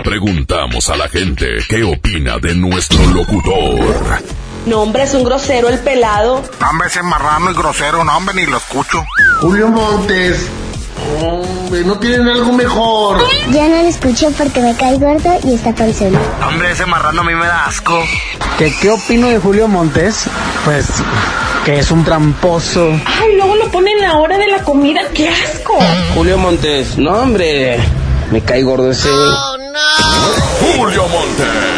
preguntamos 0.05 0.89
a 0.89 0.97
la 0.97 1.09
gente 1.09 1.59
qué 1.69 1.83
opina 1.85 2.39
de 2.39 2.55
nuestro 2.55 3.05
locutor. 3.07 4.23
No, 4.69 4.83
hombre, 4.83 5.05
es 5.05 5.15
un 5.15 5.25
grosero 5.25 5.69
el 5.71 5.79
pelado. 5.79 6.43
Hombre, 6.69 6.89
ese 6.89 7.03
marrano 7.03 7.51
y 7.51 7.55
grosero, 7.55 8.05
no, 8.05 8.15
hombre, 8.15 8.35
ni 8.35 8.45
lo 8.45 8.59
escucho. 8.59 9.03
Julio 9.41 9.69
Montes. 9.69 10.47
Hombre, 11.23 11.85
¿no 11.85 11.99
tienen 11.99 12.29
algo 12.29 12.53
mejor? 12.53 13.25
Ya 13.51 13.67
no 13.67 13.77
lo 13.77 13.89
escucho 13.89 14.31
porque 14.37 14.61
me 14.61 14.77
cae 14.77 14.99
gordo 14.99 15.39
y 15.43 15.55
está 15.55 15.75
panzón. 15.75 16.19
Hombre, 16.47 16.73
ese 16.73 16.85
marrano 16.85 17.23
a 17.23 17.25
mí 17.25 17.35
me 17.35 17.47
da 17.47 17.65
asco. 17.65 17.99
¿Qué, 18.59 18.71
¿Qué 18.79 18.91
opino 18.91 19.29
de 19.29 19.39
Julio 19.39 19.69
Montes? 19.69 20.25
Pues 20.67 20.87
que 21.65 21.79
es 21.79 21.91
un 21.91 22.05
tramposo. 22.05 22.91
Ay, 23.07 23.37
luego 23.37 23.57
lo 23.57 23.71
ponen 23.71 23.97
en 23.97 24.03
la 24.03 24.19
hora 24.19 24.37
de 24.37 24.49
la 24.49 24.59
comida. 24.65 25.01
¡Qué 25.15 25.31
asco! 25.31 25.79
Julio 26.15 26.37
Montes, 26.37 26.99
no, 26.99 27.13
hombre. 27.13 27.79
Me 28.31 28.43
cae 28.43 28.63
gordo 28.63 28.91
ese. 28.91 29.09
Julio 30.77 31.09
Montes. 31.09 31.78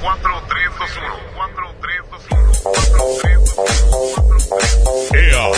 54321 0.00 1.28
¡Ea! 5.14 5.50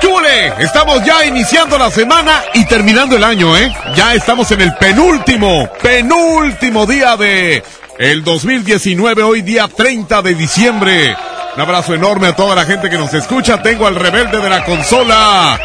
¡Chúbole! 0.00 0.52
Estamos 0.58 1.02
ya 1.04 1.24
iniciando 1.24 1.78
la 1.78 1.90
semana 1.90 2.42
y 2.54 2.66
terminando 2.66 3.16
el 3.16 3.24
año, 3.24 3.56
¿eh? 3.56 3.74
Ya 3.94 4.14
estamos 4.14 4.50
en 4.50 4.60
el 4.60 4.74
penúltimo, 4.74 5.70
penúltimo 5.82 6.84
día 6.84 7.16
de 7.16 7.64
el 7.98 8.22
2019, 8.22 9.22
hoy 9.22 9.40
día 9.40 9.66
30 9.68 10.20
de 10.20 10.34
diciembre. 10.34 11.16
Un 11.56 11.62
abrazo 11.62 11.94
enorme 11.94 12.26
a 12.28 12.36
toda 12.36 12.54
la 12.54 12.66
gente 12.66 12.90
que 12.90 12.98
nos 12.98 13.14
escucha. 13.14 13.62
Tengo 13.62 13.86
al 13.86 13.94
rebelde 13.94 14.42
de 14.42 14.50
la 14.50 14.62
consola. 14.62 15.58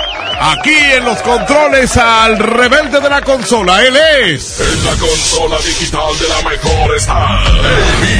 Aquí 0.44 0.74
en 0.74 1.06
los 1.06 1.22
controles 1.22 1.96
al 1.98 2.40
rebelde 2.40 3.00
de 3.00 3.10
la 3.10 3.22
consola. 3.22 3.86
Él 3.86 3.96
es. 4.26 4.60
En 4.60 4.86
la 4.86 4.96
consola 4.96 5.58
digital 5.58 6.18
de 6.20 6.28
la 6.28 6.50
mejor 6.50 6.96
está 6.96 7.44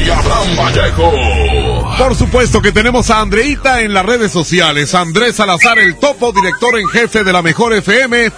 el 0.04 0.12
Abraham 0.12 0.56
Vallejo. 0.56 1.98
Por 1.98 2.16
supuesto 2.16 2.62
que 2.62 2.72
tenemos 2.72 3.10
a 3.10 3.22
Andreita 3.22 3.82
en 3.82 3.96
las 3.96 4.06
redes 4.06 4.32
sociales. 4.32 4.94
Andrés 4.94 5.38
Salazar, 5.38 5.80
el 5.80 5.98
topo, 5.98 6.32
director 6.32 6.78
en 6.78 6.88
jefe 6.90 7.24
de 7.24 7.34
la 7.34 7.42
mejor 7.42 7.74
FM. 7.74 8.32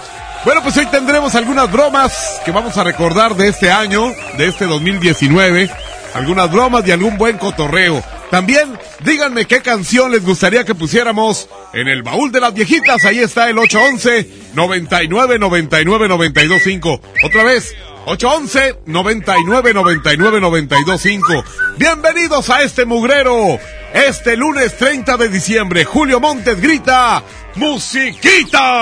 Bueno, 0.45 0.63
pues 0.63 0.77
hoy 0.77 0.85
tendremos 0.85 1.35
algunas 1.35 1.69
bromas 1.69 2.39
que 2.45 2.51
vamos 2.51 2.77
a 2.77 2.85
recordar 2.85 3.35
de 3.35 3.49
este 3.49 3.69
año, 3.69 4.13
de 4.37 4.47
este 4.47 4.65
2019. 4.65 5.69
Algunas 6.13 6.49
bromas 6.49 6.87
y 6.87 6.91
algún 6.91 7.17
buen 7.17 7.37
cotorreo. 7.37 8.01
También 8.31 8.79
díganme 9.01 9.45
qué 9.45 9.61
canción 9.61 10.09
les 10.09 10.23
gustaría 10.23 10.63
que 10.63 10.73
pusiéramos 10.73 11.49
en 11.73 11.87
el 11.87 12.03
baúl 12.03 12.31
de 12.31 12.39
las 12.39 12.53
viejitas. 12.53 13.03
Ahí 13.05 13.19
está 13.19 13.49
el 13.49 13.57
811 13.57 14.27
99 14.53 15.39
99 15.39 16.07
925. 16.07 17.01
Otra 17.25 17.43
vez, 17.43 17.75
811 18.05 18.79
99 18.85 19.73
99 19.73 20.41
925. 20.41 21.43
Bienvenidos 21.77 22.49
a 22.49 22.61
este 22.61 22.85
mugrero. 22.85 23.59
Este 23.93 24.35
lunes 24.35 24.75
30 24.77 25.17
de 25.17 25.29
diciembre, 25.29 25.85
Julio 25.85 26.19
Montes 26.19 26.59
grita, 26.59 27.21
¡Musiquita! 27.55 28.81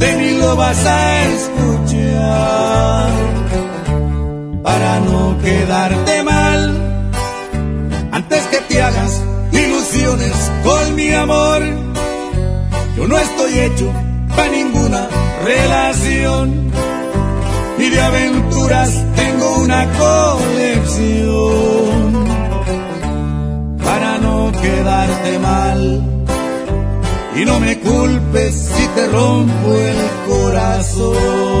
de 0.00 0.16
mí 0.16 0.30
lo 0.38 0.56
vas 0.56 0.84
a 0.86 1.22
escuchar. 1.34 3.10
Para 4.62 5.00
no 5.00 5.38
quedarte 5.44 6.22
mal, 6.22 6.60
antes 8.10 8.42
que 8.50 8.58
te 8.68 8.82
hagas 8.82 9.22
ilusiones 9.52 10.34
con 10.64 10.94
mi 10.96 11.12
amor. 11.12 11.62
Yo 12.96 13.06
no 13.06 13.18
estoy 13.18 13.58
hecho 13.58 13.92
para 14.36 14.48
ninguna 14.48 15.08
relación, 15.44 16.70
ni 17.78 17.88
de 17.88 18.00
aventuras 18.00 18.90
tengo 19.16 19.58
una 19.66 19.86
colección. 20.04 21.40
Para 23.84 24.18
no 24.18 24.52
quedarte 24.62 25.38
mal, 25.38 26.19
y 27.36 27.44
no 27.44 27.60
me 27.60 27.78
culpes 27.78 28.54
si 28.54 28.86
te 28.88 29.06
rompo 29.08 29.74
el 29.74 29.96
corazón. 30.28 31.60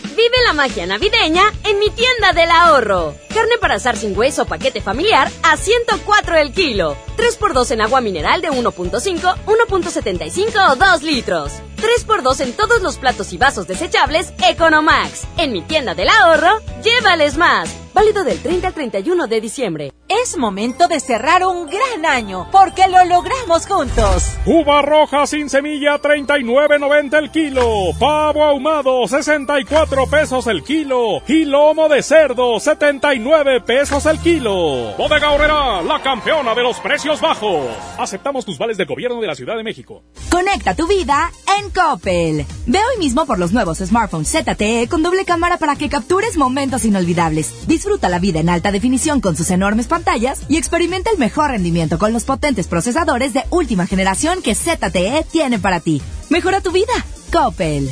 Vive 0.21 0.37
la 0.45 0.53
magia 0.53 0.85
navideña 0.85 1.41
en 1.63 1.79
mi 1.79 1.89
tienda 1.89 2.31
del 2.31 2.51
ahorro. 2.51 3.15
Carne 3.29 3.57
para 3.59 3.75
asar 3.75 3.97
sin 3.97 4.15
hueso 4.15 4.45
paquete 4.45 4.79
familiar 4.79 5.31
a 5.41 5.57
104 5.57 6.37
el 6.37 6.51
kilo. 6.51 6.95
3x2 7.17 7.71
en 7.71 7.81
agua 7.81 8.01
mineral 8.01 8.39
de 8.39 8.51
1.5, 8.51 9.35
1.75 9.45 10.71
o 10.71 10.75
2 10.75 11.01
litros. 11.01 11.53
3x2 11.77 12.41
en 12.41 12.53
todos 12.53 12.83
los 12.83 12.99
platos 12.99 13.33
y 13.33 13.37
vasos 13.37 13.65
desechables 13.65 14.31
Economax. 14.47 15.23
En 15.37 15.53
mi 15.53 15.63
tienda 15.63 15.95
del 15.95 16.09
ahorro, 16.09 16.59
llévales 16.83 17.35
más. 17.37 17.80
Válido 17.93 18.23
del 18.23 18.39
30 18.39 18.67
al 18.67 18.73
31 18.73 19.27
de 19.27 19.41
diciembre. 19.41 19.91
Es 20.07 20.37
momento 20.37 20.87
de 20.87 20.99
cerrar 20.99 21.45
un 21.45 21.67
gran 21.67 22.05
año, 22.05 22.47
porque 22.51 22.87
lo 22.87 23.03
logramos 23.05 23.65
juntos. 23.65 24.25
Uva 24.45 24.81
roja 24.81 25.25
sin 25.25 25.49
semilla, 25.49 26.01
39.90 26.01 27.17
el 27.17 27.31
kilo. 27.31 27.63
Pavo 27.97 28.43
ahumado, 28.43 29.07
64 29.07 30.07
pesos 30.07 30.47
el 30.47 30.63
kilo. 30.63 31.21
Y 31.27 31.45
lomo 31.45 31.87
de 31.87 32.03
cerdo, 32.03 32.59
79 32.59 33.61
pesos 33.61 34.05
el 34.05 34.19
kilo. 34.19 34.95
Bodega 34.97 35.31
Horrera, 35.31 35.81
la 35.81 36.01
campeona 36.01 36.53
de 36.55 36.63
los 36.63 36.79
precios 36.79 37.21
bajos. 37.21 37.67
Aceptamos 37.97 38.45
tus 38.45 38.57
vales 38.57 38.77
del 38.77 38.87
gobierno 38.87 39.21
de 39.21 39.27
la 39.27 39.35
Ciudad 39.35 39.55
de 39.55 39.63
México. 39.63 40.03
Conecta 40.29 40.75
tu 40.75 40.87
vida 40.87 41.31
en 41.57 41.69
Coppel. 41.69 42.45
Ve 42.65 42.79
hoy 42.79 42.99
mismo 42.99 43.25
por 43.25 43.39
los 43.39 43.53
nuevos 43.53 43.77
smartphones 43.79 44.29
ZTE 44.29 44.87
con 44.89 45.03
doble 45.03 45.23
cámara 45.23 45.57
para 45.57 45.75
que 45.75 45.89
captures 45.89 46.37
momentos 46.37 46.85
inolvidables. 46.85 47.53
Disfruta 47.81 48.09
la 48.09 48.19
vida 48.19 48.39
en 48.39 48.47
alta 48.47 48.71
definición 48.71 49.21
con 49.21 49.35
sus 49.35 49.49
enormes 49.49 49.87
pantallas 49.87 50.45
y 50.47 50.57
experimenta 50.57 51.09
el 51.09 51.17
mejor 51.17 51.49
rendimiento 51.49 51.97
con 51.97 52.13
los 52.13 52.25
potentes 52.25 52.67
procesadores 52.67 53.33
de 53.33 53.41
última 53.49 53.87
generación 53.87 54.43
que 54.43 54.53
ZTE 54.53 55.25
tiene 55.31 55.57
para 55.57 55.79
ti. 55.79 55.99
Mejora 56.29 56.61
tu 56.61 56.71
vida. 56.71 56.93
Coppel. 57.33 57.89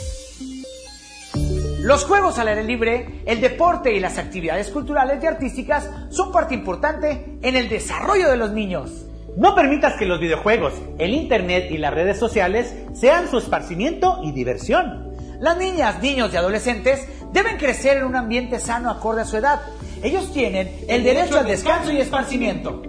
Los 1.82 2.06
juegos 2.06 2.38
al 2.38 2.50
aire 2.50 2.66
libre, 2.66 3.24
el 3.26 3.42
deporte 3.42 3.92
y 3.92 4.00
las 4.00 4.20
actividades 4.20 4.70
culturales 4.70 5.24
y 5.24 5.26
artísticas 5.26 5.90
son 6.12 6.32
parte 6.32 6.54
importante 6.54 7.40
en 7.42 7.56
el 7.56 7.68
desarrollo 7.68 8.30
de 8.30 8.38
los 8.38 8.52
niños. 8.52 8.92
No 9.38 9.56
permitas 9.56 9.96
que 9.98 10.06
los 10.06 10.20
videojuegos, 10.20 10.74
el 11.00 11.16
internet 11.16 11.72
y 11.72 11.80
las 11.80 11.96
redes 11.96 12.20
sociales 12.20 12.76
sean 12.94 13.28
su 13.28 13.40
esparcimiento 13.40 14.20
y 14.24 14.34
diversión. 14.34 15.09
Las 15.40 15.58
niñas, 15.58 16.02
niños 16.02 16.34
y 16.34 16.38
adolescentes 16.38 17.08
deben 17.32 17.58
crecer 17.58 17.98
en 17.98 18.06
un 18.06 18.16
ambiente 18.16 18.60
sano 18.60 18.90
acorde 18.90 19.22
a 19.22 19.26
su 19.26 19.38
edad. 19.38 19.62
Ellos 20.04 20.34
tienen 20.34 20.86
el 20.88 21.04
derecho 21.04 21.40
al 21.40 21.48
descanso 21.48 21.92
y 21.92 21.98
esparcimiento. 21.98 22.82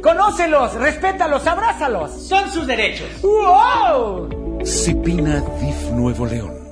Conócelos, 0.00 0.74
respétalos, 0.74 1.46
abrázalos. 1.46 2.12
Son 2.28 2.50
sus 2.50 2.66
derechos. 2.66 3.08
¡Wow! 3.22 4.64
Cipina 4.64 5.40
DIF 5.60 5.90
Nuevo 5.90 6.26
León. 6.26 6.62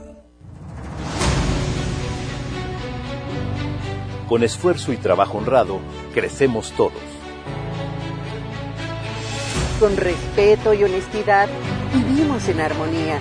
Con 4.29 4.45
esfuerzo 4.45 4.93
y 4.93 4.97
trabajo 4.97 5.39
honrado, 5.39 5.81
crecemos 6.15 6.71
todos. 6.77 6.93
Con 9.81 9.97
respeto 9.97 10.73
y 10.73 10.85
honestidad, 10.85 11.49
vivimos 11.93 12.49
en 12.49 12.61
armonía. 12.61 13.19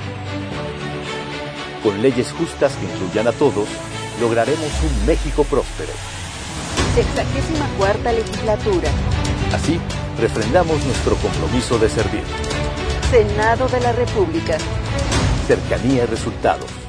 Con 1.84 2.02
leyes 2.02 2.34
justas 2.34 2.74
que 2.76 2.86
incluyan 2.86 3.28
a 3.28 3.32
todos, 3.32 3.68
lograremos 4.20 4.72
un 4.84 5.06
México 5.06 5.46
próspero. 5.46 5.92
Sexagésima 6.94 7.68
cuarta 7.78 8.12
legislatura. 8.12 8.90
Así, 9.54 9.80
refrendamos 10.20 10.84
nuestro 10.84 11.16
compromiso 11.16 11.80
de 11.80 11.90
servir. 11.90 12.24
Senado 13.10 13.68
de 13.70 13.80
la 13.80 13.94
República. 13.94 14.58
Cercanía 15.48 16.04
y 16.04 16.06
resultados. 16.06 16.89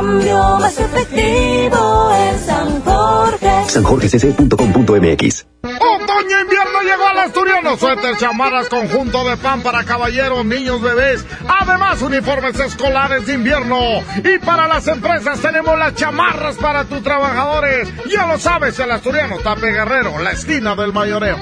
cambio 0.00 0.56
más 0.58 0.78
efectivo 0.78 2.12
es 2.12 2.40
San 2.46 2.82
Jorge. 2.82 3.68
sanjorgecc.com.mx 3.68 5.46
Otoño 5.62 6.40
invierno 6.40 6.80
llegó 6.82 7.06
al 7.06 7.18
asturiano. 7.18 7.76
Suéter, 7.76 8.16
chamarras, 8.16 8.68
conjunto 8.68 9.28
de 9.28 9.36
pan 9.36 9.62
para 9.62 9.84
caballeros, 9.84 10.44
niños, 10.46 10.80
bebés. 10.80 11.24
Además, 11.46 12.00
uniformes 12.00 12.58
escolares 12.58 13.26
de 13.26 13.34
invierno. 13.34 13.78
Y 14.24 14.38
para 14.38 14.66
las 14.66 14.88
empresas 14.88 15.38
tenemos 15.40 15.78
las 15.78 15.94
chamarras 15.94 16.56
para 16.56 16.84
tus 16.84 17.02
trabajadores. 17.02 17.92
Ya 18.10 18.26
lo 18.26 18.38
sabes, 18.38 18.78
el 18.78 18.90
asturiano 18.90 19.36
Tape 19.38 19.70
Guerrero, 19.70 20.18
la 20.18 20.32
esquina 20.32 20.74
del 20.74 20.94
mayoreo. 20.94 21.36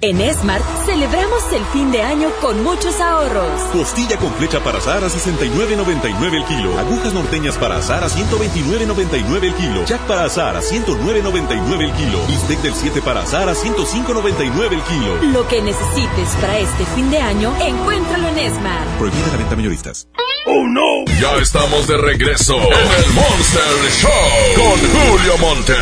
En 0.00 0.20
Esmart 0.20 0.64
celebramos 0.86 1.42
el 1.52 1.64
fin 1.72 1.90
de 1.90 2.02
año 2.02 2.30
con 2.40 2.62
muchos 2.62 3.00
ahorros. 3.00 3.60
Costilla 3.72 4.16
con 4.16 4.32
flecha 4.34 4.60
para 4.60 4.78
asar 4.78 5.02
a 5.02 5.08
69.99 5.08 6.34
el 6.34 6.44
kilo. 6.44 6.78
Agujas 6.78 7.12
norteñas 7.12 7.56
para 7.56 7.78
asar 7.78 8.04
a 8.04 8.08
129.99 8.08 9.42
el 9.42 9.54
kilo. 9.54 9.84
Jack 9.86 10.00
para 10.02 10.24
asar 10.24 10.56
a 10.56 10.60
109.99 10.60 11.80
el 11.80 11.92
kilo. 11.94 12.24
Bistec 12.28 12.60
del 12.60 12.74
7 12.74 13.02
para 13.02 13.22
asar 13.22 13.48
a 13.48 13.54
105.99 13.54 14.72
el 14.72 14.82
kilo. 14.82 15.16
Lo 15.32 15.48
que 15.48 15.62
necesites 15.62 16.28
para 16.40 16.58
este 16.58 16.84
fin 16.94 17.10
de 17.10 17.18
año, 17.18 17.52
encuéntralo 17.60 18.28
en 18.28 18.38
Esmart. 18.38 18.98
Prohibida 18.98 19.26
la 19.32 19.36
venta 19.36 19.56
mayoristas. 19.56 20.06
¡Oh, 20.46 20.64
no! 20.68 21.04
Ya 21.20 21.34
estamos 21.42 21.88
de 21.88 21.96
regreso 21.96 22.56
en 22.56 23.04
el 23.04 23.12
Monster 23.14 23.90
Show 24.00 24.10
con 24.54 24.78
Julio 24.78 25.38
Monte. 25.38 25.74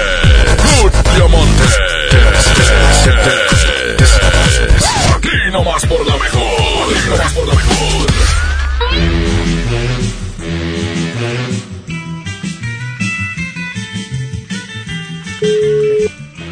Julio 0.81 1.29
Monte. 1.29 2.06
Aquí 5.17 5.29
nomás 5.53 5.85
por 5.87 6.07
la 6.07 6.17
mejor. 6.17 6.43
Aquí 6.97 7.09
nomás 7.11 7.33
por 7.35 7.47
la 7.49 7.55
mejor. 7.55 8.07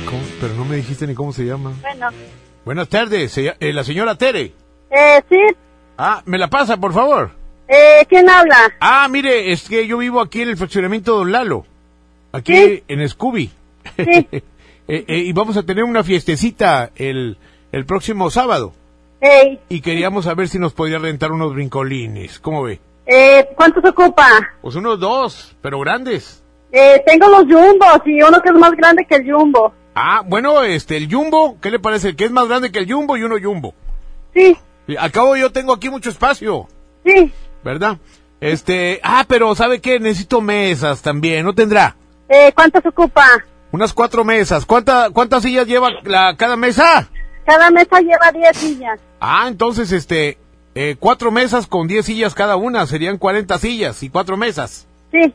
¿Cómo? 0.09 0.23
Pero 0.40 0.54
no 0.54 0.64
me 0.64 0.76
dijiste 0.76 1.06
ni 1.06 1.14
cómo 1.14 1.33
se 1.33 1.44
llama. 1.44 1.73
Bueno, 1.80 2.09
Buenas 2.64 2.88
tardes, 2.88 3.33
se 3.33 3.54
eh, 3.61 3.73
la 3.73 3.85
señora 3.85 4.14
Tere. 4.16 4.52
eh, 4.90 5.23
sí, 5.28 5.37
Ah, 5.99 6.23
¿me 6.26 6.38
la 6.38 6.49
pasa, 6.49 6.76
por 6.76 6.92
favor? 6.92 7.30
eh, 7.68 8.04
¿quién 8.09 8.28
habla? 8.28 8.73
Ah, 8.80 9.06
mire, 9.09 9.52
es 9.52 9.68
que 9.68 9.87
yo 9.87 9.99
vivo 9.99 10.21
aquí 10.21 10.42
en 10.42 10.49
el 10.50 10.56
fraccionamiento 10.56 11.16
Don 11.16 11.30
Lalo. 11.33 11.66
Aquí 12.33 12.83
en 12.88 13.09
Scooby. 13.09 13.50
Eh, 14.88 15.05
eh, 15.09 15.19
y 15.19 15.33
vamos 15.33 15.57
a 15.57 15.62
tener 15.62 15.85
una 15.85 16.05
fiestecita 16.05 16.91
el, 16.97 17.38
el 17.73 17.87
próximo 17.87 18.31
sábado. 18.31 18.73
Hey, 19.21 19.59
Y 19.69 19.81
queríamos 19.81 20.26
saber 20.26 20.49
si 20.49 20.59
nos 20.59 20.75
podía 20.75 20.99
rentar 20.99 21.33
unos 21.33 21.55
brincolines. 21.55 22.38
¿Cómo 22.41 22.62
ve? 22.62 22.81
eh, 23.07 23.49
¿cuánto 23.57 23.81
se 23.81 23.88
ocupa? 23.88 24.26
Pues 24.62 24.75
unos 24.76 24.99
dos, 25.00 25.57
pero 25.62 25.79
grandes. 25.81 26.43
Eh, 26.73 27.03
tengo 27.07 27.29
los 27.29 27.45
jumbos 27.45 28.00
y 28.07 28.21
uno 28.23 28.41
que 28.43 28.49
es 28.49 28.55
más 28.57 28.73
grande 28.73 29.07
que 29.09 29.17
el 29.17 29.33
jumbo. 29.33 29.73
Ah, 29.95 30.23
bueno, 30.26 30.62
este, 30.62 30.97
el 30.97 31.12
jumbo, 31.12 31.57
¿qué 31.61 31.71
le 31.71 31.79
parece? 31.79 32.09
El 32.09 32.17
que 32.17 32.25
es 32.25 32.31
más 32.31 32.49
grande 32.49 32.73
que 32.73 32.81
el 32.81 32.93
jumbo 32.93 33.17
y 33.17 33.23
uno 33.23 33.37
jumbo. 33.43 33.75
Sí. 34.35 34.57
Al 34.99 35.12
cabo 35.12 35.37
yo 35.37 35.53
tengo 35.53 35.73
aquí 35.73 35.88
mucho 35.88 36.11
espacio. 36.11 36.67
Sí. 37.07 37.33
¿Verdad? 37.62 37.99
Este, 38.41 39.00
ah, 39.05 39.25
pero 39.29 39.55
¿sabe 39.55 39.81
qué? 39.81 40.00
Necesito 40.00 40.41
mesas 40.41 41.00
también, 41.00 41.45
¿no 41.47 41.55
tendrá? 41.55 41.97
Eh, 42.29 42.53
¿cuánto 42.55 42.81
se 42.81 42.88
ocupa? 42.88 43.25
Unas 43.75 43.93
cuatro 43.93 44.23
mesas. 44.25 44.66
¿Cuánta, 44.66 45.11
¿Cuántas 45.11 45.43
sillas 45.43 45.66
lleva 45.66 45.90
la, 46.04 46.37
cada 46.37 46.54
mesa? 46.54 47.09
Cada 47.45 47.73
mesa 47.73 47.99
lleva 48.00 48.31
10 48.33 48.57
sillas. 48.57 49.00
Ah, 49.19 49.47
entonces, 49.49 49.90
este, 49.90 50.38
Eh, 50.76 50.95
cuatro 50.97 51.33
mesas 51.33 51.66
con 51.66 51.88
10 51.88 52.07
sillas 52.07 52.35
cada 52.37 52.54
una, 52.54 52.87
serían 52.87 53.19
40 53.19 53.59
sillas 53.59 54.00
y 54.04 54.11
cuatro 54.11 54.37
mesas, 54.37 54.87
Sí, 55.11 55.35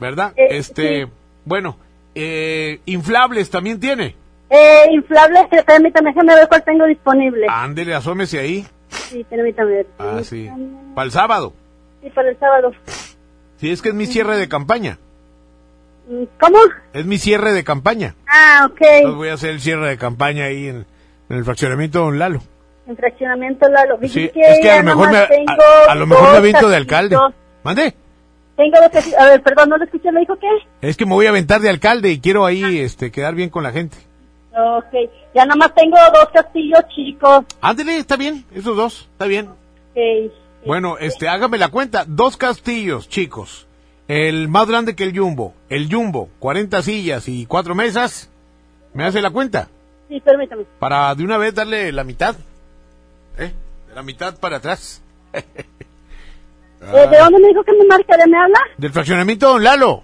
¿verdad? 0.00 0.32
Eh, 0.36 0.46
este, 0.50 1.08
bueno, 1.44 1.76
eh, 2.14 2.80
inflables 2.86 3.50
también 3.50 3.80
tiene. 3.80 4.14
eh, 4.50 4.86
inflable, 4.92 5.40
eh, 5.50 5.62
permítame, 5.66 6.10
déjame 6.10 6.34
ver 6.36 6.46
cuál 6.48 6.62
tengo 6.62 6.86
disponible. 6.86 7.46
Ándele, 7.48 7.94
asómese 7.96 8.38
ahí. 8.38 8.66
Sí, 8.88 9.24
permítame 9.28 9.70
ver. 9.72 9.86
Ah, 9.98 10.20
sí. 10.22 10.48
Para 10.94 11.06
el 11.06 11.10
sábado. 11.12 11.54
Sí, 12.04 12.10
para 12.10 12.28
el 12.30 12.38
sábado. 12.38 12.70
Sí, 13.56 13.70
es 13.72 13.82
que 13.82 13.88
es 13.88 13.94
mi 13.96 14.06
cierre 14.06 14.36
de 14.36 14.48
campaña. 14.48 14.98
¿Cómo? 16.40 16.58
Es 16.92 17.06
mi 17.06 17.18
cierre 17.18 17.52
de 17.52 17.62
campaña. 17.62 18.16
Ah, 18.26 18.68
ok. 18.70 18.80
Entonces 18.80 19.16
voy 19.16 19.28
a 19.28 19.34
hacer 19.34 19.50
el 19.50 19.60
cierre 19.60 19.88
de 19.88 19.96
campaña 19.96 20.46
ahí 20.46 20.66
en, 20.66 20.86
en 21.28 21.36
el 21.36 21.44
fraccionamiento 21.44 22.00
Don 22.00 22.18
Lalo. 22.18 22.42
En 22.86 22.96
fraccionamiento 22.96 23.68
Lalo. 23.68 23.98
Sí, 24.08 24.30
es 24.34 24.60
que 24.60 24.70
a 24.70 24.78
lo 24.78 24.84
mejor 24.84 25.12
me, 25.12 25.18
a, 25.88 25.94
lo 25.94 26.06
mejor 26.06 26.32
me 26.32 26.38
aviento 26.38 26.68
de 26.68 26.76
alcalde. 26.76 27.16
¿Mande? 27.62 27.94
Tengo 28.56 28.76
dos. 28.80 29.14
A 29.14 29.26
ver, 29.26 29.42
perdón, 29.42 29.68
no 29.68 29.76
lo 29.78 29.84
escuché, 29.84 30.10
¿me 30.10 30.20
dijo 30.20 30.36
qué? 30.36 30.48
Es 30.86 30.96
que 30.96 31.06
me 31.06 31.12
voy 31.12 31.26
a 31.26 31.30
aventar 31.30 31.60
de 31.60 31.70
alcalde 31.70 32.10
y 32.10 32.20
quiero 32.20 32.44
ahí 32.44 32.80
este 32.80 33.12
quedar 33.12 33.34
bien 33.34 33.48
con 33.48 33.62
la 33.62 33.70
gente. 33.70 33.96
Ok, 34.52 35.10
ya 35.32 35.46
nomás 35.46 35.72
tengo 35.74 35.96
dos 36.12 36.28
castillos 36.34 36.80
chicos. 36.94 37.44
Ándele, 37.60 37.98
está 37.98 38.16
bien, 38.16 38.44
esos 38.52 38.76
dos, 38.76 39.08
está 39.12 39.26
bien. 39.26 39.46
Ok. 39.46 40.32
Bueno, 40.66 40.98
este, 40.98 41.28
hágame 41.28 41.56
la 41.56 41.68
cuenta. 41.68 42.04
Dos 42.06 42.36
castillos, 42.36 43.08
chicos. 43.08 43.66
El 44.10 44.48
más 44.48 44.66
grande 44.66 44.96
que 44.96 45.04
el 45.04 45.16
Jumbo. 45.16 45.54
El 45.68 45.88
Jumbo, 45.88 46.30
40 46.40 46.82
sillas 46.82 47.28
y 47.28 47.46
cuatro 47.46 47.76
mesas. 47.76 48.28
¿Me 48.92 49.04
hace 49.04 49.22
la 49.22 49.30
cuenta? 49.30 49.68
Sí, 50.08 50.18
permítame. 50.18 50.64
Para 50.80 51.14
de 51.14 51.22
una 51.22 51.38
vez 51.38 51.54
darle 51.54 51.92
la 51.92 52.02
mitad. 52.02 52.34
¿Eh? 53.38 53.52
De 53.88 53.94
la 53.94 54.02
mitad 54.02 54.36
para 54.38 54.56
atrás. 54.56 55.00
Eh, 56.82 57.08
¿De 57.10 57.18
dónde 57.18 57.38
me 57.40 57.48
dijo 57.48 57.62
que 57.62 57.74
me 57.74 57.84
marca? 57.84 58.16
¿De 58.16 58.26
me 58.26 58.38
habla? 58.38 58.58
Del 58.78 58.90
fraccionamiento 58.90 59.50
Don 59.50 59.62
Lalo. 59.62 60.02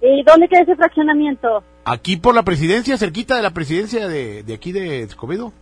¿Y 0.00 0.22
dónde 0.22 0.46
queda 0.46 0.60
ese 0.60 0.76
fraccionamiento? 0.76 1.64
Aquí 1.84 2.16
por 2.16 2.36
la 2.36 2.44
presidencia, 2.44 2.96
cerquita 2.96 3.34
de 3.34 3.42
la 3.42 3.50
presidencia 3.50 4.06
de, 4.06 4.44
de 4.44 4.54
aquí 4.54 4.70
de 4.70 5.02
Escobedo. 5.02 5.52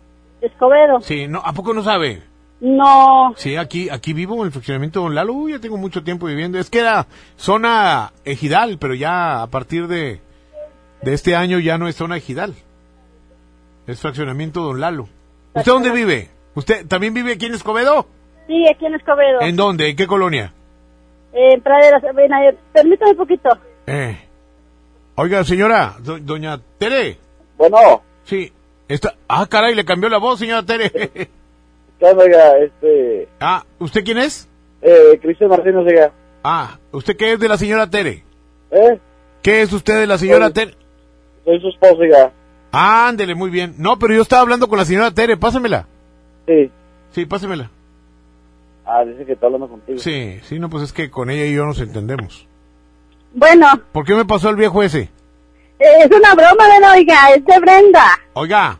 Escobedo. 0.43 1.01
Sí, 1.01 1.27
no, 1.27 1.41
¿a 1.43 1.55
poco 1.55 1.73
no 1.73 1.83
sabe? 1.83 2.23
No. 2.61 3.35
Sí, 3.37 3.57
aquí, 3.57 3.91
aquí 3.91 4.13
vivo 4.15 4.37
en 4.37 4.47
el 4.47 4.53
fraccionamiento 4.53 5.01
Don 5.03 5.15
Lalo. 5.15 5.33
Uy, 5.35 5.53
ya 5.53 5.59
tengo 5.59 5.77
mucho 5.77 6.03
tiempo 6.03 6.27
viviendo. 6.27 6.59
Es 6.59 6.71
que 6.71 6.79
era 6.81 7.07
zona 7.37 8.13
ejidal, 8.25 8.79
pero 8.79 8.95
ya 8.95 9.43
a 9.43 9.47
partir 9.49 9.89
de, 9.89 10.21
de 11.03 11.13
este 11.15 11.37
año 11.37 11.59
ya 11.59 11.77
no 11.79 11.87
es 11.89 11.97
zona 11.97 12.17
ejidal. 12.17 12.55
Es 13.87 14.01
fraccionamiento 14.01 14.63
Don 14.63 14.81
Lalo. 14.81 15.09
¿Usted 15.55 15.71
dónde 15.73 15.91
vive? 15.91 16.31
¿Usted 16.55 16.87
también 16.87 17.13
vive 17.15 17.33
aquí 17.35 17.47
en 17.47 17.55
Escobedo? 17.55 18.07
Sí, 18.47 18.65
aquí 18.69 18.87
en 18.87 18.95
Escobedo. 18.95 19.41
¿En 19.43 19.57
dónde? 19.57 19.91
¿En 19.91 19.97
qué 19.97 20.07
colonia? 20.07 20.53
Eh, 21.33 21.55
en 21.55 21.61
Praderas. 21.61 22.03
Ven, 22.15 22.33
a 22.33 22.41
ver, 22.41 22.57
permítame 22.73 23.11
un 23.13 23.17
poquito. 23.19 23.51
Eh. 23.87 24.19
Oiga, 25.17 25.45
señora, 25.45 25.97
do- 26.01 26.19
doña 26.19 26.59
Tere. 26.79 27.19
Bueno. 27.59 28.03
Sí. 28.25 28.53
Está... 28.89 29.15
Ah, 29.29 29.47
caray, 29.47 29.75
le 29.75 29.85
cambió 29.85 30.09
la 30.09 30.19
voz, 30.19 30.39
señora 30.39 30.63
Tere. 30.65 30.91
¿Qué 31.99 32.05
onda, 32.05 32.25
oiga? 32.25 32.59
Este, 32.59 33.29
ah, 33.41 33.65
¿usted 33.79 34.05
quién 34.05 34.19
es? 34.19 34.49
eh, 34.83 35.19
Cristian 35.21 35.51
Martínez, 35.51 35.85
oiga. 35.87 36.13
Ah, 36.45 36.79
¿usted 36.93 37.17
qué 37.17 37.33
es 37.33 37.41
de 37.41 37.49
la 37.49 37.57
señora 37.59 37.89
Tere? 37.89 38.23
¿Eh? 38.71 38.99
¿Qué 39.43 39.63
es 39.63 39.73
usted 39.73 39.99
de 40.01 40.07
la 40.07 40.19
señora 40.19 40.47
Soy- 40.47 40.53
Tere? 40.53 40.75
Soy 41.45 41.61
su 41.61 41.69
esposo, 41.69 41.97
oiga. 41.99 42.33
Ándele, 42.73 43.35
muy 43.35 43.51
bien. 43.51 43.75
No, 43.79 43.99
pero 43.99 44.15
yo 44.15 44.23
estaba 44.23 44.43
hablando 44.43 44.69
con 44.69 44.79
la 44.79 44.85
señora 44.85 45.11
Tere, 45.13 45.37
pásamela. 45.37 45.87
Sí. 46.47 46.71
Sí, 47.13 47.25
pásamela. 47.27 47.71
Ah, 48.85 49.05
dice 49.05 49.25
que 49.25 49.33
está 49.33 49.47
hablando 49.47 49.69
contigo. 49.69 49.99
Sí, 49.99 50.39
sí, 50.45 50.59
no, 50.61 50.69
pues 50.71 50.85
es 50.85 50.93
que 50.93 51.11
con 51.11 51.31
ella 51.31 51.47
y 51.47 51.55
yo 51.55 51.65
nos 51.65 51.81
entendemos. 51.81 52.47
Bueno, 53.33 53.67
¿Por 53.93 54.05
qué 54.05 54.15
me 54.15 54.25
pasó 54.25 54.49
el 54.51 54.57
viejo 54.57 54.83
ese? 54.83 55.11
es 55.79 56.07
una 56.11 56.35
broma, 56.35 56.69
ven, 56.69 56.85
oiga, 56.97 57.15
es 57.35 57.45
de 57.45 57.59
Brenda. 57.61 58.05
Oiga, 58.35 58.79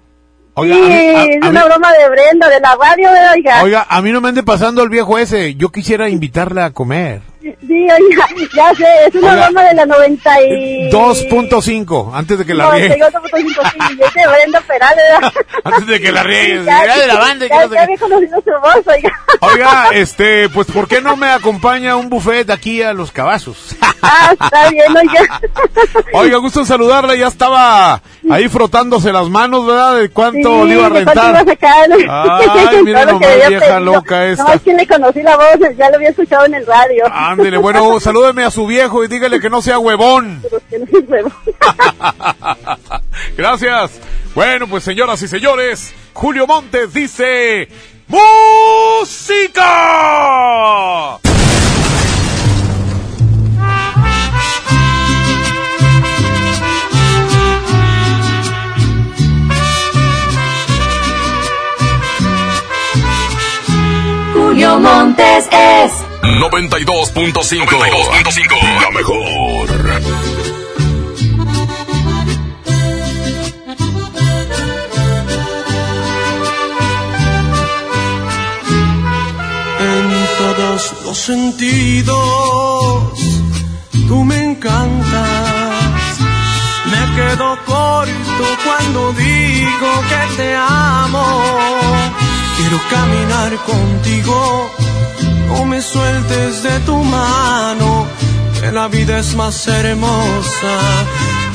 oiga, 0.57 0.75
sí, 0.75 0.83
a 0.83 0.87
mí- 0.87 0.95
a- 0.95 1.25
es 1.25 1.43
a 1.43 1.49
una 1.49 1.61
mí- 1.63 1.67
broma 1.69 1.93
de 1.93 2.09
Brenda, 2.11 2.49
de 2.49 2.61
la 2.61 2.77
radio, 2.77 3.09
oiga. 3.35 3.63
oiga, 3.63 3.87
a 3.89 4.03
mí 4.03 4.11
no 4.13 4.21
me 4.21 4.29
ande 4.31 4.43
pasando 4.43 4.83
el 4.83 4.89
viejo 4.91 5.17
ese. 5.19 5.55
Yo 5.55 5.71
quisiera 5.71 6.09
invitarla 6.09 6.67
a 6.67 6.71
comer. 6.73 7.21
Sí, 7.67 7.89
oiga, 7.91 8.27
ya 8.55 8.75
sé, 8.75 8.85
es 9.09 9.15
una 9.15 9.33
Oiga. 9.33 9.45
broma 9.47 9.63
de 9.65 9.75
la 9.75 9.87
90 9.87 10.43
y... 10.43 10.91
2.5, 10.91 12.11
antes 12.15 12.39
de 12.39 12.45
que 12.47 12.55
la 12.55 12.65
No, 12.65 12.71
riegue. 12.73 12.89
tengo 12.91 13.07
2.5, 13.07 13.73
sí, 13.73 13.79
es 14.03 14.15
de 14.15 14.27
Brenda 14.29 14.63
¿verdad? 14.69 15.33
Antes 15.65 15.87
de 15.87 16.01
que 16.01 16.13
la 16.13 16.23
riegue. 16.23 16.63
Ya, 16.67 16.87
Ya 16.87 16.99
de 16.99 17.07
la 17.07 17.19
banda. 17.19 17.47
ya, 17.47 17.63
ya 17.65 17.69
qué. 17.69 17.79
había 17.79 17.99
conocido 17.99 18.43
su 18.43 18.51
voz, 18.61 18.87
oiga. 18.87 19.13
Oiga, 19.41 19.89
este, 19.93 20.49
pues, 20.49 20.67
¿por 20.69 20.89
qué 20.89 21.01
no 21.01 21.17
me 21.17 21.29
acompaña 21.29 21.97
un 21.97 22.09
buffet 22.09 22.49
aquí 22.51 22.83
a 22.83 22.93
los 22.93 23.13
cabazos? 23.13 23.77
Ah, 24.03 24.31
está 24.33 24.69
bien, 24.71 24.97
oiga. 24.97 25.41
Oiga, 26.13 26.37
gusto 26.39 26.61
en 26.61 26.67
saludarla. 26.67 27.15
Ya 27.17 27.27
estaba 27.27 28.01
ahí 28.31 28.49
frotándose 28.49 29.13
las 29.13 29.29
manos, 29.29 29.67
¿verdad? 29.67 29.97
De 29.97 30.09
cuánto 30.11 30.63
Sí, 30.63 30.69
le 30.69 30.75
iba 30.75 30.87
a 30.87 30.91
¿de 30.91 31.05
cuánto 31.05 31.23
rentar. 31.23 31.31
iba 31.31 31.41
a 31.41 31.45
sacar? 31.45 32.69
Ay, 32.71 32.83
mira 32.85 33.05
nomás, 33.07 33.37
vieja 33.49 33.61
pedido. 33.61 33.81
loca 33.81 34.27
esta. 34.27 34.45
No, 34.45 34.53
es 34.55 34.63
que 34.63 34.73
le 34.75 34.87
conocí 34.87 35.23
la 35.23 35.37
voz, 35.37 35.77
ya 35.77 35.91
lo 35.91 35.97
había 35.97 36.09
escuchado 36.11 36.47
en 36.47 36.55
el 36.55 36.67
radio. 36.67 37.05
Ándele, 37.37 37.59
bueno, 37.59 38.01
salúdeme 38.01 38.45
a 38.45 38.51
su 38.51 38.67
viejo 38.67 39.05
y 39.05 39.09
dígale 39.09 39.41
que 39.41 39.51
no 39.51 39.61
sea 39.61 39.79
huevón. 39.79 40.43
Gracias. 43.37 44.01
Bueno, 44.35 44.67
pues 44.67 44.83
señoras 44.85 45.21
y 45.23 45.29
señores, 45.29 45.93
Julio 46.15 46.47
Montes 46.47 46.95
dice 46.95 47.69
¡Música! 48.09 49.63
Julio 64.57 64.81
Montes 64.81 65.45
es 65.53 65.93
92.5. 66.23 67.67
92.5. 67.67 68.81
La 68.81 68.91
mejor. 68.91 69.69
En 79.79 80.27
todos 80.39 80.95
los 81.05 81.19
sentidos, 81.19 82.17
tú 84.09 84.25
me 84.25 84.43
encantas. 84.43 86.19
Me 86.87 87.15
quedo 87.15 87.59
corto 87.67 88.45
cuando 88.65 89.13
digo 89.13 90.03
que 90.09 90.37
te 90.39 90.57
amo. 90.57 92.26
Quiero 92.57 92.81
caminar 92.91 93.53
contigo, 93.65 94.71
no 95.49 95.65
me 95.65 95.81
sueltes 95.83 96.63
de 96.63 96.81
tu 96.81 96.97
mano, 96.97 98.07
que 98.61 98.73
la 98.73 98.89
vida 98.89 99.19
es 99.19 99.35
más 99.35 99.67
hermosa 99.69 100.75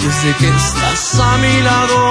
desde 0.03 0.35
que 0.37 0.47
estás 0.47 1.19
a 1.19 1.37
mi 1.37 1.61
lado. 1.61 2.01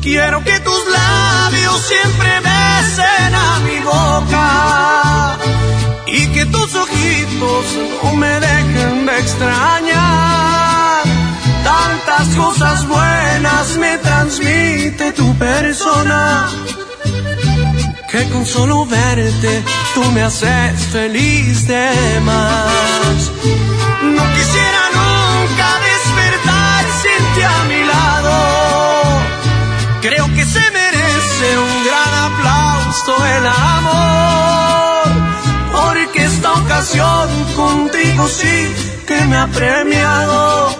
Quiero 0.00 0.42
que 0.42 0.58
tus 0.60 0.82
labios 0.98 1.80
siempre 1.82 2.40
besen 2.40 3.34
a 3.34 3.58
mi 3.66 3.78
boca 3.80 5.36
y 6.06 6.26
que 6.28 6.46
tus 6.46 6.74
ojitos 6.74 7.64
no 8.02 8.16
me 8.16 8.40
dejen 8.40 9.06
de 9.06 9.18
extrañar. 9.18 11.09
Tantas 11.64 12.28
cosas 12.36 12.86
buenas 12.88 13.76
me 13.76 13.98
transmite 13.98 15.12
tu 15.12 15.34
persona 15.36 16.48
que 18.10 18.28
con 18.30 18.44
solo 18.44 18.84
verte 18.86 19.62
tú 19.94 20.02
me 20.12 20.22
haces 20.22 20.86
feliz 20.90 21.66
de 21.68 22.20
más. 22.24 23.30
No 24.02 24.22
quisiera 24.34 24.82
nunca 24.98 25.68
despertar 25.90 26.84
sin 27.02 27.22
ti 27.34 27.42
a 27.42 27.64
mi 27.70 27.84
lado. 27.84 28.34
Creo 30.02 30.26
que 30.34 30.44
se 30.44 30.70
merece 30.70 31.58
un 31.58 31.84
gran 31.84 32.14
aplauso 32.32 33.12
el 33.36 33.46
amor, 33.46 35.08
porque 35.72 36.24
esta 36.24 36.52
ocasión 36.54 37.28
contigo 37.54 38.26
sí 38.28 38.74
que 39.06 39.24
me 39.26 39.36
ha 39.36 39.46
premiado. 39.46 40.79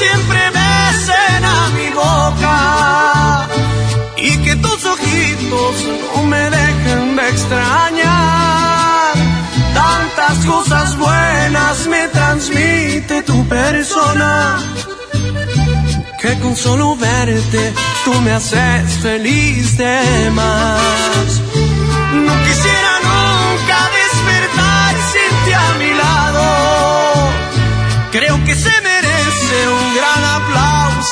Siempre 0.00 0.40
besen 0.60 1.44
a 1.44 1.60
mi 1.76 1.88
boca 2.04 2.56
y 4.16 4.30
que 4.44 4.56
tus 4.56 4.80
ojitos 4.94 5.74
no 6.14 6.22
me 6.32 6.44
dejen 6.58 7.16
de 7.16 7.28
extrañar. 7.28 9.14
Tantas 9.74 10.36
cosas 10.46 10.96
buenas 10.96 11.86
me 11.86 12.08
transmite 12.08 13.22
tu 13.22 13.38
persona 13.48 14.58
que 16.20 16.38
con 16.42 16.54
solo 16.56 16.96
verte 16.96 17.62
tú 18.04 18.12
me 18.24 18.32
haces 18.32 18.86
feliz 19.06 19.76
de 19.76 20.30
más. 20.40 21.28
No 22.26 22.34
quisiera 22.46 22.89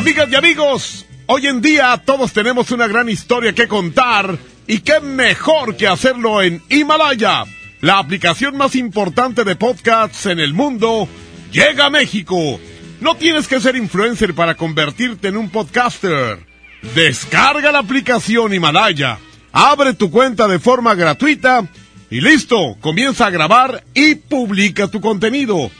Amigas 0.00 0.30
y 0.32 0.34
amigos, 0.34 1.06
hoy 1.26 1.46
en 1.46 1.60
día 1.60 2.02
todos 2.02 2.32
tenemos 2.32 2.70
una 2.70 2.86
gran 2.86 3.10
historia 3.10 3.52
que 3.52 3.68
contar 3.68 4.38
y 4.66 4.78
qué 4.78 4.98
mejor 4.98 5.76
que 5.76 5.86
hacerlo 5.86 6.40
en 6.40 6.62
Himalaya, 6.70 7.44
la 7.82 7.98
aplicación 7.98 8.56
más 8.56 8.76
importante 8.76 9.44
de 9.44 9.56
podcasts 9.56 10.24
en 10.24 10.40
el 10.40 10.54
mundo, 10.54 11.06
llega 11.52 11.84
a 11.84 11.90
México. 11.90 12.58
No 13.02 13.14
tienes 13.16 13.46
que 13.46 13.60
ser 13.60 13.76
influencer 13.76 14.32
para 14.32 14.54
convertirte 14.54 15.28
en 15.28 15.36
un 15.36 15.50
podcaster. 15.50 16.46
Descarga 16.94 17.70
la 17.70 17.80
aplicación 17.80 18.54
Himalaya, 18.54 19.18
abre 19.52 19.92
tu 19.92 20.10
cuenta 20.10 20.48
de 20.48 20.60
forma 20.60 20.94
gratuita 20.94 21.68
y 22.08 22.22
listo, 22.22 22.78
comienza 22.80 23.26
a 23.26 23.30
grabar 23.30 23.84
y 23.92 24.14
publica 24.14 24.88
tu 24.88 25.02
contenido. 25.02 25.70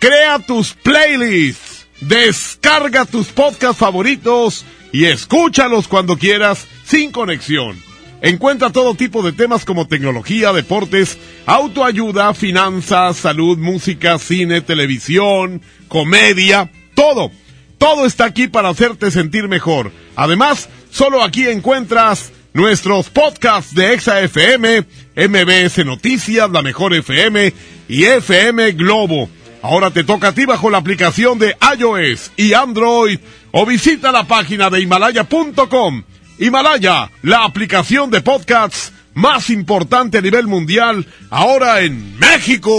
Crea 0.00 0.40
tus 0.40 0.72
playlists, 0.72 1.71
descarga 2.02 3.04
tus 3.04 3.28
podcasts 3.28 3.78
favoritos 3.78 4.64
y 4.92 5.06
escúchalos 5.06 5.88
cuando 5.88 6.16
quieras 6.18 6.66
sin 6.84 7.10
conexión. 7.12 7.76
Encuentra 8.20 8.70
todo 8.70 8.94
tipo 8.94 9.22
de 9.22 9.32
temas 9.32 9.64
como 9.64 9.88
tecnología, 9.88 10.52
deportes, 10.52 11.18
autoayuda, 11.46 12.34
finanzas, 12.34 13.16
salud, 13.16 13.58
música, 13.58 14.18
cine, 14.18 14.60
televisión, 14.60 15.60
comedia, 15.88 16.70
todo. 16.94 17.32
Todo 17.78 18.06
está 18.06 18.26
aquí 18.26 18.46
para 18.46 18.68
hacerte 18.68 19.10
sentir 19.10 19.48
mejor. 19.48 19.90
Además, 20.14 20.68
solo 20.90 21.20
aquí 21.20 21.48
encuentras 21.48 22.32
nuestros 22.52 23.10
podcasts 23.10 23.74
de 23.74 23.94
Exa 23.94 24.20
FM, 24.20 24.84
MBS 25.16 25.84
Noticias, 25.84 26.48
La 26.50 26.62
Mejor 26.62 26.94
FM 26.94 27.52
y 27.88 28.04
FM 28.04 28.72
Globo. 28.72 29.28
Ahora 29.62 29.90
te 29.90 30.04
toca 30.04 30.28
a 30.28 30.32
ti 30.32 30.44
bajo 30.44 30.70
la 30.70 30.78
aplicación 30.78 31.38
de 31.38 31.56
iOS 31.78 32.32
y 32.36 32.52
Android 32.52 33.18
o 33.52 33.64
visita 33.64 34.10
la 34.10 34.24
página 34.24 34.70
de 34.70 34.80
himalaya.com. 34.80 36.02
Himalaya, 36.38 37.10
la 37.22 37.44
aplicación 37.44 38.10
de 38.10 38.20
podcasts 38.20 38.92
más 39.14 39.50
importante 39.50 40.18
a 40.18 40.20
nivel 40.20 40.46
mundial, 40.46 41.06
ahora 41.30 41.80
en 41.80 42.18
México. 42.18 42.70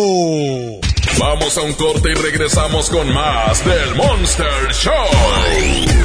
Vamos 1.20 1.58
a 1.58 1.62
un 1.62 1.74
corte 1.74 2.12
y 2.12 2.16
regresamos 2.16 2.90
con 2.90 3.14
más 3.14 3.64
del 3.64 3.96
Monster 3.96 4.74
Show. 4.74 4.94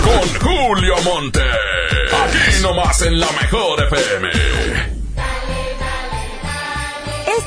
Con 0.04 0.40
Julio 0.40 0.94
Monte. 1.02 1.40
Aquí 1.40 2.62
nomás 2.62 3.02
en 3.02 3.18
la 3.18 3.28
mejor 3.32 3.82
FM. 3.84 4.97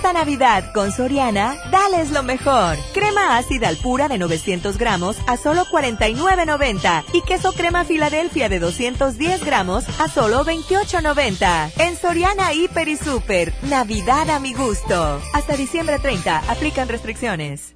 Esta 0.02 0.14
Navidad 0.14 0.74
con 0.74 0.92
Soriana, 0.92 1.56
dales 1.70 2.10
lo 2.10 2.24
mejor. 2.24 2.76
Crema 2.92 3.38
ácida 3.38 3.68
al 3.68 3.78
pura 3.78 4.08
de 4.08 4.18
900 4.18 4.80
gramos 4.80 5.16
a 5.28 5.38
solo 5.38 5.64
49.90 5.66 7.04
y 7.14 7.22
queso 7.22 7.54
crema 7.54 7.86
Filadelfia 7.86 8.50
de 8.50 8.58
210 8.58 9.46
gramos 9.46 9.84
a 10.00 10.10
solo 10.10 10.44
28.90. 10.44 11.74
En 11.78 11.96
Soriana 11.96 12.52
Hiper 12.52 12.88
y 12.88 12.98
Super, 12.98 13.54
Navidad 13.70 14.28
a 14.32 14.40
mi 14.40 14.56
gusto. 14.56 15.22
Hasta 15.36 15.56
diciembre 15.56 16.00
30, 16.00 16.50
aplican 16.50 16.90
restricciones. 16.90 17.76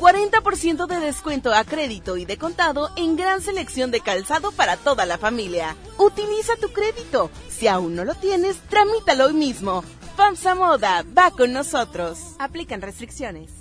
40% 0.00 0.86
de 0.86 0.98
descuento 0.98 1.52
a 1.52 1.62
crédito 1.64 2.16
y 2.16 2.24
de 2.24 2.38
contado 2.38 2.88
en 2.96 3.16
gran 3.16 3.42
selección 3.42 3.90
de 3.90 4.00
calzado 4.00 4.50
para 4.50 4.78
toda 4.78 5.04
la 5.04 5.18
familia. 5.18 5.76
Utiliza 5.98 6.56
tu 6.56 6.70
crédito. 6.70 7.30
Si 7.50 7.68
aún 7.68 7.94
no 7.94 8.04
lo 8.04 8.14
tienes, 8.14 8.56
tramítalo 8.70 9.26
hoy 9.26 9.34
mismo. 9.34 9.84
FAMSA 10.16 10.54
Moda, 10.54 11.04
va 11.16 11.30
con 11.30 11.52
nosotros. 11.52 12.18
Aplican 12.38 12.80
restricciones. 12.80 13.59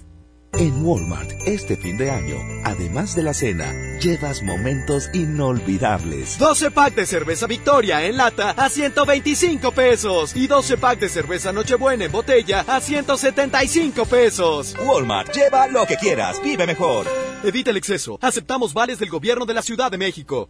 En 0.54 0.84
Walmart, 0.84 1.32
este 1.46 1.78
fin 1.78 1.98
de 1.98 2.10
año, 2.10 2.38
además 2.64 3.16
de 3.16 3.24
la 3.24 3.34
cena, 3.34 3.72
llevas 4.02 4.42
momentos 4.42 5.10
inolvidables. 5.14 6.38
12 6.38 6.72
pack 6.72 6.96
de 6.96 7.06
cerveza 7.06 7.48
Victoria 7.48 8.06
en 8.06 8.18
lata 8.18 8.52
a 8.52 8.70
125 8.70 9.72
pesos 9.72 10.36
y 10.36 10.48
12 10.48 10.78
pack 10.78 11.00
de 11.00 11.10
cerveza 11.10 11.54
Nochebuena 11.54 12.06
en 12.06 12.12
botella 12.12 12.66
a 12.68 12.82
175 12.82 14.06
pesos. 14.06 14.76
Walmart, 14.86 15.34
lleva 15.34 15.68
lo 15.68 15.86
que 15.86 15.98
quieras, 15.98 16.42
vive 16.44 16.66
mejor. 16.66 17.06
Evita 17.44 17.70
el 17.70 17.78
exceso. 17.78 18.18
Aceptamos 18.22 18.74
vales 18.74 19.00
del 19.00 19.10
gobierno 19.10 19.46
de 19.46 19.54
la 19.54 19.62
Ciudad 19.62 19.92
de 19.92 19.98
México. 19.98 20.50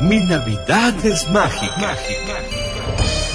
Mi 0.00 0.20
Navidad 0.20 0.94
es 1.04 1.28
mágica. 1.30 1.96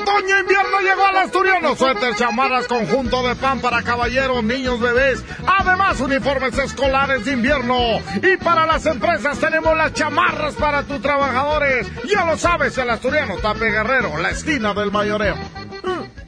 Otoño 0.00 0.40
invierno 0.40 0.80
llegó 0.80 1.04
al 1.04 1.16
asturiano. 1.18 1.76
Suéter, 1.76 2.14
chamarras, 2.16 2.66
conjunto 2.66 3.22
de 3.26 3.36
pan 3.36 3.60
para 3.60 3.82
caballeros, 3.82 4.42
niños, 4.42 4.80
bebés. 4.80 5.22
Además, 5.46 6.00
uniformes 6.00 6.56
escolares 6.58 7.24
de 7.24 7.32
invierno. 7.32 8.00
Y 8.22 8.36
para 8.38 8.66
las 8.66 8.86
empresas 8.86 9.38
tenemos 9.38 9.76
las 9.76 9.92
chamarras 9.92 10.54
para 10.54 10.84
tus 10.84 11.02
trabajadores. 11.02 11.86
Ya 12.08 12.24
lo 12.24 12.38
sabes, 12.38 12.76
el 12.78 12.90
asturiano 12.90 13.36
Tape 13.36 13.70
Guerrero, 13.70 14.16
la 14.18 14.30
esquina 14.30 14.72
del 14.72 14.90
mayoreo. 14.90 15.36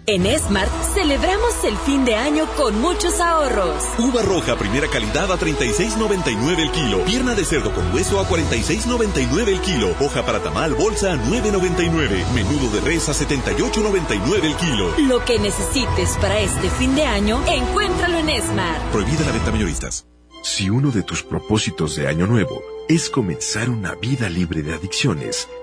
En 0.05 0.27
Smart 0.37 0.69
celebramos 0.95 1.62
el 1.62 1.77
fin 1.77 2.05
de 2.05 2.17
año 2.17 2.47
con 2.57 2.81
muchos 2.81 3.21
ahorros. 3.21 3.85
Uva 3.99 4.23
roja 4.23 4.57
primera 4.57 4.88
calidad 4.88 5.31
a 5.31 5.38
36.99 5.38 6.59
el 6.59 6.73
kilo. 6.73 7.05
Pierna 7.05 7.37
de 7.37 7.45
cerdo 7.45 7.73
con 7.73 7.95
hueso 7.95 8.19
a 8.19 8.29
46.99 8.29 9.49
el 9.49 9.61
kilo. 9.61 9.95
Hoja 10.01 10.27
para 10.27 10.43
tamal 10.43 10.75
bolsa 10.75 11.12
a 11.12 11.17
9.99. 11.17 12.33
Menudo 12.35 12.71
de 12.75 12.81
res 12.81 13.09
a 13.09 13.12
78.99 13.12 14.43
el 14.43 14.57
kilo. 14.57 14.93
Lo 15.07 15.25
que 15.25 15.38
necesites 15.38 16.17
para 16.21 16.41
este 16.41 16.69
fin 16.71 16.97
de 16.97 17.05
año, 17.05 17.41
encuéntralo 17.47 18.19
en 18.19 18.43
Smart. 18.43 18.83
Prohibida 18.91 19.25
la 19.25 19.31
venta 19.31 19.53
mayoristas. 19.53 20.07
Si 20.43 20.69
uno 20.69 20.91
de 20.91 21.05
tus 21.05 21.23
propósitos 21.23 21.95
de 21.95 22.09
Año 22.09 22.27
Nuevo 22.27 22.61
es 22.88 23.09
comenzar 23.09 23.71
una 23.71 23.95
vida 23.95 24.29
libre 24.29 24.62
de 24.62 24.75
adicciones, 24.75 25.49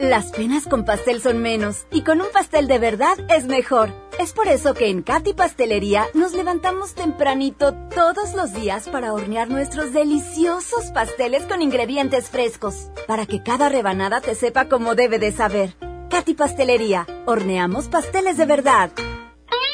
Las 0.00 0.32
penas 0.32 0.66
con 0.66 0.86
pastel 0.86 1.20
son 1.20 1.42
menos 1.42 1.84
y 1.90 2.00
con 2.04 2.22
un 2.22 2.28
pastel 2.32 2.68
de 2.68 2.78
verdad 2.78 3.18
es 3.28 3.44
mejor. 3.44 3.92
Es 4.18 4.32
por 4.32 4.48
eso 4.48 4.72
que 4.72 4.88
en 4.88 5.02
Katy 5.02 5.34
Pastelería 5.34 6.08
nos 6.14 6.32
levantamos 6.32 6.94
tempranito 6.94 7.74
todos 7.94 8.32
los 8.32 8.54
días 8.54 8.88
para 8.88 9.12
hornear 9.12 9.50
nuestros 9.50 9.92
deliciosos 9.92 10.86
pasteles 10.94 11.42
con 11.42 11.60
ingredientes 11.60 12.30
frescos, 12.30 12.90
para 13.06 13.26
que 13.26 13.42
cada 13.42 13.68
rebanada 13.68 14.22
te 14.22 14.34
sepa 14.34 14.70
como 14.70 14.94
debe 14.94 15.18
de 15.18 15.32
saber. 15.32 15.74
Katy 16.08 16.32
Pastelería, 16.32 17.06
horneamos 17.26 17.88
pasteles 17.88 18.38
de 18.38 18.46
verdad. 18.46 18.90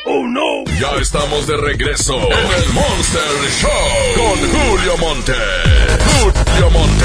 ¡Oh, 0.06 0.24
no! 0.26 0.64
Ya 0.80 0.90
estamos 1.00 1.46
de 1.46 1.56
regreso 1.56 2.16
en 2.16 2.62
el 2.62 2.72
Monster 2.72 3.22
Show 3.60 3.70
con 4.16 4.38
Julio 4.50 4.96
Monte. 4.98 5.34
Julio 6.20 6.70
Monte. 6.70 7.04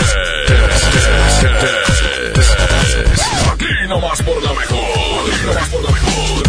Aquí 3.71 3.87
nomás 3.87 4.21
por 4.23 4.43
la 4.43 4.53
mejor. 4.53 5.31
Aquí 5.31 5.45
nomás 5.45 5.69
por 5.69 5.81
la 5.81 5.91
mejor. 5.91 6.43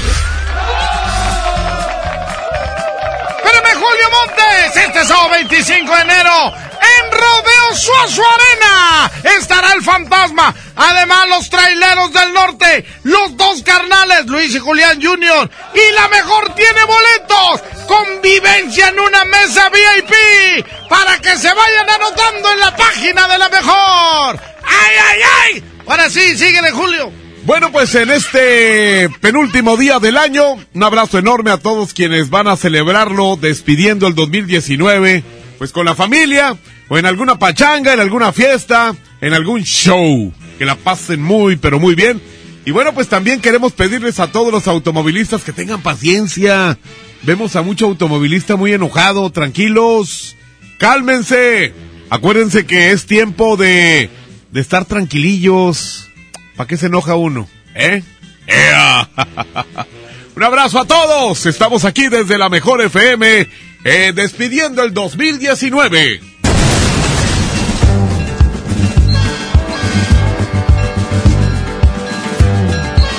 Espérame, 3.36 3.74
Julio 3.74 4.10
Montes, 4.10 4.76
este 4.76 5.04
sábado 5.04 5.30
25 5.30 5.94
de 5.94 6.02
enero, 6.02 6.54
en 6.98 7.12
Rodeo 7.12 7.76
Suazo 7.76 8.22
Arena, 8.26 9.10
estará 9.38 9.72
el 9.72 9.82
fantasma. 9.82 10.52
Además, 10.74 11.28
los 11.28 11.48
traileros 11.48 12.12
del 12.12 12.32
norte, 12.32 12.86
los 13.04 13.36
dos 13.36 13.62
carnales, 13.62 14.26
Luis 14.26 14.54
y 14.56 14.58
Julián 14.58 15.00
Jr. 15.00 15.50
Y 15.74 15.92
la 15.92 16.08
mejor 16.08 16.52
tiene 16.56 16.84
boletos. 16.84 17.62
Convivencia 17.86 18.88
en 18.88 18.98
una 18.98 19.24
mesa 19.26 19.68
VIP 19.68 20.66
para 20.88 21.18
que 21.18 21.36
se 21.36 21.52
vayan 21.54 21.88
anotando 21.88 22.50
en 22.50 22.60
la 22.60 22.76
página 22.76 23.28
de 23.28 23.38
la 23.38 23.48
mejor. 23.48 24.40
¡Ay, 24.64 24.96
ay, 25.08 25.20
ay! 25.42 25.71
Ahora 25.92 26.08
sí, 26.08 26.38
síguele, 26.38 26.70
Julio. 26.70 27.12
Bueno, 27.44 27.70
pues 27.70 27.94
en 27.96 28.10
este 28.10 29.10
penúltimo 29.20 29.76
día 29.76 29.98
del 29.98 30.16
año, 30.16 30.54
un 30.72 30.82
abrazo 30.82 31.18
enorme 31.18 31.50
a 31.50 31.58
todos 31.58 31.92
quienes 31.92 32.30
van 32.30 32.48
a 32.48 32.56
celebrarlo 32.56 33.36
despidiendo 33.36 34.06
el 34.06 34.14
2019, 34.14 35.22
pues 35.58 35.70
con 35.70 35.84
la 35.84 35.94
familia, 35.94 36.56
o 36.88 36.96
en 36.96 37.04
alguna 37.04 37.38
pachanga, 37.38 37.92
en 37.92 38.00
alguna 38.00 38.32
fiesta, 38.32 38.96
en 39.20 39.34
algún 39.34 39.64
show. 39.64 40.32
Que 40.58 40.64
la 40.64 40.76
pasen 40.76 41.20
muy, 41.20 41.56
pero 41.56 41.78
muy 41.78 41.94
bien. 41.94 42.22
Y 42.64 42.70
bueno, 42.70 42.94
pues 42.94 43.08
también 43.08 43.42
queremos 43.42 43.74
pedirles 43.74 44.18
a 44.18 44.32
todos 44.32 44.50
los 44.50 44.68
automovilistas 44.68 45.44
que 45.44 45.52
tengan 45.52 45.82
paciencia. 45.82 46.78
Vemos 47.22 47.54
a 47.54 47.60
mucho 47.60 47.84
automovilista 47.84 48.56
muy 48.56 48.72
enojado, 48.72 49.28
tranquilos, 49.28 50.36
cálmense. 50.78 51.74
Acuérdense 52.08 52.64
que 52.64 52.92
es 52.92 53.04
tiempo 53.04 53.58
de, 53.58 54.08
de 54.52 54.60
estar 54.60 54.84
tranquilillos. 54.84 56.08
¿Para 56.56 56.68
qué 56.68 56.76
se 56.76 56.86
enoja 56.86 57.16
uno? 57.16 57.48
¿Eh? 57.74 58.02
¡Ea! 58.46 59.08
Un 60.36 60.42
abrazo 60.42 60.78
a 60.78 60.84
todos. 60.84 61.46
Estamos 61.46 61.84
aquí 61.84 62.08
desde 62.08 62.38
la 62.38 62.48
Mejor 62.48 62.80
FM, 62.82 63.48
eh, 63.84 64.12
despidiendo 64.14 64.82
el 64.82 64.94
2019. 64.94 66.20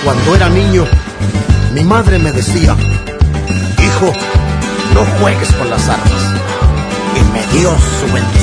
Cuando 0.03 0.35
era 0.35 0.49
niño, 0.49 0.85
mi 1.73 1.83
madre 1.83 2.19
me 2.19 2.31
decía, 2.31 2.75
hijo, 3.79 4.13
no 4.93 5.05
juegues 5.19 5.51
con 5.53 5.69
las 5.69 5.87
armas. 5.87 6.11
Y 7.15 7.23
me 7.31 7.57
dio 7.57 7.71
su 7.99 8.13
bendición. 8.13 8.42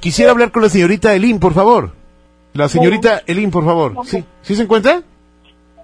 quisiera 0.00 0.30
hablar 0.32 0.50
con 0.52 0.62
la 0.62 0.68
señorita 0.68 1.14
Elin, 1.14 1.38
por 1.38 1.54
favor. 1.54 1.92
La 2.52 2.68
señorita 2.68 3.22
Elin, 3.26 3.50
por 3.50 3.64
favor. 3.64 3.94
¿Sí? 4.04 4.24
¿Sí 4.42 4.56
se 4.56 4.62
encuentra? 4.62 5.02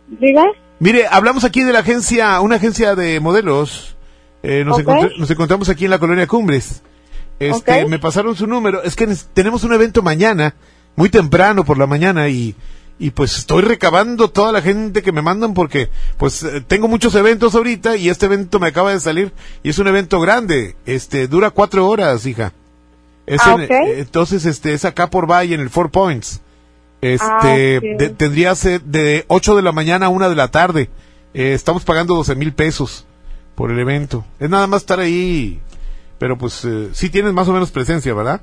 Diga. 0.08 0.44
Mire, 0.78 1.06
hablamos 1.10 1.44
aquí 1.44 1.62
de 1.62 1.72
la 1.72 1.80
agencia, 1.80 2.40
una 2.40 2.56
agencia 2.56 2.94
de 2.94 3.20
modelos. 3.20 3.96
Eh, 4.42 4.62
nos, 4.64 4.76
Ok. 4.76 4.80
encontré- 4.82 5.16
nos 5.18 5.30
encontramos 5.30 5.68
aquí 5.68 5.84
en 5.84 5.90
la 5.90 5.98
colonia 5.98 6.26
Cumbres. 6.26 6.82
Este, 7.38 7.86
me 7.86 7.98
pasaron 7.98 8.34
su 8.36 8.46
número. 8.46 8.82
Es 8.82 8.96
que 8.96 9.06
tenemos 9.34 9.62
un 9.64 9.72
evento 9.72 10.02
mañana, 10.02 10.54
muy 10.96 11.08
temprano 11.08 11.64
por 11.64 11.78
la 11.78 11.86
mañana 11.86 12.28
y 12.28 12.54
y 12.98 13.10
pues 13.10 13.36
estoy 13.36 13.60
recabando 13.62 14.30
toda 14.30 14.52
la 14.52 14.62
gente 14.62 15.02
que 15.02 15.12
me 15.12 15.20
mandan 15.20 15.52
porque 15.52 15.90
pues 16.16 16.42
eh, 16.42 16.62
tengo 16.66 16.88
muchos 16.88 17.14
eventos 17.14 17.54
ahorita 17.54 17.94
y 17.98 18.08
este 18.08 18.24
evento 18.24 18.58
me 18.58 18.68
acaba 18.68 18.90
de 18.92 19.00
salir 19.00 19.34
y 19.62 19.68
es 19.68 19.78
un 19.78 19.86
evento 19.88 20.18
grande. 20.18 20.76
Este 20.86 21.28
dura 21.28 21.50
cuatro 21.50 21.86
horas, 21.88 22.24
hija. 22.24 22.54
Es 23.26 23.40
Ah, 23.44 23.54
en- 23.58 23.62
eh, 23.62 23.98
entonces 23.98 24.46
este 24.46 24.72
es 24.72 24.84
acá 24.84 25.10
por 25.10 25.28
Valle 25.30 25.54
en 25.54 25.60
el 25.60 25.70
Four 25.70 25.90
Points. 25.90 26.40
Este 27.00 27.24
Ah, 27.26 27.78
ok. 27.92 27.98
de- 27.98 28.10
tendría 28.10 28.54
ser 28.54 28.80
de 28.82 29.24
8 29.28 29.56
de 29.56 29.62
la 29.62 29.72
mañana 29.72 30.06
a 30.06 30.08
1 30.08 30.28
de 30.28 30.36
la 30.36 30.48
tarde. 30.48 30.88
Eh, 31.34 31.52
estamos 31.52 31.84
pagando 31.84 32.14
12 32.14 32.34
mil 32.34 32.52
pesos 32.52 33.06
por 33.54 33.70
el 33.70 33.78
evento. 33.78 34.24
Es 34.40 34.48
nada 34.48 34.66
más 34.66 34.82
estar 34.82 35.00
ahí, 35.00 35.60
pero 36.18 36.38
pues 36.38 36.64
eh, 36.64 36.88
sí 36.92 37.10
tienes 37.10 37.32
más 37.32 37.48
o 37.48 37.52
menos 37.52 37.70
presencia, 37.70 38.14
¿verdad? 38.14 38.40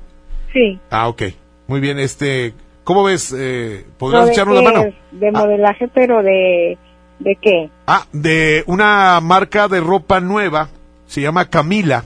Sí. 0.52 0.78
Ah, 0.90 1.08
ok. 1.08 1.22
Muy 1.66 1.80
bien, 1.80 1.98
este, 1.98 2.54
¿cómo 2.84 3.02
ves? 3.04 3.34
Eh, 3.36 3.84
¿Podrás 3.98 4.20
No, 4.22 4.26
de 4.26 4.32
echarnos 4.32 4.56
la 4.56 4.62
mano? 4.70 4.84
De 5.12 5.32
modelaje, 5.32 5.88
pero 5.88 6.22
de... 6.22 6.78
¿De 7.20 7.36
qué? 7.40 7.70
Ah, 7.86 8.06
de 8.12 8.64
una 8.66 9.18
marca 9.20 9.66
de 9.68 9.80
ropa 9.80 10.20
nueva, 10.20 10.68
se 11.06 11.20
llama 11.22 11.48
Camila. 11.48 12.04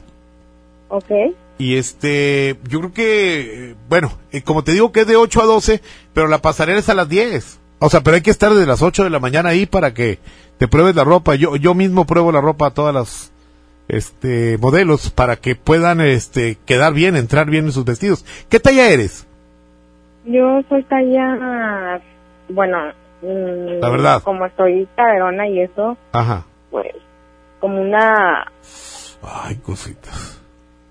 Ok. 0.89 1.11
Y 1.59 1.77
este, 1.77 2.57
yo 2.69 2.79
creo 2.81 2.93
que, 2.93 3.75
bueno, 3.89 4.13
eh, 4.31 4.43
como 4.43 4.63
te 4.63 4.73
digo 4.73 4.93
que 4.93 5.01
es 5.01 5.07
de 5.09 5.17
8 5.17 5.43
a 5.43 5.47
12, 5.47 5.83
pero 6.15 6.29
la 6.29 6.39
pasarela 6.39 6.79
es 6.79 6.89
a 6.89 6.95
las 6.95 7.09
10. 7.09 7.59
O 7.81 7.91
sea, 7.91 8.01
pero 8.03 8.15
hay 8.15 8.23
que 8.23 8.31
estar 8.31 8.53
desde 8.53 8.67
las 8.67 8.81
8 8.83 9.05
de 9.05 9.11
la 9.11 9.19
mañana 9.19 9.51
ahí 9.51 9.67
para 9.67 9.93
que 9.93 10.19
te 10.59 10.69
pruebes 10.69 10.95
la 10.95 11.05
ropa. 11.05 11.35
Yo, 11.35 11.57
yo 11.57 11.75
mismo 11.75 12.07
pruebo 12.07 12.31
la 12.33 12.41
ropa 12.41 12.67
a 12.69 12.71
todas 12.71 12.95
las, 12.95 13.33
este, 13.89 14.57
modelos 14.59 15.11
para 15.11 15.37
que 15.37 15.57
puedan, 15.57 16.01
este, 16.01 16.59
quedar 16.65 16.93
bien, 16.93 17.17
entrar 17.17 17.51
bien 17.51 17.67
en 17.67 17.73
sus 17.73 17.85
vestidos. 17.85 18.25
¿Qué 18.49 18.61
talla 18.61 18.89
eres? 18.91 19.27
Yo 20.25 20.61
soy 20.69 20.83
talla... 20.85 22.01
Bueno... 22.51 22.79
mm, 23.23 23.81
La 23.81 23.89
verdad. 23.91 24.23
Como 24.23 24.47
estoy 24.47 24.87
caderona 24.95 25.49
y 25.49 25.61
eso, 25.63 25.97
Ajá. 26.13 26.45
pues... 26.71 26.93
Como 27.61 27.81
una... 27.81 28.53
Ay, 29.23 29.57
cositas. 29.57 30.38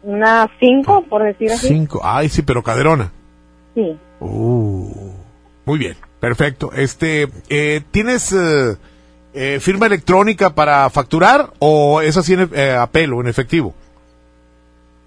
Una 0.08 0.50
5, 0.60 1.04
por 1.10 1.24
decir 1.24 1.52
así. 1.52 1.68
Cinco. 1.68 2.00
Ay, 2.02 2.30
sí, 2.30 2.42
pero 2.42 2.64
caderona. 2.64 3.12
Sí. 3.76 3.98
Uh, 4.22 4.90
muy 5.66 5.78
bien, 5.78 5.96
perfecto. 6.22 6.72
Este, 6.74 7.28
eh, 7.50 7.82
¿tienes 7.92 8.32
eh, 8.32 8.78
eh, 9.34 9.60
firma 9.60 9.86
electrónica 9.88 10.52
para 10.56 10.90
facturar 10.90 11.50
o 11.60 12.00
es 12.02 12.16
así 12.16 12.34
en 12.36 12.50
eh, 12.54 12.72
a 12.72 12.88
pelo, 12.88 13.20
en 13.20 13.28
efectivo? 13.28 13.74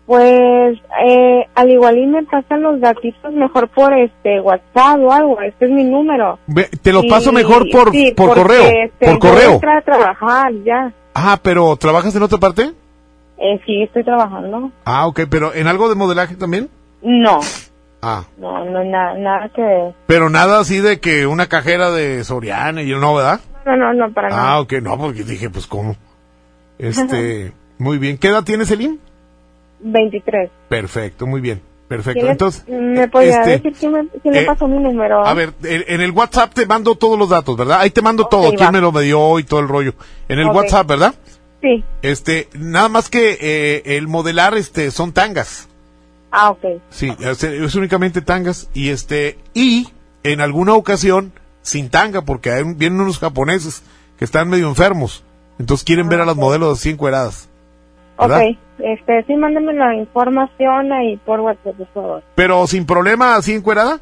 Pues, 0.07 0.79
eh, 1.07 1.47
al 1.55 1.71
igual 1.71 1.97
y 1.97 2.07
me 2.07 2.23
pasan 2.25 2.63
los 2.63 2.81
datitos 2.81 3.33
mejor 3.33 3.69
por 3.69 3.93
este 3.95 4.41
WhatsApp 4.41 4.99
o 5.01 5.13
algo. 5.13 5.41
Este 5.41 5.67
es 5.67 5.71
mi 5.71 5.85
número. 5.85 6.39
Te 6.83 6.93
lo 6.93 7.05
Y- 7.05 7.09
paso 7.09 7.33
mejor 7.33 7.65
por, 7.71 7.91
sí, 7.93 8.13
por 8.17 8.35
correo. 8.35 8.65
este, 8.65 9.07
por 9.07 9.15
yo 9.15 9.19
correo. 9.21 9.53
entro 9.53 9.71
a 9.73 9.81
trabajar 9.83 10.53
ya. 10.65 10.93
Ah, 11.15 11.39
pero 11.43 11.77
¿trabajas 11.77 12.15
en 12.17 12.23
otra 12.25 12.39
parte? 12.39 12.73
Eh, 13.41 13.59
sí, 13.64 13.82
estoy 13.82 14.05
trabajando. 14.05 14.70
Ah, 14.84 15.07
ok, 15.07 15.20
pero 15.30 15.55
¿en 15.55 15.66
algo 15.66 15.88
de 15.88 15.95
modelaje 15.95 16.34
también? 16.36 16.68
No, 17.03 17.41
Ah, 18.03 18.24
no, 18.38 18.64
no, 18.64 18.82
na- 18.84 19.14
nada 19.14 19.49
que 19.55 19.61
ver. 19.62 19.95
pero 20.07 20.30
nada 20.30 20.61
así 20.61 20.78
de 20.80 21.01
que 21.01 21.26
una 21.26 21.47
cajera 21.49 21.91
de 21.91 22.22
Soriana 22.24 22.82
y 22.82 22.88
yo 22.88 22.99
no, 22.99 23.14
¿verdad? 23.14 23.41
No, 23.66 23.76
no, 23.76 23.93
no, 23.93 24.11
para 24.12 24.28
nada. 24.30 24.53
Ah, 24.53 24.61
ok, 24.61 24.72
no, 24.82 24.97
porque 24.99 25.22
dije, 25.24 25.51
pues, 25.51 25.66
¿cómo? 25.66 25.97
Este, 26.78 27.53
muy 27.78 27.99
bien. 27.99 28.16
¿Qué 28.18 28.28
edad 28.28 28.43
tienes, 28.45 28.70
Elin? 28.70 28.99
23. 29.80 30.51
Perfecto, 30.68 31.26
muy 31.26 31.41
bien. 31.41 31.61
Perfecto. 31.88 32.12
¿Quién 32.20 32.26
le- 32.26 32.32
Entonces, 32.32 32.64
¿Me 32.68 33.09
podría 33.09 33.38
este, 33.41 33.51
decir 33.51 33.72
quién 33.78 33.93
me, 33.93 34.07
quién 34.22 34.34
eh, 34.34 34.45
pasó 34.47 34.68
mi 34.68 34.78
número? 34.78 35.26
A 35.26 35.34
ver, 35.34 35.53
en, 35.64 36.01
el 36.01 36.12
WhatsApp 36.12 36.55
te 36.55 36.64
mando 36.66 36.95
todos 36.95 37.18
los 37.18 37.28
datos, 37.28 37.57
¿verdad? 37.57 37.80
Ahí 37.80 37.91
te 37.91 38.01
mando 38.01 38.26
todo, 38.26 38.51
va. 38.51 38.57
quién 38.57 38.70
me 38.72 38.80
lo 38.80 38.93
dio 38.93 39.38
y 39.41 39.45
todo 39.45 39.61
el 39.61 39.68
rollo. 39.68 39.95
En 40.28 40.38
el. 40.38 40.47
WhatsApp, 40.47 40.86
¿verdad? 40.86 41.14
Sí. 41.61 41.85
Este, 42.03 42.49
nada 42.55 42.89
más 42.89 43.11
que 43.11 43.39
eh, 43.41 43.97
el 43.97 44.09
modelar, 44.09 44.57
este, 44.57 44.91
son 44.91 45.13
tangas. 45.13 45.69
Ah, 46.31 46.51
ok. 46.51 46.65
Sí, 46.91 47.13
es, 47.21 47.43
es 47.43 47.75
únicamente 47.75 48.23
tangas 48.23 48.71
y 48.73 48.91
este 48.91 49.39
y 49.53 49.89
en 50.23 50.41
alguna 50.41 50.75
ocasión 50.75 51.33
sin 51.63 51.91
tanga 51.91 52.23
porque 52.23 52.51
hay 52.51 52.63
vienen 52.63 53.01
unos 53.01 53.19
japoneses 53.19 53.83
que 54.19 54.25
están 54.25 54.49
medio 54.49 54.69
enfermos, 54.69 55.25
entonces 55.59 55.85
quieren 55.85 56.09
ver 56.09 56.21
a 56.21 56.27
las 56.27 56.37
modelos 56.37 56.79
así 56.79 56.91
encueradas. 56.91 57.49
¿verdad? 58.19 58.43
Ok, 58.43 58.59
este, 58.79 59.25
sí, 59.25 59.35
mándame 59.35 59.73
la 59.73 59.95
información 59.97 60.93
ahí 60.93 61.17
por 61.19 61.41
WhatsApp, 61.41 61.77
por 61.77 61.87
favor. 61.89 62.23
Pero 62.35 62.67
sin 62.67 62.87
problema 62.87 63.37
así 63.37 63.55
encuerada. 63.55 63.99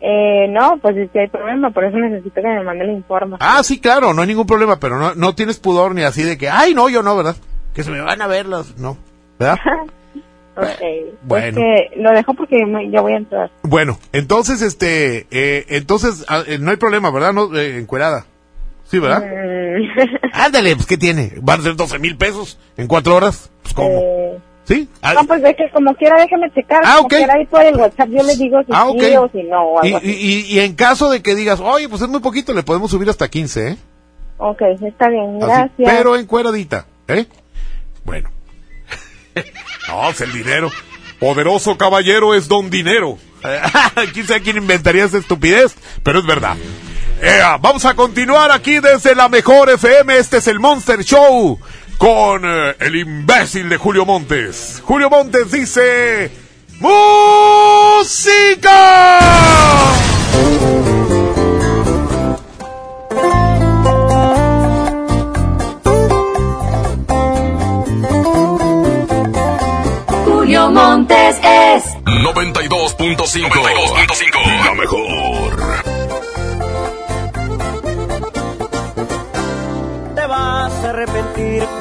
Eh, 0.00 0.46
no, 0.50 0.78
pues 0.78 0.94
si 1.10 1.18
hay 1.18 1.28
problema, 1.28 1.70
por 1.70 1.84
eso 1.84 1.96
necesito 1.96 2.34
que 2.34 2.46
me 2.46 2.62
mande 2.62 2.86
la 2.86 2.92
información. 2.92 3.38
Ah, 3.40 3.62
sí, 3.62 3.80
claro, 3.80 4.12
no 4.12 4.22
hay 4.22 4.28
ningún 4.28 4.46
problema, 4.46 4.78
pero 4.78 4.98
no, 4.98 5.14
no 5.14 5.34
tienes 5.34 5.58
pudor 5.58 5.94
ni 5.94 6.02
así 6.02 6.22
de 6.22 6.36
que, 6.36 6.50
ay, 6.50 6.74
no, 6.74 6.88
yo 6.88 7.02
no, 7.02 7.16
¿verdad? 7.16 7.36
Que 7.74 7.82
se 7.82 7.90
me 7.90 8.00
van 8.00 8.20
a 8.20 8.26
ver 8.26 8.46
los, 8.46 8.76
no, 8.78 8.96
¿verdad? 9.38 9.58
Ok. 10.56 11.16
Bueno. 11.22 11.60
Lo 11.96 12.12
dejo 12.12 12.32
porque 12.32 12.56
yo 12.90 13.02
voy 13.02 13.12
a 13.12 13.16
entrar. 13.18 13.50
Bueno, 13.62 13.98
entonces, 14.12 14.62
este, 14.62 15.26
eh, 15.30 15.66
entonces, 15.68 16.24
ah, 16.28 16.44
eh, 16.46 16.58
no 16.58 16.70
hay 16.70 16.78
problema, 16.78 17.10
¿verdad? 17.10 17.34
No, 17.34 17.54
eh, 17.54 17.76
encuerada. 17.78 18.24
Sí, 18.84 18.98
¿verdad? 18.98 19.22
Mm. 19.22 20.26
Ándale, 20.32 20.74
pues, 20.76 20.86
¿qué 20.86 20.96
tiene? 20.96 21.34
¿Van 21.42 21.60
a 21.60 21.62
ser 21.62 21.76
12 21.76 21.98
mil 21.98 22.16
pesos 22.16 22.58
en 22.76 22.86
cuatro 22.86 23.14
horas? 23.16 23.50
Pues, 23.62 23.74
¿cómo? 23.74 24.40
¿Sí? 24.66 24.88
Ah, 25.00 25.14
no, 25.14 25.24
pues 25.24 25.42
de 25.42 25.54
que 25.54 25.70
como 25.70 25.94
quiera 25.94 26.20
déjeme 26.20 26.50
checar. 26.52 26.82
Ah, 26.84 26.94
como 26.96 27.06
ok. 27.06 27.14
quiera 27.14 27.34
ahí 27.34 27.46
por 27.46 27.62
el 27.62 27.76
WhatsApp 27.76 28.08
yo 28.10 28.22
le 28.24 28.34
digo 28.36 28.58
si 28.62 28.72
Ah, 28.72 28.86
sí 28.98 29.14
ok. 29.16 29.22
o 29.24 29.28
si 29.30 29.42
no 29.44 29.62
o 29.62 29.84
y, 29.84 29.86
algo 29.86 29.98
así. 29.98 30.06
y, 30.08 30.10
y- 30.10 30.54
y 30.56 30.58
en 30.60 30.74
caso 30.74 31.08
de 31.08 31.22
que 31.22 31.34
digas, 31.36 31.60
oye, 31.60 31.88
pues 31.88 32.02
es 32.02 32.08
muy 32.08 32.18
poquito, 32.20 32.52
le 32.52 32.64
podemos 32.64 32.90
subir 32.90 33.08
hasta 33.08 33.28
15, 33.28 33.68
¿eh? 33.68 33.76
Ok, 34.38 34.60
está 34.84 35.08
bien, 35.08 35.36
Así, 35.36 35.46
gracias. 35.46 35.70
pero 35.96 36.16
encueradita, 36.16 36.86
¿eh? 37.08 37.26
Bueno. 38.04 38.28
no, 39.88 40.10
es 40.10 40.20
el 40.20 40.32
dinero. 40.32 40.70
Poderoso 41.20 41.78
caballero 41.78 42.34
es 42.34 42.48
don 42.48 42.68
dinero. 42.68 43.18
quién 44.12 44.26
sabe 44.26 44.42
quién 44.42 44.56
inventaría 44.56 45.04
esa 45.04 45.18
estupidez, 45.18 45.74
pero 46.02 46.18
es 46.18 46.26
verdad. 46.26 46.56
Ea, 47.22 47.56
vamos 47.56 47.84
a 47.86 47.94
continuar 47.94 48.50
aquí 48.50 48.80
desde 48.80 49.14
la 49.14 49.28
mejor 49.28 49.70
FM. 49.70 50.18
Este 50.18 50.38
es 50.38 50.48
el 50.48 50.58
Monster 50.60 51.02
Show 51.02 51.58
con 51.98 52.42
eh, 52.44 52.76
el 52.80 52.96
imbécil 52.96 53.68
de 53.68 53.76
Julio 53.76 54.04
Montes. 54.04 54.82
Julio 54.84 55.10
Montes 55.10 55.50
dice: 55.50 56.30
¡Música! 56.80 58.36
Julio 70.24 70.70
Montes 70.70 71.36
es 71.42 71.84
92.5. 72.04 73.48
92.5. 73.48 74.64
La 74.64 74.74
mejor. 74.74 75.95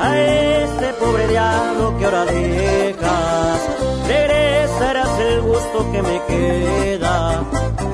a 0.00 0.18
este 0.18 0.92
pobre 0.94 1.28
diablo 1.28 1.96
que 1.98 2.04
ahora 2.04 2.24
dejas. 2.24 3.60
Regresarás 4.08 5.18
el 5.20 5.40
gusto 5.42 5.92
que 5.92 6.02
me 6.02 6.20
queda, 6.26 7.44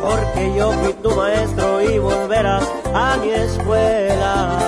porque 0.02 0.54
yo 0.56 0.72
fui 0.72 0.92
tu 0.94 1.10
maestro 1.10 1.82
y 1.82 1.98
volverás 1.98 2.64
a 2.94 3.16
mi 3.16 3.30
escuela. 3.30 4.58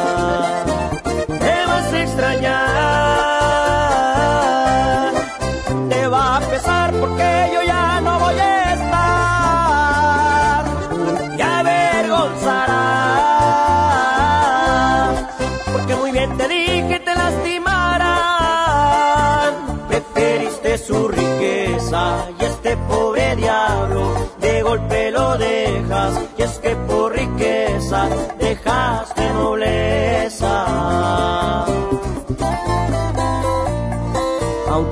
Te 1.26 1.66
vas 1.66 1.93
a 1.93 2.03
extrañar, 2.03 3.38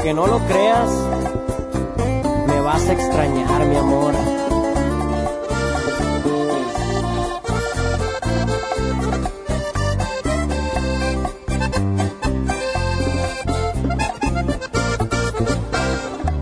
Aunque 0.06 0.20
no 0.20 0.26
lo 0.28 0.38
creas, 0.46 0.90
me 2.46 2.60
vas 2.60 2.88
a 2.88 2.92
extrañar, 2.92 3.66
mi 3.66 3.76
amor. 3.76 4.14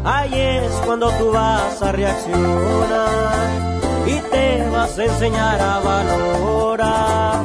Ahí 0.04 0.34
es 0.34 0.72
cuando 0.84 1.10
tú 1.12 1.32
vas 1.32 1.80
a 1.80 1.92
reaccionar 1.92 3.80
y 4.06 4.18
te 4.30 4.68
vas 4.68 4.98
a 4.98 5.04
enseñar 5.04 5.60
a 5.62 5.78
valorar 5.80 7.40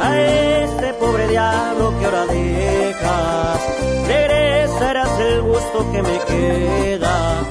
a 0.00 0.20
este 0.20 0.94
pobre 0.94 1.28
diablo 1.28 1.92
que 1.98 2.04
ahora 2.06 2.24
dejas. 2.24 3.60
El 5.30 5.42
gusto 5.42 5.78
que 5.92 6.02
me 6.02 6.18
queda, 6.30 7.42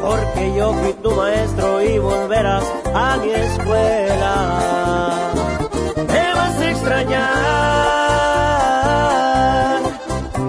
porque 0.00 0.54
yo 0.56 0.72
fui 0.72 0.92
tu 0.94 1.10
maestro 1.10 1.82
y 1.82 1.98
volverás 1.98 2.64
a 2.94 3.16
mi 3.18 3.30
escuela. 3.30 4.34
Te 6.12 6.34
vas 6.34 6.58
a 6.58 6.70
extrañar, 6.70 7.32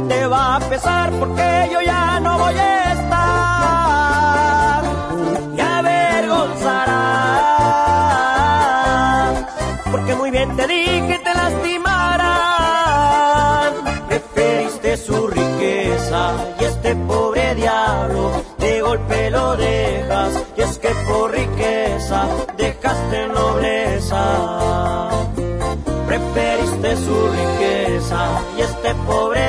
te 0.07 0.27
va 0.27 0.55
a 0.55 0.59
pesar 0.69 1.11
porque 1.19 1.69
yo 1.73 1.81
ya 1.81 2.21
no 2.21 2.37
voy 2.37 2.57
a 2.57 2.66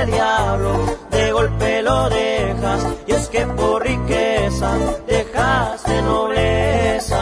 diablo 0.06 0.98
de 1.10 1.32
golpe 1.32 1.82
lo 1.82 2.08
dejas. 2.08 2.86
Y 3.06 3.12
es 3.12 3.28
que 3.28 3.44
por 3.46 3.82
riqueza 3.82 4.74
dejaste 5.06 6.00
nobleza. 6.02 7.18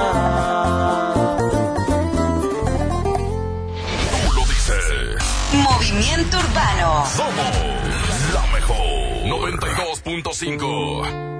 Tú 4.24 4.32
lo 4.34 4.44
dices. 4.46 4.84
Movimiento 5.52 6.38
Urbano. 6.38 7.04
Somos 7.06 7.50
la 8.34 8.46
mejor. 8.52 8.76
92.5. 9.26 11.35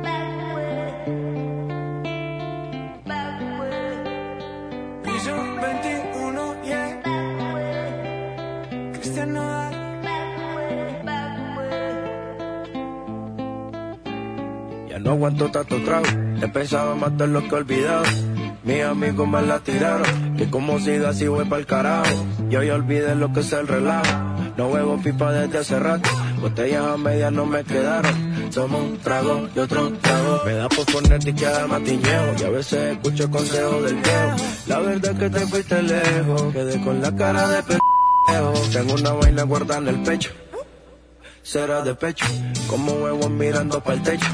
He 16.47 16.49
pensado 16.49 16.93
en 16.93 17.01
matar 17.01 17.29
lo 17.29 17.43
que 17.43 17.49
he 17.49 17.59
olvidado. 17.59 18.05
Mis 18.63 18.81
amigos 18.81 19.27
me 19.27 19.43
la 19.43 19.59
tiraron. 19.59 20.37
Que 20.37 20.49
como 20.49 20.79
siga 20.79 21.09
así 21.09 21.27
voy 21.27 21.45
pa'l 21.45 21.67
carajo. 21.67 22.09
Yo 22.49 22.63
ya 22.63 22.77
olvidé 22.77 23.17
lo 23.17 23.33
que 23.33 23.41
es 23.41 23.53
el 23.53 23.67
relajo. 23.67 24.15
No 24.57 24.69
huevo 24.69 24.97
pipa 25.03 25.33
desde 25.33 25.59
hace 25.59 25.81
rato. 25.81 26.09
Botellas 26.41 26.87
a 26.87 26.97
medias 26.97 27.33
no 27.33 27.47
me 27.47 27.65
quedaron. 27.65 28.15
Tomo 28.55 28.79
un 28.79 28.97
trago 28.99 29.49
y 29.57 29.59
otro 29.59 29.91
trago. 29.95 30.43
Me 30.47 30.53
da 30.53 30.69
por 30.69 30.87
ponerte 30.87 31.31
y 31.31 31.69
matiñeo. 31.69 32.35
Y 32.39 32.45
a 32.45 32.51
veces 32.51 32.93
escucho 32.93 33.29
consejos 33.29 33.83
del 33.83 33.97
viejo. 33.97 34.37
La 34.69 34.79
verdad 34.79 35.13
es 35.13 35.19
que 35.19 35.31
te 35.31 35.47
fuiste 35.49 35.83
lejos. 35.83 36.53
Quedé 36.53 36.81
con 36.81 37.03
la 37.03 37.17
cara 37.17 37.49
de 37.49 37.63
pendejo. 37.65 38.71
Tengo 38.73 38.95
una 38.95 39.11
vaina 39.15 39.43
guardada 39.43 39.81
en 39.81 39.89
el 39.89 40.03
pecho. 40.05 40.31
Será 41.43 41.83
de 41.83 41.97
pecho. 41.97 42.25
Como 42.69 42.93
huevos 42.93 43.31
mirando 43.31 43.83
para 43.83 43.97
el 43.97 44.03
techo. 44.05 44.29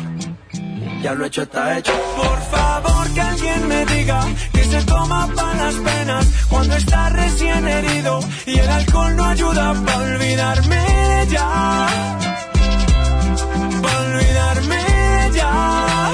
Ya 1.03 1.15
lo 1.15 1.27
hecho 1.27 1.43
está 1.43 1.79
hecho. 1.79 1.93
Por 2.17 2.41
favor 2.43 3.11
que 3.13 3.21
alguien 3.21 3.67
me 3.67 3.85
diga 3.87 4.25
que 4.53 4.65
se 4.65 4.83
toma 4.85 5.27
para 5.35 5.55
las 5.55 5.75
penas 5.75 6.27
cuando 6.49 6.77
está 6.77 7.09
recién 7.09 7.67
herido 7.67 8.21
y 8.47 8.57
el 8.57 8.71
alcohol 8.71 9.17
no 9.17 9.25
ayuda 9.25 9.75
para 9.85 9.99
olvidarme 9.99 10.77
de 10.77 11.27
ya. 11.33 11.87
Para 13.83 13.99
olvidarme 13.99 14.77
de 14.77 15.39
ya. 15.39 16.11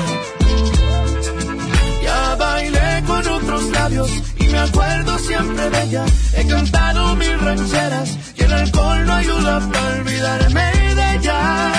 Ya 2.03 2.35
bailé 2.37 3.03
con 3.07 3.29
otros 3.29 3.65
labios 3.71 4.11
y 4.39 4.45
me 4.49 4.59
acuerdo 4.59 5.19
siempre 5.19 5.69
de 5.69 5.83
ella. 5.83 6.05
He 6.33 6.47
cantado 6.47 7.15
mil 7.17 7.39
rancheras 7.41 8.19
y 8.37 8.43
el 8.43 8.53
alcohol 8.55 9.07
no 9.07 9.13
ayuda 9.13 9.61
para 9.71 9.97
olvidarme 9.97 10.73
de 10.95 11.15
ella. 11.17 11.73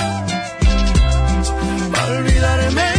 Para 1.91 2.18
olvidarme 2.20 2.99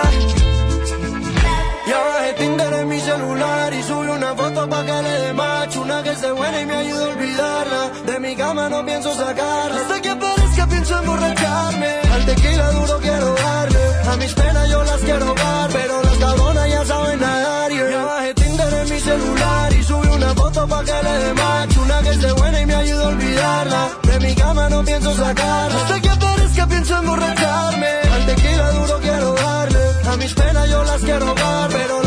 celular 3.11 3.73
y 3.73 3.83
sube 3.83 4.09
una 4.09 4.35
foto 4.35 4.69
pa' 4.69 4.83
que 4.85 4.97
le 5.07 5.13
dé 5.23 5.33
macho. 5.33 5.81
Una 5.81 6.03
que 6.03 6.15
se 6.15 6.31
buena 6.31 6.61
y 6.61 6.65
me 6.65 6.75
ayuda 6.75 7.05
a 7.05 7.09
olvidarla. 7.09 7.81
De 8.09 8.19
mi 8.19 8.35
cama 8.35 8.69
no 8.69 8.85
pienso 8.85 9.09
sacarla. 9.13 9.77
Hasta 9.81 10.01
que 10.01 10.09
aparezca 10.09 10.67
pienso 10.67 10.99
emborracharme. 10.99 11.91
Al 12.13 12.25
tequila 12.25 12.71
duro 12.71 12.95
quiero 12.99 13.29
darle. 13.35 13.83
A 14.11 14.15
mis 14.17 14.33
penas 14.33 14.69
yo 14.69 14.83
las 14.83 15.01
quiero 15.07 15.33
dar. 15.33 15.69
Pero 15.77 15.93
las 16.03 16.17
cabronas 16.23 16.69
ya 16.69 16.85
saben 16.85 17.19
nadar. 17.19 17.71
Yeah. 17.71 17.89
Ya 17.91 18.03
bajé 18.05 18.33
Tinder 18.33 18.73
en 18.81 18.89
mi 18.93 18.99
celular 18.99 19.73
y 19.73 19.83
sube 19.83 20.07
una 20.19 20.29
foto 20.41 20.67
pa' 20.67 20.83
que 20.83 20.97
le 21.07 21.13
dé 21.23 21.33
macho. 21.33 21.81
Una 21.81 22.01
que 22.05 22.13
se 22.21 22.31
buena 22.39 22.61
y 22.61 22.65
me 22.65 22.75
ayuda 22.75 23.03
a 23.05 23.07
olvidarla. 23.07 23.81
De 24.09 24.19
mi 24.25 24.35
cama 24.35 24.69
no 24.69 24.83
pienso 24.83 25.13
sacarla. 25.15 25.77
Hasta 25.81 26.01
que 26.01 26.09
aparezca 26.09 26.67
pienso 26.67 26.97
emborracharme. 26.97 27.91
Al 28.15 28.25
tequila 28.25 28.71
duro 28.71 28.99
quiero 28.99 29.33
darle. 29.33 29.83
A 30.11 30.17
mis 30.17 30.33
penas 30.33 30.69
yo 30.69 30.83
las 30.83 31.01
quiero 31.01 31.33
dar. 31.33 31.69
Pero 31.71 32.00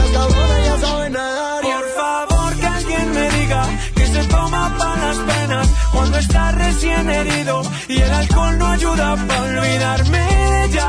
cuando 6.04 6.18
está 6.18 6.52
recién 6.52 7.08
herido 7.08 7.62
y 7.88 7.98
el 7.98 8.12
alcohol 8.12 8.58
no 8.58 8.66
ayuda 8.66 9.16
para 9.26 9.42
olvidarme 9.42 10.18
de 10.18 10.64
ella. 10.66 10.88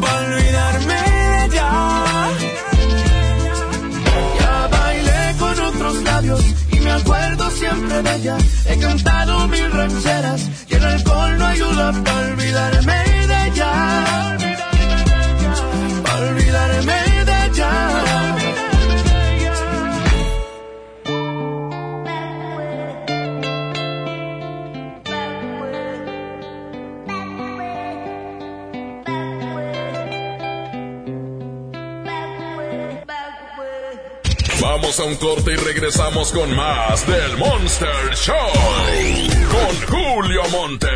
Para 0.00 0.20
olvidarme 0.28 0.94
de 0.94 1.44
ella. 1.44 1.68
Ya 4.40 4.68
bailé 4.68 5.36
con 5.38 5.60
otros 5.60 6.02
labios 6.04 6.44
y 6.72 6.80
me 6.80 6.90
acuerdo 6.90 7.50
siempre 7.50 8.02
de 8.02 8.14
ella. 8.16 8.38
He 8.64 8.78
cantado 8.78 9.48
mil 9.48 9.70
rancheras 9.72 10.48
y 10.66 10.74
el 10.74 10.84
alcohol 10.84 11.38
no 11.38 11.44
ayuda 11.44 11.92
para 12.02 12.28
olvidarme 12.28 12.98
de 13.30 13.46
ella. 13.48 13.72
Para 16.02 16.26
olvidarme 16.30 16.92
de 16.92 17.00
ella. 17.04 17.09
Vamos 34.60 35.00
a 35.00 35.04
un 35.04 35.16
corte 35.16 35.52
y 35.52 35.56
regresamos 35.56 36.32
con 36.32 36.54
más 36.54 37.06
del 37.06 37.36
Monster 37.38 38.14
Show. 38.14 38.34
Con 39.50 39.98
Julio 39.98 40.42
Monte. 40.50 40.88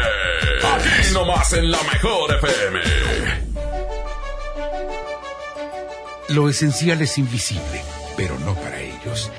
Aquí 0.75 1.15
nomás 1.15 1.53
en 1.55 1.71
la 1.71 1.83
mejor 1.83 2.35
FM. 2.35 2.81
Lo 6.29 6.49
esencial 6.51 7.01
es 7.01 7.17
invisible, 7.17 7.83
pero 8.17 8.39
no 8.41 8.55
para 8.55 8.81
ellos. 8.81 9.31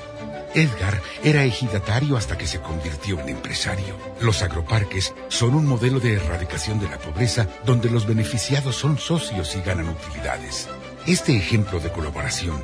Edgar 0.56 1.02
era 1.24 1.44
ejidatario 1.44 2.18
hasta 2.18 2.38
que 2.38 2.48
se 2.48 2.62
convirtió 2.62 3.20
en 3.20 3.30
empresario. 3.30 3.96
Los 4.22 4.42
agroparques 4.42 5.14
son 5.28 5.54
un 5.54 5.68
modelo 5.68 6.00
de 6.00 6.14
erradicación 6.14 6.80
de 6.80 6.90
la 6.90 6.98
pobreza 6.98 7.48
donde 7.66 7.92
los 7.92 8.08
beneficiados 8.08 8.76
son 8.76 8.98
socios 8.98 9.56
y 9.56 9.62
ganan 9.62 9.90
utilidades. 9.90 10.68
Este 11.06 11.38
ejemplo 11.38 11.80
de 11.80 11.92
colaboración 11.92 12.64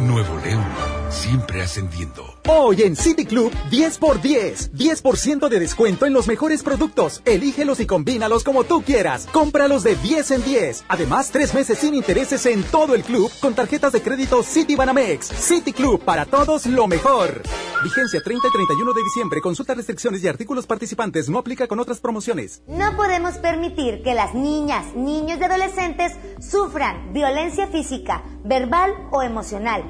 Nuevo 0.00 0.38
León, 0.42 0.64
siempre 1.10 1.60
ascendiendo. 1.60 2.24
Hoy 2.48 2.82
en 2.82 2.96
City 2.96 3.26
Club, 3.26 3.52
10 3.70 3.98
por 3.98 4.20
10. 4.20 4.72
10% 4.72 5.48
de 5.48 5.60
descuento 5.60 6.06
en 6.06 6.14
los 6.14 6.26
mejores 6.26 6.62
productos. 6.62 7.20
Elígelos 7.26 7.80
y 7.80 7.86
combínalos 7.86 8.42
como 8.42 8.64
tú 8.64 8.82
quieras. 8.82 9.28
Cómpralos 9.30 9.82
de 9.82 9.96
10 9.96 10.30
en 10.30 10.44
10. 10.44 10.84
Además, 10.88 11.30
tres 11.30 11.52
meses 11.52 11.78
sin 11.78 11.94
intereses 11.94 12.46
en 12.46 12.62
todo 12.62 12.94
el 12.94 13.02
club 13.02 13.30
con 13.40 13.54
tarjetas 13.54 13.92
de 13.92 14.00
crédito 14.00 14.42
City 14.42 14.74
Banamex. 14.74 15.26
City 15.26 15.72
Club, 15.72 16.02
para 16.02 16.24
todos 16.24 16.64
lo 16.64 16.86
mejor. 16.86 17.42
Vigencia 17.84 18.20
30 18.22 18.48
y 18.48 18.52
31 18.52 18.92
de 18.92 19.02
diciembre. 19.02 19.40
Consulta 19.40 19.74
restricciones 19.74 20.24
y 20.24 20.28
artículos 20.28 20.66
participantes. 20.66 21.28
No 21.28 21.38
aplica 21.38 21.66
con 21.66 21.78
otras 21.78 22.00
promociones. 22.00 22.62
No 22.66 22.96
podemos 22.96 23.34
permitir 23.38 24.02
que 24.02 24.14
las 24.14 24.34
niñas, 24.34 24.94
niños 24.94 25.38
y 25.40 25.44
adolescentes 25.44 26.12
sufran 26.40 27.12
violencia 27.12 27.66
física, 27.68 28.22
verbal 28.44 28.94
o 29.10 29.22
emocional 29.22 29.89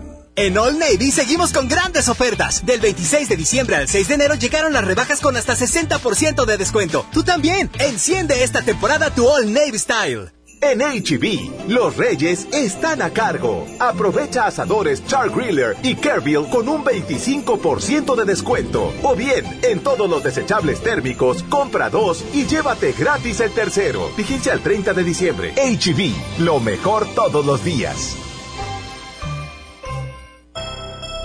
En 0.35 0.57
All 0.57 0.79
Navy 0.79 1.11
seguimos 1.11 1.51
con 1.51 1.67
grandes 1.67 2.07
ofertas. 2.07 2.65
Del 2.65 2.79
26 2.79 3.27
de 3.27 3.35
diciembre 3.35 3.75
al 3.75 3.89
6 3.89 4.07
de 4.07 4.13
enero 4.13 4.35
llegaron 4.35 4.71
las 4.71 4.85
rebajas 4.85 5.19
con 5.19 5.35
hasta 5.35 5.55
60% 5.55 6.45
de 6.45 6.57
descuento. 6.57 7.05
Tú 7.11 7.23
también, 7.23 7.69
enciende 7.79 8.43
esta 8.43 8.61
temporada 8.61 9.13
tu 9.13 9.27
All 9.27 9.51
Navy 9.51 9.77
Style. 9.77 10.31
En 10.61 10.79
HB, 10.79 11.69
los 11.69 11.97
reyes 11.97 12.47
están 12.53 13.01
a 13.01 13.09
cargo. 13.09 13.65
Aprovecha 13.79 14.45
asadores 14.45 15.03
Char 15.05 15.31
Griller 15.31 15.75
y 15.81 15.95
Kerbill 15.95 16.47
con 16.49 16.69
un 16.69 16.85
25% 16.85 18.15
de 18.15 18.25
descuento. 18.25 18.93
O 19.01 19.15
bien, 19.15 19.59
en 19.63 19.81
todos 19.81 20.09
los 20.09 20.23
desechables 20.23 20.81
térmicos, 20.81 21.43
compra 21.43 21.89
dos 21.89 22.23
y 22.33 22.45
llévate 22.45 22.93
gratis 22.93 23.39
el 23.39 23.51
tercero. 23.51 24.11
Vigencia 24.15 24.53
al 24.53 24.61
30 24.61 24.93
de 24.93 25.03
diciembre. 25.03 25.53
HB, 25.55 26.39
lo 26.43 26.59
mejor 26.59 27.07
todos 27.15 27.43
los 27.43 27.63
días. 27.65 28.15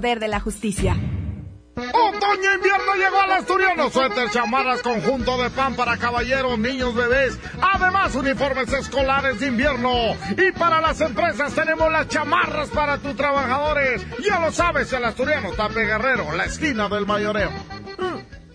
de 0.00 0.28
la 0.28 0.40
justicia. 0.40 0.96
Otoño 1.76 2.54
invierno 2.54 2.94
llegó 2.96 3.20
al 3.20 3.32
asturiano. 3.32 3.90
Suéter, 3.90 4.30
chamarras, 4.30 4.82
conjunto 4.82 5.42
de 5.42 5.50
pan 5.50 5.74
para 5.74 5.96
caballeros, 5.96 6.58
niños, 6.58 6.94
bebés. 6.94 7.38
Además, 7.60 8.14
uniformes 8.14 8.72
escolares 8.72 9.40
de 9.40 9.46
invierno. 9.46 10.14
Y 10.36 10.52
para 10.52 10.80
las 10.80 11.00
empresas 11.00 11.54
tenemos 11.54 11.90
las 11.90 12.08
chamarras 12.08 12.68
para 12.68 12.98
tus 12.98 13.16
trabajadores. 13.16 14.04
Ya 14.22 14.40
lo 14.40 14.52
sabes, 14.52 14.92
el 14.92 15.04
asturiano 15.04 15.50
Tape 15.52 15.86
Guerrero, 15.86 16.32
la 16.32 16.44
esquina 16.44 16.88
del 16.88 17.06
mayoreo. 17.06 17.50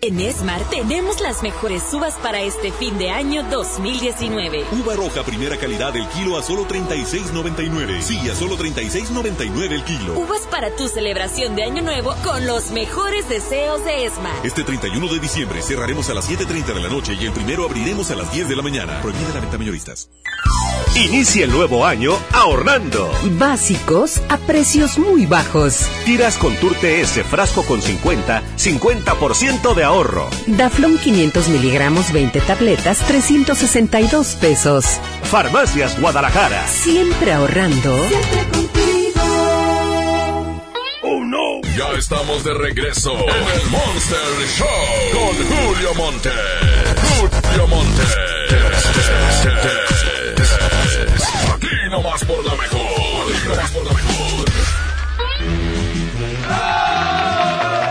En 0.00 0.20
Esmar 0.20 0.62
tenemos 0.70 1.20
las 1.20 1.42
mejores 1.42 1.82
uvas 1.92 2.14
para 2.22 2.40
este 2.40 2.70
fin 2.70 2.96
de 2.98 3.10
año 3.10 3.42
2019. 3.50 4.64
Uva 4.80 4.94
roja 4.94 5.24
primera 5.24 5.56
calidad 5.56 5.96
el 5.96 6.06
kilo 6.10 6.38
a 6.38 6.42
solo 6.42 6.68
36.99. 6.68 8.00
Sí, 8.00 8.16
a 8.30 8.34
solo 8.36 8.56
36.99 8.56 9.72
el 9.72 9.82
kilo. 9.82 10.16
Uvas 10.20 10.42
para 10.50 10.70
tu 10.76 10.86
celebración 10.86 11.56
de 11.56 11.64
año 11.64 11.82
nuevo 11.82 12.14
con 12.22 12.46
los 12.46 12.70
mejores 12.70 13.28
deseos 13.28 13.84
de 13.84 14.06
Esmar. 14.06 14.34
Este 14.44 14.62
31 14.62 15.08
de 15.08 15.18
diciembre 15.18 15.62
cerraremos 15.62 16.08
a 16.10 16.14
las 16.14 16.30
7.30 16.30 16.74
de 16.74 16.80
la 16.80 16.88
noche 16.88 17.14
y 17.20 17.24
el 17.24 17.32
primero 17.32 17.64
abriremos 17.64 18.12
a 18.12 18.14
las 18.14 18.32
10 18.32 18.48
de 18.48 18.56
la 18.56 18.62
mañana. 18.62 19.00
Prohibida 19.00 19.34
la 19.34 19.40
venta 19.40 19.58
mayoristas. 19.58 20.10
Inicia 20.94 21.44
el 21.44 21.52
nuevo 21.52 21.86
año 21.86 22.12
ahorrando. 22.32 23.10
Básicos 23.38 24.20
a 24.28 24.36
precios 24.36 24.98
muy 24.98 25.26
bajos. 25.26 25.86
Tiras 26.04 26.36
con 26.36 26.56
Turte 26.56 27.00
S 27.00 27.22
frasco 27.24 27.62
con 27.62 27.80
50, 27.80 28.42
50% 28.56 29.74
de 29.74 29.84
ahorro. 29.88 30.28
Daflón 30.46 30.98
500 30.98 31.48
miligramos 31.48 32.12
20 32.12 32.40
tabletas 32.42 32.98
362 33.06 34.36
pesos. 34.40 34.84
Farmacias 35.24 35.98
Guadalajara. 36.00 36.66
Siempre 36.68 37.32
ahorrando. 37.32 37.96
¡Oh 41.02 41.24
no! 41.24 41.60
Ya 41.76 41.88
estamos 41.98 42.44
de 42.44 42.54
regreso 42.54 43.12
en 43.12 43.60
el 43.60 43.66
Monster 43.70 44.18
Show 44.58 44.66
con 45.12 45.34
Julio 45.46 45.94
Monte. 45.94 46.30
Julio 47.42 47.66
Monte. 47.66 48.02
Aquí 51.54 51.76
nomás 51.90 52.24
por 52.24 52.44
la 52.44 52.54
mejor. 52.56 52.80
Aquí 53.32 53.48
nomás 53.48 53.70
por 53.70 53.84
la 53.86 53.92
mejor. 53.92 54.48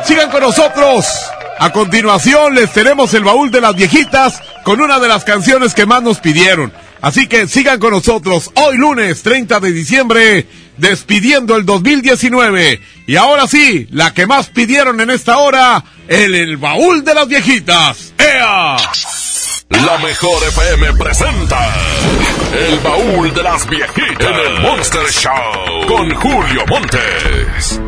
Sigan 0.05 0.29
con 0.29 0.41
nosotros. 0.41 1.05
A 1.59 1.71
continuación 1.71 2.53
les 2.53 2.71
tenemos 2.71 3.13
el 3.13 3.23
baúl 3.23 3.49
de 3.49 3.61
las 3.61 3.75
viejitas 3.75 4.41
con 4.63 4.79
una 4.79 4.99
de 4.99 5.07
las 5.07 5.23
canciones 5.23 5.73
que 5.73 5.85
más 5.85 6.03
nos 6.03 6.19
pidieron. 6.19 6.71
Así 7.01 7.27
que 7.27 7.47
sigan 7.47 7.79
con 7.79 7.91
nosotros 7.91 8.51
hoy 8.55 8.77
lunes 8.77 9.23
30 9.23 9.59
de 9.59 9.71
diciembre, 9.71 10.47
despidiendo 10.77 11.55
el 11.55 11.65
2019. 11.65 12.81
Y 13.07 13.15
ahora 13.15 13.47
sí, 13.47 13.87
la 13.91 14.13
que 14.13 14.27
más 14.27 14.47
pidieron 14.47 14.99
en 15.01 15.09
esta 15.09 15.37
hora, 15.37 15.83
el, 16.07 16.35
el 16.35 16.57
baúl 16.57 17.03
de 17.03 17.13
las 17.13 17.27
viejitas. 17.27 18.13
¡Ea! 18.17 18.77
La 19.69 19.97
mejor 19.97 20.41
FM 20.43 20.93
presenta 20.93 21.75
El 22.53 22.79
baúl 22.79 23.33
de 23.33 23.43
las 23.43 23.69
viejitas 23.69 24.27
en 24.27 24.53
el 24.53 24.61
Monster 24.61 25.07
Show 25.11 25.87
con 25.87 26.09
Julio 26.15 26.65
Montes. 26.67 27.81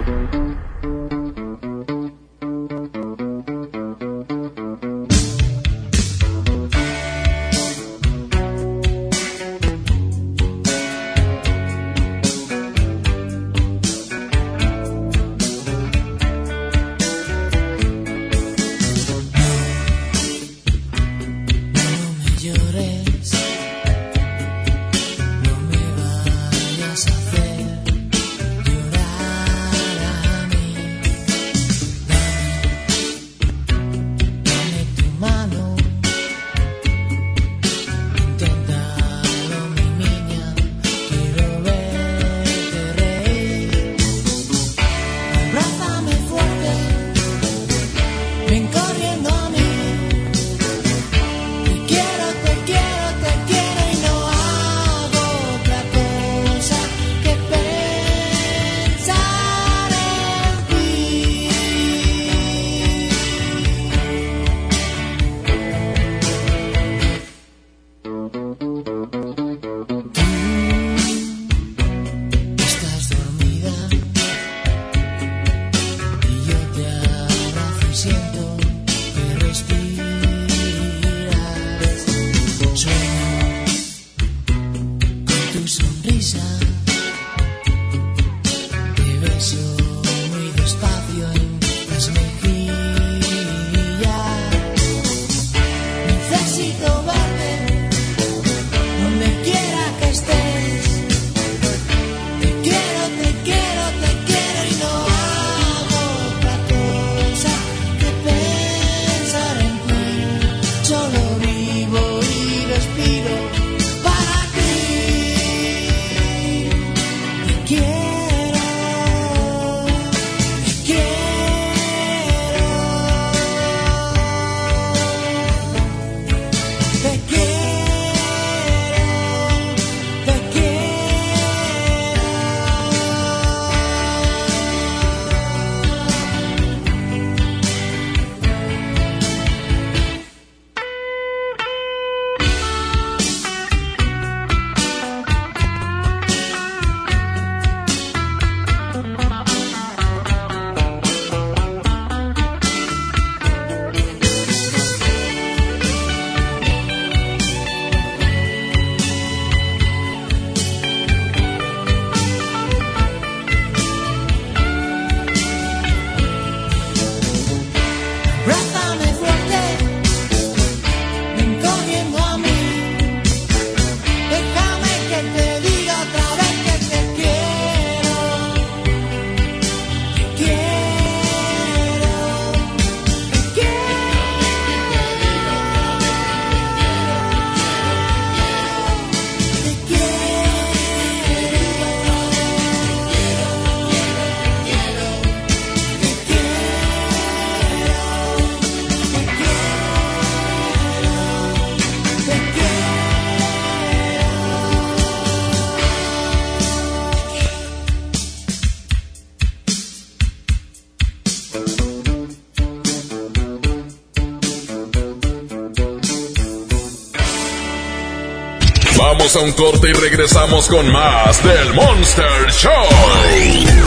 Vamos 219.32 219.44
a 219.44 219.46
un 219.46 219.52
corte 219.52 219.90
y 219.92 219.94
regresamos 219.94 220.68
con 220.68 220.92
más 220.92 221.44
del 221.44 221.72
Monster 221.76 222.50
Show. 222.50 222.72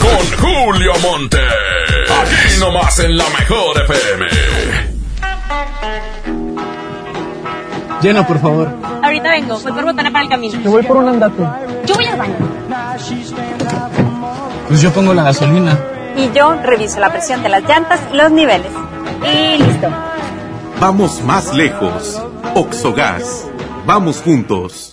Con 0.01 0.39
Julio 0.39 0.93
Monte. 1.01 1.37
Aquí 1.37 2.59
nomás 2.61 2.97
en 2.99 3.17
la 3.17 3.25
mejor 3.25 3.81
FM. 3.81 4.25
Llena, 8.01 8.25
por 8.25 8.39
favor. 8.39 8.69
Ahorita 9.03 9.31
vengo, 9.31 9.59
voy 9.59 9.73
por 9.73 9.83
botana 9.83 10.11
para 10.13 10.23
el 10.23 10.29
camino. 10.29 10.61
Yo 10.61 10.71
voy 10.71 10.83
por 10.83 10.95
un 10.95 11.09
andate. 11.09 11.43
Yo 11.87 11.95
voy 11.95 12.05
al 12.05 12.17
baño. 12.17 12.35
Pues 14.69 14.81
yo 14.81 14.93
pongo 14.93 15.13
la 15.13 15.23
gasolina. 15.23 15.77
Y 16.15 16.31
yo 16.31 16.53
reviso 16.53 17.01
la 17.01 17.11
presión 17.11 17.43
de 17.43 17.49
las 17.49 17.63
llantas 17.63 17.99
y 18.13 18.15
los 18.15 18.31
niveles. 18.31 18.71
Y 19.25 19.61
listo. 19.61 19.89
Vamos 20.79 21.21
más 21.21 21.53
lejos. 21.53 22.21
Oxogas. 22.55 23.49
Vamos 23.85 24.21
juntos. 24.21 24.92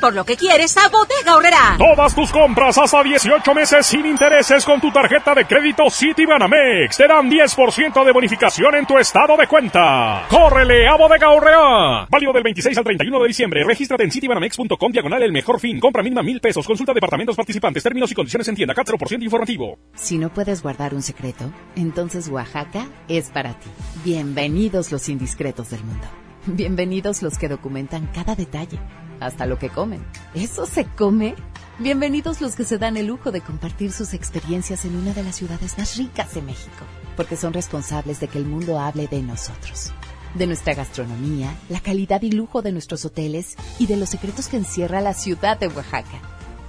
Por 0.00 0.14
lo 0.14 0.24
que 0.24 0.36
quieres 0.36 0.76
a 0.76 0.88
Bodega 0.88 1.36
Horrera. 1.36 1.76
Todas 1.76 2.14
tus 2.14 2.30
compras 2.30 2.78
hasta 2.78 3.02
18 3.02 3.54
meses 3.54 3.86
sin 3.86 4.06
intereses 4.06 4.64
con 4.64 4.80
tu 4.80 4.92
tarjeta 4.92 5.34
de 5.34 5.44
crédito 5.44 5.90
Citibanamex 5.90 6.96
te 6.96 7.08
dan 7.08 7.28
10% 7.28 8.04
de 8.04 8.12
bonificación 8.12 8.76
en 8.76 8.86
tu 8.86 8.96
estado 8.98 9.36
de 9.36 9.46
cuenta. 9.46 10.26
¡Córrele 10.28 10.86
a 10.86 10.96
Bodega 10.96 11.30
Horrera! 11.30 12.06
Válido 12.08 12.32
del 12.32 12.44
26 12.44 12.78
al 12.78 12.84
31 12.84 13.20
de 13.20 13.28
diciembre. 13.28 13.64
Regístrate 13.64 14.04
en 14.04 14.12
citibanamex.com 14.12 14.92
diagonal 14.92 15.22
el 15.22 15.32
mejor 15.32 15.58
fin. 15.58 15.80
Compra 15.80 16.02
mínima 16.02 16.22
mil 16.22 16.40
pesos. 16.40 16.66
Consulta 16.66 16.94
departamentos 16.94 17.34
participantes. 17.36 17.82
Términos 17.82 18.10
y 18.12 18.14
condiciones 18.14 18.46
en 18.48 18.54
tienda. 18.54 18.74
Cat 18.74 18.88
0% 18.88 19.22
informativo. 19.22 19.78
Si 19.94 20.16
no 20.18 20.32
puedes 20.32 20.62
guardar 20.62 20.94
un 20.94 21.02
secreto, 21.02 21.52
entonces 21.74 22.28
Oaxaca 22.28 22.86
es 23.08 23.30
para 23.30 23.54
ti. 23.54 23.68
Bienvenidos 24.04 24.92
los 24.92 25.08
indiscretos 25.08 25.70
del 25.70 25.82
mundo. 25.84 26.06
Bienvenidos 26.46 27.22
los 27.22 27.36
que 27.36 27.48
documentan 27.48 28.06
cada 28.06 28.34
detalle, 28.34 28.78
hasta 29.20 29.46
lo 29.46 29.58
que 29.58 29.70
comen. 29.70 30.04
¿Eso 30.34 30.66
se 30.66 30.84
come? 30.84 31.34
Bienvenidos 31.78 32.40
los 32.40 32.56
que 32.56 32.64
se 32.64 32.78
dan 32.78 32.96
el 32.96 33.06
lujo 33.06 33.30
de 33.30 33.40
compartir 33.40 33.92
sus 33.92 34.12
experiencias 34.12 34.84
en 34.84 34.96
una 34.96 35.12
de 35.12 35.22
las 35.22 35.36
ciudades 35.36 35.78
más 35.78 35.96
ricas 35.96 36.34
de 36.34 36.42
México, 36.42 36.84
porque 37.16 37.36
son 37.36 37.52
responsables 37.52 38.18
de 38.18 38.28
que 38.28 38.38
el 38.38 38.46
mundo 38.46 38.80
hable 38.80 39.06
de 39.06 39.22
nosotros, 39.22 39.92
de 40.34 40.46
nuestra 40.48 40.74
gastronomía, 40.74 41.54
la 41.68 41.80
calidad 41.80 42.22
y 42.22 42.32
lujo 42.32 42.62
de 42.62 42.72
nuestros 42.72 43.04
hoteles 43.04 43.54
y 43.78 43.86
de 43.86 43.96
los 43.96 44.08
secretos 44.08 44.48
que 44.48 44.56
encierra 44.56 45.00
la 45.00 45.14
ciudad 45.14 45.58
de 45.58 45.68
Oaxaca. 45.68 46.20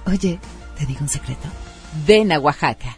Oye, 0.06 0.38
¿te 0.78 0.86
digo 0.86 1.00
un 1.00 1.08
secreto? 1.08 1.48
Ven 2.06 2.30
a 2.30 2.38
Oaxaca. 2.38 2.96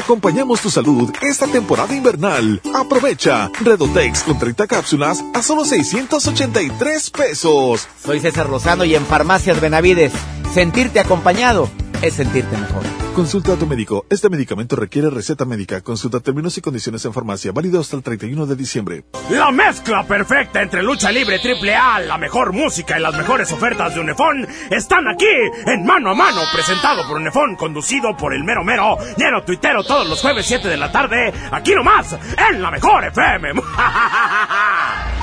Acompañamos 0.00 0.62
tu 0.62 0.70
salud 0.70 1.12
esta 1.20 1.46
temporada 1.46 1.94
invernal. 1.94 2.62
Aprovecha 2.74 3.50
Redotex 3.60 4.22
con 4.22 4.38
30 4.38 4.66
cápsulas 4.66 5.22
a 5.34 5.42
solo 5.42 5.66
683 5.66 7.10
pesos. 7.10 7.86
Soy 8.02 8.18
César 8.18 8.48
Lozano 8.48 8.84
y 8.84 8.94
en 8.94 9.04
Farmacias 9.04 9.60
Benavides, 9.60 10.12
sentirte 10.54 11.00
acompañado 11.00 11.68
es 12.02 12.14
sentirte 12.14 12.56
mejor. 12.56 12.82
Consulta 13.14 13.52
a 13.52 13.56
tu 13.56 13.66
médico. 13.66 14.06
Este 14.08 14.28
medicamento 14.28 14.76
requiere 14.76 15.10
receta 15.10 15.44
médica. 15.44 15.80
Consulta 15.80 16.20
términos 16.20 16.56
y 16.58 16.60
condiciones 16.60 17.04
en 17.04 17.12
farmacia. 17.12 17.52
Válido 17.52 17.80
hasta 17.80 17.96
el 17.96 18.02
31 18.02 18.46
de 18.46 18.56
diciembre. 18.56 19.04
La 19.30 19.50
mezcla 19.50 20.04
perfecta 20.06 20.62
entre 20.62 20.82
lucha 20.82 21.10
libre 21.12 21.38
triple 21.38 21.74
A, 21.74 22.00
la 22.00 22.18
mejor 22.18 22.52
música 22.52 22.98
y 22.98 23.02
las 23.02 23.16
mejores 23.16 23.50
ofertas 23.52 23.94
de 23.94 24.00
Unefón 24.00 24.46
están 24.70 25.06
aquí 25.08 25.26
en 25.66 25.84
Mano 25.84 26.10
a 26.10 26.14
Mano, 26.14 26.40
presentado 26.52 27.06
por 27.06 27.18
Unefón, 27.18 27.56
conducido 27.56 28.16
por 28.16 28.34
el 28.34 28.44
mero 28.44 28.64
mero, 28.64 28.96
lleno 29.16 29.42
tuitero 29.44 29.84
todos 29.84 30.08
los 30.08 30.20
jueves 30.20 30.46
7 30.46 30.68
de 30.68 30.76
la 30.76 30.90
tarde, 30.90 31.32
aquí 31.50 31.74
nomás, 31.74 32.16
en 32.50 32.62
la 32.62 32.70
mejor 32.70 33.04
FM. 33.04 33.52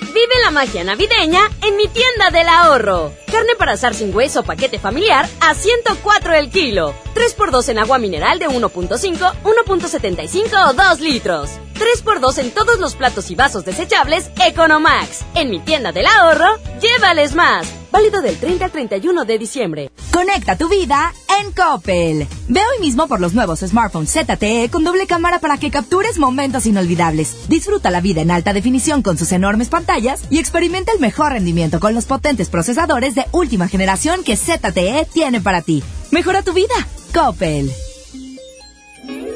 Vive 0.00 0.34
la 0.44 0.50
magia 0.50 0.82
navideña 0.82 1.40
en 1.62 1.76
mi 1.76 1.86
tienda 1.88 2.30
del 2.30 2.48
ahorro. 2.48 3.12
Carne 3.30 3.54
para 3.58 3.72
asar 3.72 3.94
sin 3.94 4.14
hueso 4.14 4.42
paquete 4.42 4.78
familiar 4.78 5.28
a 5.40 5.54
104 5.54 6.34
el 6.34 6.50
kilo. 6.50 6.94
3x2 7.14 7.68
en 7.68 7.78
agua 7.78 7.98
mineral 7.98 8.38
de 8.38 8.48
1.5, 8.48 9.32
1.75 9.42 10.70
o 10.70 10.72
2 10.72 11.00
litros. 11.00 11.50
3x2 11.74 12.38
en 12.38 12.50
todos 12.50 12.78
los 12.78 12.94
platos 12.94 13.30
y 13.30 13.34
vasos 13.34 13.64
desechables 13.64 14.30
Economax. 14.44 15.24
En 15.34 15.50
mi 15.50 15.60
tienda 15.60 15.92
del 15.92 16.06
ahorro, 16.06 16.58
llévales 16.80 17.34
más. 17.34 17.68
Válido 17.90 18.22
del 18.22 18.38
30 18.38 18.64
al 18.64 18.70
31 18.70 19.24
de 19.24 19.38
diciembre. 19.38 19.90
Conecta 20.12 20.56
tu 20.56 20.68
vida 20.68 21.12
en 21.40 21.52
Coppel. 21.52 22.26
Ve 22.48 22.60
hoy 22.60 22.80
mismo 22.80 23.08
por 23.08 23.20
los 23.20 23.32
nuevos 23.32 23.60
smartphones 23.60 24.12
ZTE 24.12 24.68
con 24.70 24.84
doble 24.84 25.06
cámara 25.06 25.40
para 25.40 25.56
que 25.56 25.70
captures 25.70 26.18
momentos 26.18 26.66
inolvidables. 26.66 27.48
Disfruta 27.48 27.90
la 27.90 28.00
vida 28.00 28.20
en 28.20 28.30
alta 28.30 28.52
definición 28.52 29.02
con 29.02 29.18
sus 29.18 29.32
enormes 29.32 29.68
pantallas 29.68 29.89
y 30.30 30.38
experimenta 30.38 30.92
el 30.92 31.00
mejor 31.00 31.32
rendimiento 31.32 31.80
con 31.80 31.94
los 31.94 32.04
potentes 32.04 32.48
procesadores 32.48 33.16
de 33.16 33.26
última 33.32 33.66
generación 33.66 34.22
que 34.22 34.36
ZTE 34.36 35.08
tiene 35.12 35.40
para 35.40 35.62
ti. 35.62 35.82
Mejora 36.12 36.42
tu 36.42 36.52
vida. 36.52 36.74
Coppel. 37.12 37.72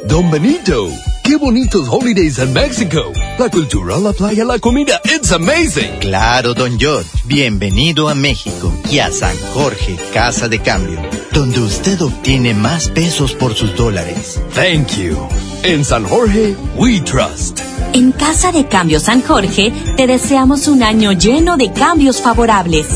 Don 0.06 0.30
Benito, 0.30 0.88
qué 1.24 1.36
bonitos 1.36 1.88
holidays 1.90 2.38
en 2.38 2.52
México. 2.52 3.00
La 3.36 3.48
cultura, 3.48 3.98
la 3.98 4.12
playa, 4.12 4.44
la 4.44 4.60
comida, 4.60 5.00
it's 5.04 5.32
amazing. 5.32 5.98
Claro, 6.00 6.54
don 6.54 6.78
George, 6.78 7.08
bienvenido 7.24 8.08
a 8.08 8.14
México 8.14 8.72
y 8.90 9.00
a 9.00 9.10
San 9.10 9.36
Jorge, 9.54 9.96
Casa 10.12 10.48
de 10.48 10.60
Cambio, 10.60 11.00
donde 11.32 11.58
usted 11.58 12.00
obtiene 12.00 12.54
más 12.54 12.90
pesos 12.90 13.32
por 13.32 13.54
sus 13.54 13.74
dólares. 13.74 14.40
Thank 14.54 14.98
you. 14.98 15.16
En 15.64 15.84
San 15.84 16.04
Jorge, 16.04 16.54
we 16.76 17.00
trust. 17.00 17.60
En 17.94 18.10
Casa 18.10 18.50
de 18.50 18.66
Cambio 18.66 18.98
San 18.98 19.22
Jorge 19.22 19.72
te 19.96 20.08
deseamos 20.08 20.66
un 20.66 20.82
año 20.82 21.12
lleno 21.12 21.56
de 21.56 21.72
cambios 21.72 22.20
favorables. 22.20 22.88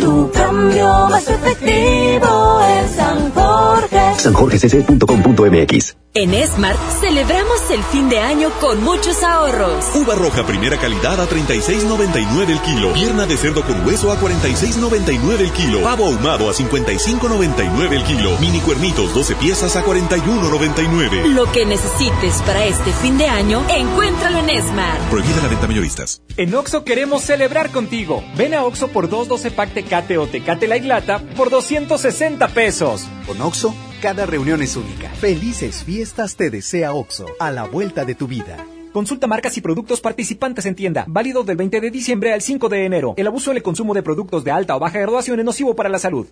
Tu 0.00 0.30
cambio 0.32 1.06
más 1.08 1.28
efectivo 1.28 2.60
en 2.66 2.96
San 2.96 3.32
Jorge. 3.32 4.14
sanjorgecc.com.mx 4.16 5.96
En 6.18 6.32
Smart 6.48 6.78
celebramos 6.98 7.70
el 7.70 7.84
fin 7.84 8.08
de 8.08 8.18
año 8.18 8.48
con 8.58 8.82
muchos 8.82 9.22
ahorros. 9.22 9.84
Uva 9.94 10.14
roja 10.14 10.46
primera 10.46 10.78
calidad 10.78 11.20
a 11.20 11.28
36.99 11.28 12.48
el 12.48 12.60
kilo. 12.62 12.94
Pierna 12.94 13.26
de 13.26 13.36
cerdo 13.36 13.62
con 13.62 13.86
hueso 13.86 14.10
a 14.10 14.18
46.99 14.18 15.40
el 15.40 15.52
kilo. 15.52 15.82
Pavo 15.82 16.06
ahumado 16.06 16.48
a 16.48 16.54
55.99 16.54 17.92
el 17.92 18.04
kilo. 18.04 18.38
Mini 18.38 18.60
cuernitos 18.60 19.12
12 19.12 19.34
piezas 19.34 19.76
a 19.76 19.84
41.99. 19.84 21.34
Lo 21.34 21.52
que 21.52 21.66
necesites 21.66 22.40
para 22.46 22.64
este 22.64 22.92
fin 22.94 23.18
de 23.18 23.26
año, 23.26 23.62
encuéntralo 23.68 24.38
en 24.38 24.62
Smart. 24.62 25.00
Prohibida 25.10 25.42
la 25.42 25.48
venta 25.48 25.66
mayoristas. 25.66 26.22
En 26.38 26.54
Oxo 26.54 26.82
queremos 26.82 27.24
celebrar 27.24 27.72
contigo. 27.72 28.24
Ven 28.38 28.54
a 28.54 28.64
Oxo 28.64 28.88
por 28.88 29.10
212 29.10 29.50
pack 29.50 29.74
Tecate 29.74 30.16
o 30.16 30.26
Tecate 30.26 30.66
Light 30.66 30.84
Lata 30.84 31.18
por 31.36 31.50
260 31.50 32.48
pesos. 32.48 33.06
Con 33.26 33.38
Oxo, 33.42 33.74
cada 34.00 34.26
reunión 34.26 34.62
es 34.62 34.76
única. 34.76 35.08
Felices 35.10 35.84
fiestas 35.84 36.36
te 36.36 36.50
desea 36.50 36.92
Oxo, 36.92 37.26
a 37.38 37.50
la 37.50 37.64
vuelta 37.64 38.04
de 38.04 38.14
tu 38.14 38.26
vida. 38.26 38.56
Consulta 38.92 39.26
marcas 39.26 39.56
y 39.56 39.60
productos 39.60 40.00
participantes 40.00 40.64
en 40.64 40.74
tienda. 40.74 41.04
Válido 41.06 41.44
del 41.44 41.56
20 41.56 41.80
de 41.80 41.90
diciembre 41.90 42.32
al 42.32 42.40
5 42.40 42.68
de 42.68 42.86
enero. 42.86 43.14
El 43.16 43.26
abuso 43.26 43.50
en 43.50 43.58
el 43.58 43.62
consumo 43.62 43.92
de 43.92 44.02
productos 44.02 44.42
de 44.42 44.50
alta 44.50 44.74
o 44.74 44.78
baja 44.78 44.98
graduación 44.98 45.38
es 45.38 45.44
nocivo 45.44 45.76
para 45.76 45.88
la 45.90 45.98
salud. 45.98 46.26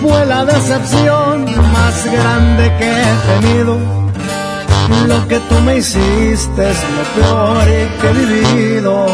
fue 0.00 0.26
la 0.26 0.44
decepción 0.44 1.44
más 1.72 2.06
grande 2.06 2.72
que 2.78 2.90
he 2.90 3.40
tenido. 3.40 3.78
Lo 5.06 5.28
que 5.28 5.38
tú 5.40 5.54
me 5.64 5.78
hiciste 5.78 6.70
es 6.70 6.78
lo 6.96 7.22
peor 7.22 7.64
que 8.00 8.08
he 8.08 8.12
vivido. 8.12 9.06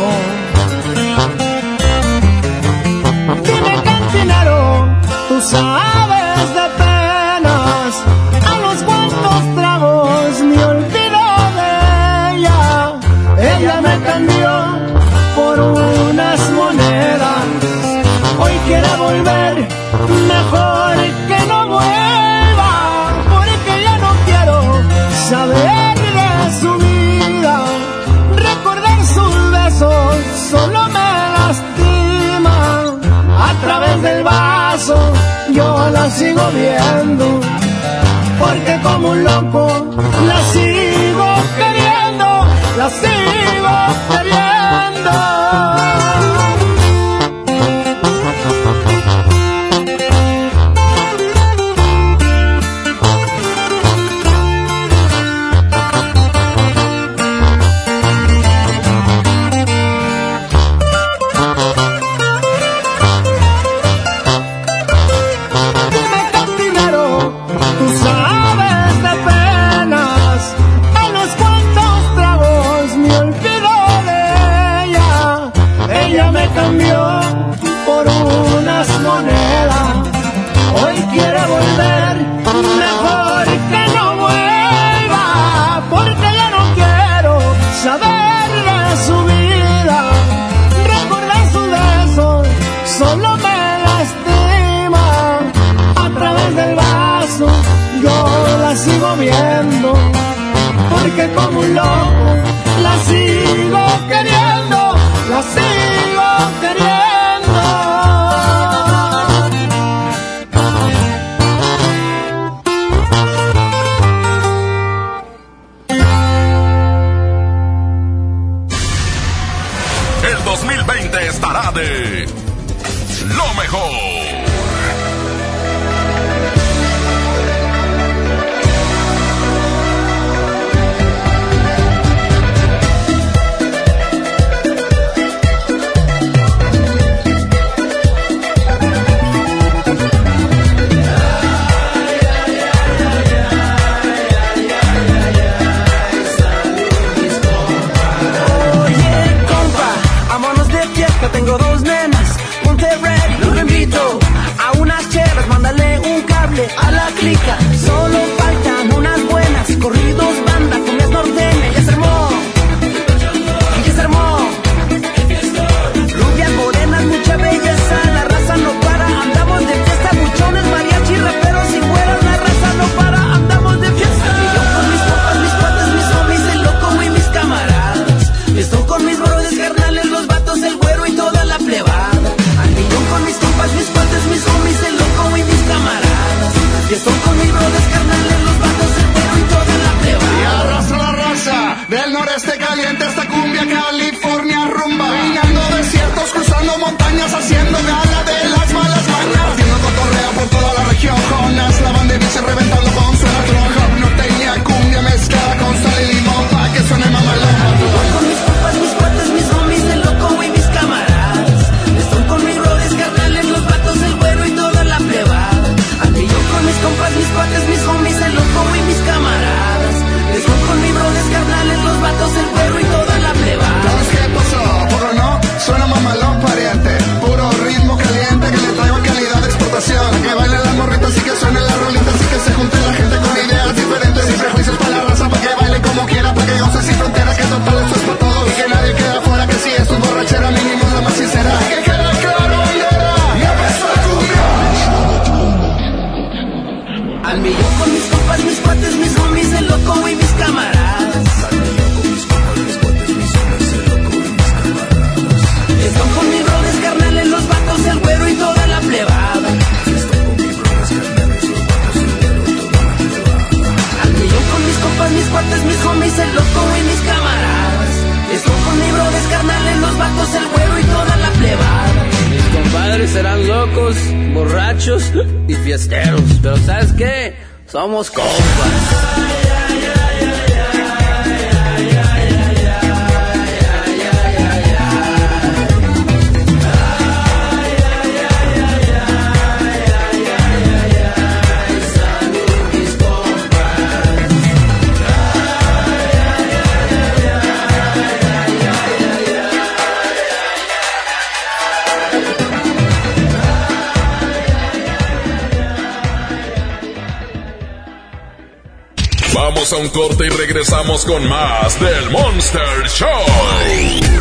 A 309.73 309.79
un 309.79 309.89
corte 309.89 310.27
y 310.27 310.29
regresamos 310.29 311.05
con 311.05 311.29
más 311.29 311.81
del 311.81 312.11
Monster 312.13 312.87
Show. 312.87 313.09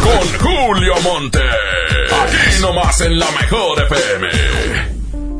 Con 0.01 0.39
Julio 0.39 0.93
Monte. 1.03 1.37
Aquí 1.39 2.61
nomás 2.61 3.01
en 3.01 3.19
la 3.19 3.27
mejor 3.29 3.83
FM. 3.83 4.27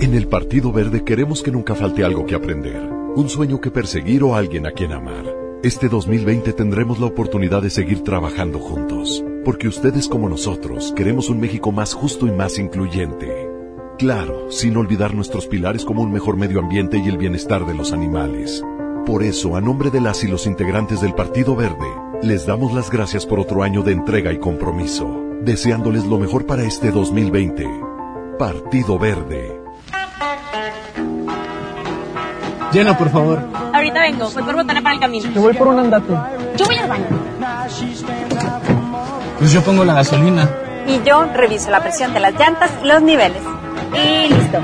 En 0.01 0.13
el 0.13 0.27
Partido 0.27 0.71
Verde 0.71 1.03
queremos 1.03 1.41
que 1.41 1.49
nunca 1.49 1.73
falte 1.73 2.03
algo 2.03 2.27
que 2.27 2.35
aprender, 2.35 2.83
un 3.15 3.29
sueño 3.29 3.59
que 3.59 3.71
perseguir 3.71 4.23
o 4.23 4.35
alguien 4.35 4.67
a 4.67 4.71
quien 4.73 4.91
amar. 4.91 5.25
Este 5.63 5.89
2020 5.89 6.53
tendremos 6.53 6.99
la 6.99 7.07
oportunidad 7.07 7.63
de 7.63 7.71
seguir 7.71 8.03
trabajando 8.03 8.59
juntos, 8.59 9.23
porque 9.43 9.67
ustedes 9.67 10.07
como 10.07 10.29
nosotros 10.29 10.93
queremos 10.95 11.29
un 11.29 11.39
México 11.39 11.71
más 11.71 11.95
justo 11.95 12.27
y 12.27 12.31
más 12.31 12.59
incluyente. 12.59 13.49
Claro, 13.97 14.51
sin 14.51 14.77
olvidar 14.77 15.15
nuestros 15.15 15.47
pilares 15.47 15.83
como 15.83 16.03
un 16.03 16.11
mejor 16.11 16.37
medio 16.37 16.59
ambiente 16.59 17.01
y 17.03 17.07
el 17.07 17.17
bienestar 17.17 17.65
de 17.65 17.73
los 17.73 17.91
animales. 17.91 18.63
Por 19.05 19.21
eso, 19.21 19.55
a 19.55 19.61
nombre 19.61 19.91
de 19.91 20.01
las 20.01 20.23
y 20.23 20.27
los 20.27 20.47
integrantes 20.47 20.99
del 20.99 21.13
Partido 21.13 21.55
Verde, 21.55 21.87
les 22.23 22.47
damos 22.47 22.73
las 22.73 22.89
gracias 22.89 23.23
por 23.23 23.39
otro 23.39 23.61
año 23.61 23.83
de 23.83 23.91
entrega 23.91 24.33
y 24.33 24.39
compromiso, 24.39 25.07
deseándoles 25.41 26.05
lo 26.05 26.17
mejor 26.17 26.47
para 26.47 26.63
este 26.63 26.89
2020. 26.89 27.69
Partido 28.39 28.97
Verde. 28.97 29.61
Llena, 32.73 32.97
por 32.97 33.11
favor. 33.11 33.43
Ahorita 33.73 34.01
vengo, 34.01 34.27
voy 34.31 34.43
por 34.43 34.55
botana 34.55 34.81
para 34.81 34.95
el 34.95 34.99
camino. 34.99 35.31
Te 35.31 35.39
voy 35.39 35.53
por 35.53 35.67
un 35.67 35.79
andate. 35.79 36.11
Yo 36.57 36.65
voy 36.65 36.75
al 36.77 36.89
baño. 36.89 37.05
Pues 39.37 39.51
yo 39.51 39.61
pongo 39.61 39.85
la 39.85 39.93
gasolina. 39.93 40.49
Y 40.87 40.99
yo 41.07 41.25
reviso 41.25 41.69
la 41.69 41.81
presión 41.81 42.11
de 42.15 42.21
las 42.21 42.33
llantas 42.33 42.71
y 42.83 42.87
los 42.87 43.03
niveles. 43.03 43.43
Y 43.93 44.33
listo. 44.33 44.57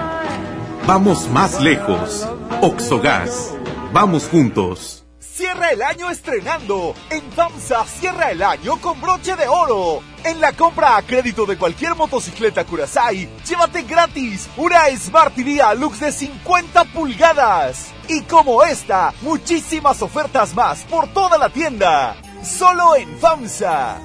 Vamos 0.87 1.29
más 1.29 1.61
lejos. 1.61 2.27
Oxogas. 2.61 3.53
Vamos 3.93 4.23
juntos. 4.23 5.05
Cierra 5.19 5.71
el 5.71 5.81
año 5.81 6.09
estrenando. 6.09 6.95
En 7.09 7.29
FAMSA 7.33 7.85
cierra 7.85 8.31
el 8.31 8.41
año 8.41 8.79
con 8.79 9.01
broche 9.01 9.35
de 9.35 9.49
oro. 9.49 10.01
En 10.23 10.39
la 10.39 10.53
compra 10.53 10.95
a 10.95 11.01
crédito 11.01 11.45
de 11.45 11.57
cualquier 11.57 11.95
motocicleta 11.95 12.63
Curasai, 12.63 13.27
llévate 13.45 13.81
gratis 13.81 14.49
una 14.55 14.85
Smart 14.95 15.35
TV 15.35 15.59
Lux 15.77 15.99
de 15.99 16.13
50 16.13 16.85
pulgadas. 16.85 17.91
Y 18.07 18.21
como 18.21 18.63
esta, 18.63 19.13
muchísimas 19.21 20.01
ofertas 20.01 20.55
más 20.55 20.83
por 20.83 21.11
toda 21.11 21.37
la 21.37 21.49
tienda. 21.49 22.15
Solo 22.43 22.95
en 22.95 23.19
FAMSA. 23.19 23.99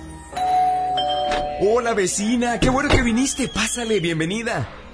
Hola 1.61 1.95
vecina, 1.95 2.59
qué 2.59 2.70
bueno 2.70 2.89
que 2.89 3.03
viniste. 3.03 3.47
Pásale, 3.47 4.01
bienvenida. 4.01 4.68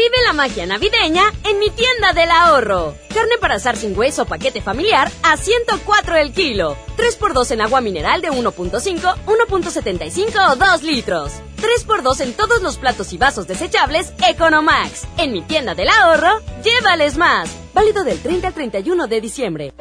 Vive 0.00 0.16
la 0.26 0.32
magia 0.32 0.64
navideña 0.64 1.24
en 1.44 1.58
mi 1.58 1.68
tienda 1.68 2.14
del 2.14 2.30
ahorro. 2.30 2.94
Carne 3.12 3.36
para 3.38 3.56
asar 3.56 3.76
sin 3.76 3.94
hueso 3.98 4.24
paquete 4.24 4.62
familiar 4.62 5.12
a 5.22 5.36
104 5.36 6.16
el 6.16 6.32
kilo. 6.32 6.74
3x2 6.96 7.50
en 7.50 7.60
agua 7.60 7.82
mineral 7.82 8.22
de 8.22 8.30
1.5, 8.30 9.26
1.75 9.26 10.52
o 10.52 10.56
2 10.56 10.82
litros. 10.84 11.32
3x2 11.58 12.20
en 12.22 12.32
todos 12.32 12.62
los 12.62 12.78
platos 12.78 13.12
y 13.12 13.18
vasos 13.18 13.46
desechables 13.46 14.14
Economax. 14.26 15.06
En 15.18 15.32
mi 15.32 15.42
tienda 15.42 15.74
del 15.74 15.90
ahorro, 15.90 16.40
llévales 16.64 17.18
más. 17.18 17.50
Válido 17.74 18.02
del 18.02 18.18
30 18.20 18.46
al 18.48 18.54
31 18.54 19.06
de 19.06 19.20
diciembre. 19.20 19.74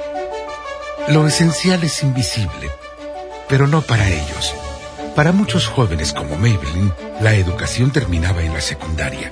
Lo 1.07 1.25
esencial 1.27 1.81
es 1.81 2.03
invisible, 2.03 2.69
pero 3.47 3.67
no 3.67 3.81
para 3.83 4.09
ellos. 4.09 4.53
Para 5.15 5.31
muchos 5.31 5.67
jóvenes 5.67 6.11
como 6.11 6.35
Maybelline, 6.35 6.93
la 7.21 7.35
educación 7.35 7.91
terminaba 7.91 8.43
en 8.43 8.53
la 8.53 8.61
secundaria. 8.61 9.31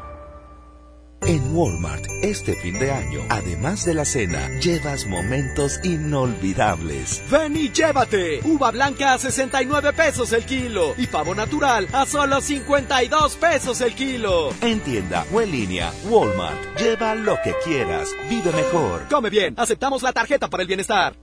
En 1.27 1.55
Walmart, 1.55 2.03
este 2.23 2.55
fin 2.55 2.79
de 2.79 2.91
año, 2.91 3.21
además 3.29 3.85
de 3.85 3.93
la 3.93 4.05
cena, 4.05 4.49
llevas 4.59 5.05
momentos 5.05 5.79
inolvidables. 5.83 7.21
Ven 7.29 7.55
y 7.55 7.69
llévate. 7.69 8.39
Uva 8.43 8.71
blanca 8.71 9.13
a 9.13 9.19
69 9.19 9.93
pesos 9.93 10.33
el 10.33 10.43
kilo 10.45 10.95
y 10.97 11.05
pavo 11.05 11.35
natural 11.35 11.87
a 11.93 12.07
solo 12.07 12.41
52 12.41 13.35
pesos 13.35 13.81
el 13.81 13.93
kilo. 13.93 14.49
En 14.61 14.79
tienda 14.79 15.23
o 15.31 15.41
en 15.41 15.51
línea, 15.51 15.91
Walmart. 16.09 16.57
Lleva 16.79 17.13
lo 17.13 17.35
que 17.43 17.53
quieras. 17.63 18.09
Vive 18.27 18.51
mejor. 18.51 19.07
Come 19.07 19.29
bien. 19.29 19.53
Aceptamos 19.57 20.01
la 20.01 20.13
tarjeta 20.13 20.47
para 20.47 20.63
el 20.63 20.67
bienestar. 20.67 21.15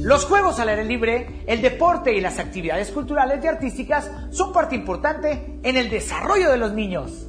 Los 0.00 0.26
juegos 0.26 0.60
al 0.60 0.68
aire 0.68 0.84
libre, 0.84 1.42
el 1.46 1.62
deporte 1.62 2.12
y 2.12 2.20
las 2.20 2.38
actividades 2.38 2.90
culturales 2.90 3.42
y 3.42 3.46
artísticas 3.46 4.10
son 4.30 4.52
parte 4.52 4.76
importante 4.76 5.58
en 5.62 5.76
el 5.78 5.88
desarrollo 5.88 6.50
de 6.50 6.58
los 6.58 6.74
niños. 6.74 7.28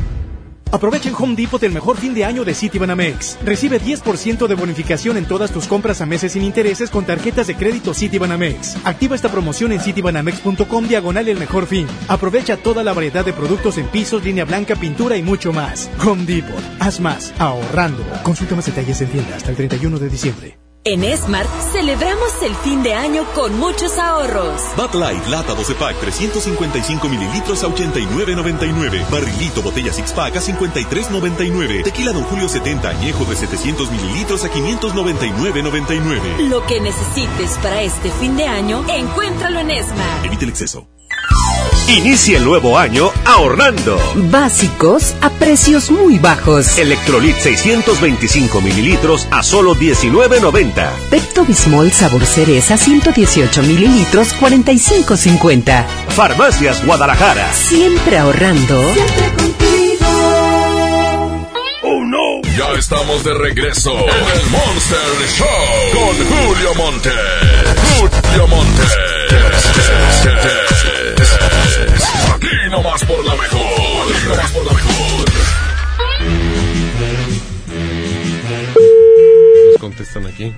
Aprovecha 0.71 1.09
en 1.09 1.15
Home 1.15 1.35
Depot 1.35 1.61
el 1.63 1.71
mejor 1.71 1.97
fin 1.97 2.13
de 2.13 2.25
año 2.25 2.45
de 2.45 2.53
Citibanamex. 2.53 3.37
Recibe 3.43 3.81
10% 3.81 4.47
de 4.47 4.55
bonificación 4.55 5.17
en 5.17 5.25
todas 5.25 5.51
tus 5.51 5.67
compras 5.67 6.01
a 6.01 6.05
meses 6.05 6.31
sin 6.31 6.43
intereses 6.43 6.89
con 6.89 7.05
tarjetas 7.05 7.47
de 7.47 7.55
crédito 7.55 7.93
Citibanamex. 7.93 8.77
Activa 8.85 9.15
esta 9.15 9.29
promoción 9.29 9.71
en 9.71 9.81
citibanamex.com 9.81 10.87
diagonal 10.87 11.27
el 11.27 11.37
mejor 11.37 11.67
fin. 11.67 11.87
Aprovecha 12.07 12.57
toda 12.57 12.83
la 12.83 12.93
variedad 12.93 13.25
de 13.25 13.33
productos 13.33 13.77
en 13.77 13.87
pisos, 13.87 14.23
línea 14.23 14.45
blanca, 14.45 14.75
pintura 14.75 15.17
y 15.17 15.23
mucho 15.23 15.51
más. 15.51 15.89
Home 16.05 16.25
Depot. 16.25 16.63
Haz 16.79 16.99
más 16.99 17.33
ahorrando. 17.39 18.03
Consulta 18.23 18.55
más 18.55 18.65
detalles 18.65 19.01
en 19.01 19.09
tienda 19.09 19.35
hasta 19.35 19.49
el 19.49 19.57
31 19.57 19.99
de 19.99 20.09
diciembre. 20.09 20.60
En 20.83 21.03
Smart 21.15 21.47
celebramos 21.71 22.31
el 22.41 22.55
fin 22.55 22.81
de 22.81 22.95
año 22.95 23.23
con 23.35 23.55
muchos 23.59 23.99
ahorros. 23.99 24.59
Bud 24.75 24.99
Light, 24.99 25.27
lata 25.27 25.53
12 25.53 25.75
pack, 25.75 25.95
355 25.99 27.07
mililitros 27.07 27.63
a 27.63 27.67
89.99. 27.67 29.07
Barrilito, 29.11 29.61
botella 29.61 29.93
six 29.93 30.11
pack 30.11 30.37
a 30.37 30.41
53.99. 30.41 31.83
Tequila 31.83 32.13
Don 32.13 32.23
Julio 32.23 32.49
70 32.49 32.89
añejo 32.89 33.25
de 33.25 33.35
700 33.35 33.91
mililitros 33.91 34.43
a 34.43 34.49
599.99. 34.49 36.49
Lo 36.49 36.65
que 36.65 36.81
necesites 36.81 37.59
para 37.61 37.83
este 37.83 38.09
fin 38.13 38.35
de 38.35 38.47
año, 38.47 38.83
encuéntralo 38.89 39.59
en 39.59 39.69
Smart. 39.83 40.25
Evite 40.25 40.45
el 40.45 40.49
exceso. 40.49 40.87
Inicia 41.87 42.37
el 42.37 42.45
nuevo 42.45 42.77
año 42.77 43.09
ahorrando. 43.25 43.99
Básicos 44.31 45.13
a 45.19 45.29
precios 45.29 45.91
muy 45.91 46.19
bajos. 46.19 46.77
Electrolit 46.77 47.35
625 47.35 48.61
mililitros 48.61 49.27
a 49.29 49.43
solo 49.43 49.75
19.90. 49.75 50.70
Pepto 51.09 51.43
Bismol 51.45 51.91
sabor 51.91 52.25
cereza 52.25 52.77
118 52.77 53.63
mililitros 53.63 54.33
45.50. 54.39 55.85
Farmacias 56.09 56.85
Guadalajara. 56.85 57.51
Siempre 57.53 58.17
ahorrando. 58.17 58.79
¡Oh, 61.83 62.03
no! 62.05 62.41
Ya 62.57 62.71
estamos 62.77 63.23
de 63.23 63.33
regreso 63.33 63.91
en 63.91 64.39
el 64.39 64.49
Monster 64.49 64.99
Show 65.35 65.47
con 65.93 66.15
Julio 66.27 66.75
Monte. 66.75 67.11
Julio 67.97 68.47
Monte. 68.47 68.83
Aquí 72.33 72.69
nomás 72.69 73.03
por 73.03 73.25
la 73.25 73.35
mejor. 73.35 73.61
Aquí 73.61 74.27
nomás 74.27 74.51
por 74.51 74.65
la 74.65 74.73
mejor. 74.73 75.20
Contestan 79.81 80.25
aquí. 80.27 80.55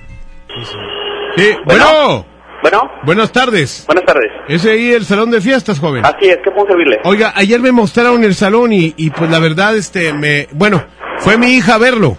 Sí, 1.36 1.48
bueno. 1.64 2.24
Bueno. 2.62 2.90
Buenas 3.02 3.30
tardes. 3.32 3.84
Buenas 3.86 4.04
tardes. 4.06 4.30
¿Es 4.48 4.64
ahí 4.64 4.92
el 4.92 5.04
salón 5.04 5.30
de 5.30 5.40
fiestas, 5.40 5.78
joven? 5.80 6.04
Así 6.06 6.28
es, 6.28 6.38
¿qué 6.42 6.50
puedo 6.50 6.66
servirle? 6.68 6.98
Oiga, 7.04 7.32
ayer 7.36 7.60
me 7.60 7.72
mostraron 7.72 8.24
el 8.24 8.34
salón 8.34 8.72
y, 8.72 8.94
y 8.96 9.10
pues 9.10 9.30
la 9.30 9.38
verdad, 9.38 9.76
este, 9.76 10.14
me, 10.14 10.48
bueno, 10.52 10.82
fue 11.18 11.36
mi 11.36 11.48
hija 11.56 11.74
a 11.74 11.78
verlo, 11.78 12.16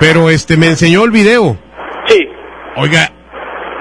pero 0.00 0.28
este, 0.30 0.56
me 0.56 0.66
enseñó 0.66 1.04
el 1.04 1.12
video. 1.12 1.56
Sí. 2.08 2.18
Oiga, 2.76 3.12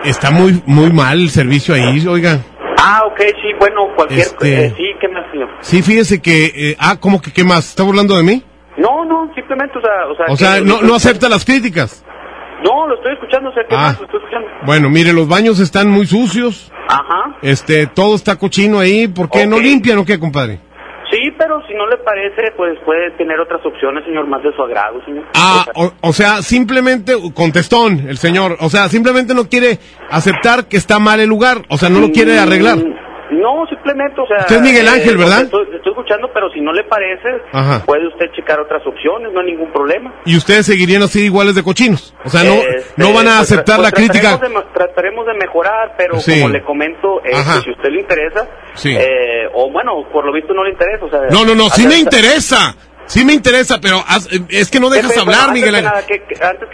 está 0.03 0.29
muy, 0.29 0.61
muy 0.67 0.91
mal 0.91 1.19
el 1.21 1.29
servicio 1.31 1.73
ahí, 1.73 2.05
oiga. 2.07 2.39
Ah, 2.77 3.01
ok, 3.07 3.19
sí, 3.19 3.47
bueno, 3.59 3.87
cualquier... 3.95 4.19
Este- 4.19 4.65
eh, 4.65 4.73
sí, 4.77 4.83
¿qué 5.01 5.07
más, 5.07 5.23
señor? 5.31 5.49
Sí, 5.61 5.81
fíjese 5.81 6.21
que, 6.21 6.45
eh, 6.55 6.75
ah, 6.77 6.97
¿cómo 6.99 7.19
que 7.21 7.31
qué 7.31 7.43
más? 7.43 7.69
¿Está 7.69 7.81
burlando 7.81 8.15
de 8.15 8.23
mí? 8.23 8.43
No, 8.77 9.05
no, 9.05 9.31
simplemente, 9.33 9.77
o 9.79 9.81
sea... 9.81 9.91
O 10.11 10.15
sea, 10.15 10.25
O 10.25 10.37
que- 10.37 10.37
sea, 10.37 10.61
no, 10.61 10.81
no 10.81 10.93
acepta 10.95 11.29
las 11.29 11.45
críticas. 11.45 12.02
No, 12.63 12.87
lo 12.87 12.95
estoy 12.95 13.13
escuchando, 13.13 13.49
o 13.49 13.53
sea, 13.53 13.63
¿qué 13.67 13.75
Ah. 13.75 13.81
más? 13.81 13.99
Lo 13.99 14.05
estoy 14.05 14.19
escuchando. 14.19 14.47
Bueno, 14.65 14.89
mire, 14.89 15.13
los 15.13 15.27
baños 15.27 15.59
están 15.59 15.89
muy 15.89 16.05
sucios, 16.05 16.71
Ajá. 16.87 17.37
este, 17.41 17.87
todo 17.87 18.15
está 18.15 18.37
cochino 18.37 18.79
ahí, 18.79 19.07
¿por 19.07 19.29
qué 19.29 19.45
no 19.45 19.59
limpian 19.59 19.97
o 19.97 20.05
qué, 20.05 20.19
compadre? 20.19 20.59
Sí, 21.11 21.19
pero 21.37 21.61
si 21.67 21.75
no 21.75 21.85
le 21.87 21.97
parece, 21.97 22.53
pues 22.57 22.75
puede 22.85 23.11
tener 23.11 23.39
otras 23.39 23.63
opciones, 23.63 24.03
señor, 24.03 24.25
más 24.25 24.41
de 24.41 24.51
su 24.55 24.63
agrado, 24.63 24.99
señor. 25.05 25.25
Ah, 25.35 25.63
o, 25.75 25.91
o 26.01 26.11
sea, 26.13 26.41
simplemente, 26.41 27.13
contestón 27.35 28.07
el 28.09 28.17
señor, 28.17 28.57
o 28.59 28.69
sea, 28.69 28.89
simplemente 28.89 29.35
no 29.35 29.47
quiere 29.47 29.77
aceptar 30.09 30.65
que 30.67 30.77
está 30.77 30.97
mal 30.97 31.19
el 31.19 31.29
lugar, 31.29 31.63
o 31.69 31.77
sea, 31.77 31.89
no 31.89 31.99
lo 31.99 32.09
quiere 32.11 32.39
arreglar. 32.39 32.79
No, 33.39 33.65
simplemente, 33.67 34.19
o 34.21 34.27
sea... 34.27 34.37
Usted 34.39 34.55
es 34.57 34.61
Miguel 34.61 34.87
Ángel, 34.87 35.15
eh, 35.15 35.17
¿verdad? 35.17 35.41
Estoy, 35.41 35.63
estoy 35.75 35.91
escuchando, 35.91 36.29
pero 36.33 36.49
si 36.51 36.61
no 36.61 36.71
le 36.73 36.83
parece, 36.83 37.29
Ajá. 37.51 37.83
puede 37.85 38.07
usted 38.07 38.25
checar 38.35 38.59
otras 38.59 38.85
opciones, 38.85 39.31
no 39.33 39.39
hay 39.41 39.47
ningún 39.47 39.71
problema. 39.71 40.13
Y 40.25 40.37
ustedes 40.37 40.65
seguirían 40.65 41.03
así 41.03 41.25
iguales 41.25 41.55
de 41.55 41.63
cochinos, 41.63 42.13
o 42.23 42.29
sea, 42.29 42.43
no, 42.43 42.53
Este, 42.53 42.93
no 42.97 43.13
van 43.13 43.27
a 43.27 43.37
pues, 43.37 43.51
aceptar 43.51 43.77
pues, 43.77 43.89
la 43.89 43.91
crítica. 43.91 44.29
Trataremos 44.37 44.63
de, 44.65 44.69
trataremos 44.73 45.25
de 45.25 45.33
mejorar, 45.33 45.93
pero 45.97 46.19
Sí. 46.19 46.39
como 46.41 46.49
le 46.53 46.63
comento, 46.63 47.21
eh, 47.25 47.33
si 47.63 47.71
usted 47.71 47.89
le 47.89 48.01
interesa, 48.01 48.47
Sí. 48.75 48.95
eh, 48.95 49.47
o 49.53 49.71
bueno, 49.71 50.07
por 50.11 50.25
lo 50.25 50.31
visto 50.33 50.53
no 50.53 50.63
le 50.63 50.71
interesa, 50.71 51.05
o 51.05 51.09
sea... 51.09 51.21
No, 51.31 51.45
no, 51.45 51.55
no, 51.55 51.69
sí 51.69 51.87
me 51.87 51.97
interesa, 51.97 52.75
sí 53.05 53.25
me 53.25 53.33
interesa, 53.33 53.79
pero 53.81 54.03
es 54.49 54.69
que 54.69 54.79
no 54.79 54.89
dejas 54.89 55.17
hablar, 55.17 55.51
Miguel 55.51 55.75
Ángel. 55.75 56.21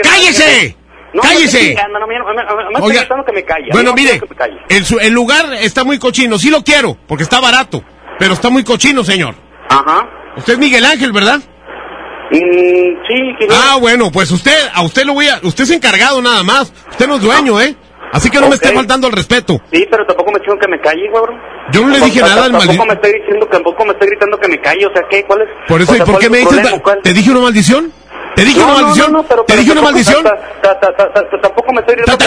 ¡Cállese! 0.02 0.76
No, 1.14 1.22
¡Cállese! 1.22 1.76
No, 1.92 2.00
no, 2.00 2.86
Oiga, 2.86 3.08
que 3.26 3.32
me 3.34 3.44
calle. 3.44 3.70
Bueno, 3.72 3.90
No, 3.92 3.96
mire, 3.96 4.20
me 4.30 4.36
calle. 4.36 4.58
el, 4.70 4.86
su- 4.86 5.00
el 5.00 5.12
lugar 5.14 5.54
está 5.62 5.84
muy 5.84 5.98
cochino, 5.98 6.38
sí 6.38 6.50
lo 6.50 6.64
quiero, 6.64 6.98
porque 7.08 7.24
está 7.24 7.40
barato, 7.40 7.84
pero 8.20 8.34
está 8.34 8.50
muy 8.50 8.64
cochino, 8.64 9.04
señor. 9.04 9.36
Ajá. 9.70 10.08
Usted 10.38 10.54
es 10.54 10.60
Miguel 10.60 10.86
Ángel, 10.86 11.12
¿verdad? 11.12 11.40
Mm, 12.32 13.08
sí, 13.08 13.16
que 13.40 13.48
Ah, 13.52 13.78
bueno, 13.80 14.12
pues 14.12 14.30
usted, 14.32 14.56
a 14.74 14.84
usted 14.84 15.04
lo 15.04 15.14
voy 15.14 15.28
a, 15.28 15.40
usted 15.42 15.64
es 15.64 15.72
encargado 15.72 16.22
nada 16.22 16.44
más, 16.44 16.72
usted 16.92 17.08
no 17.08 17.16
es 17.16 17.22
dueño, 17.22 17.60
¿eh? 17.60 17.76
Así 18.12 18.30
que 18.30 18.40
no 18.40 18.50
me 18.50 18.56
esté 18.56 18.72
faltando 18.72 19.08
el 19.08 19.14
respeto. 19.14 19.60
Sí, 19.72 19.86
pero 19.90 20.04
tampoco 20.06 20.32
me 20.32 20.40
dijeron 20.40 20.60
que 20.60 20.68
me 20.68 20.80
calle, 20.82 21.10
cabrón. 21.14 21.40
Yo 21.72 21.82
no 21.82 21.90
le 21.90 22.00
dije 22.00 22.22
nada 22.22 22.46
al 22.46 22.52
Tampoco 22.52 22.66
maldito. 22.66 22.86
me 22.86 22.94
está 22.94 23.08
diciendo, 23.08 23.48
tampoco 23.52 23.86
me 23.86 23.92
está 23.94 24.06
gritando 24.08 24.38
que 24.40 24.48
me 24.48 24.60
calle, 24.62 24.86
o 24.88 24.94
sea, 24.94 25.04
¿qué? 25.10 25.24
¿Cuál 25.26 25.42
es? 25.42 25.48
Por 25.68 25.82
eso, 25.82 25.92
o 25.92 25.96
¿y 25.96 26.00
por 26.00 26.08
¿cuál 26.08 26.20
qué 26.20 26.30
me 26.30 26.38
dices, 26.40 26.62
te 27.04 27.14
dije 27.14 27.30
una 27.32 27.42
maldición? 27.42 27.92
¿Te 28.40 28.46
dije 28.46 28.62
una 28.64 28.74
maldición? 28.74 29.26
¿Te 29.48 29.58
dije 29.58 29.72
una 29.74 29.82
maldición? 29.82 30.24
ta- 30.24 30.34
ta- 30.62 30.80
ta- 30.80 30.96
ta- 30.96 31.12
ta- 31.14 31.42
Tampoco 31.42 31.74
me 31.74 31.82
estoy 31.82 31.96
No, 32.08 32.18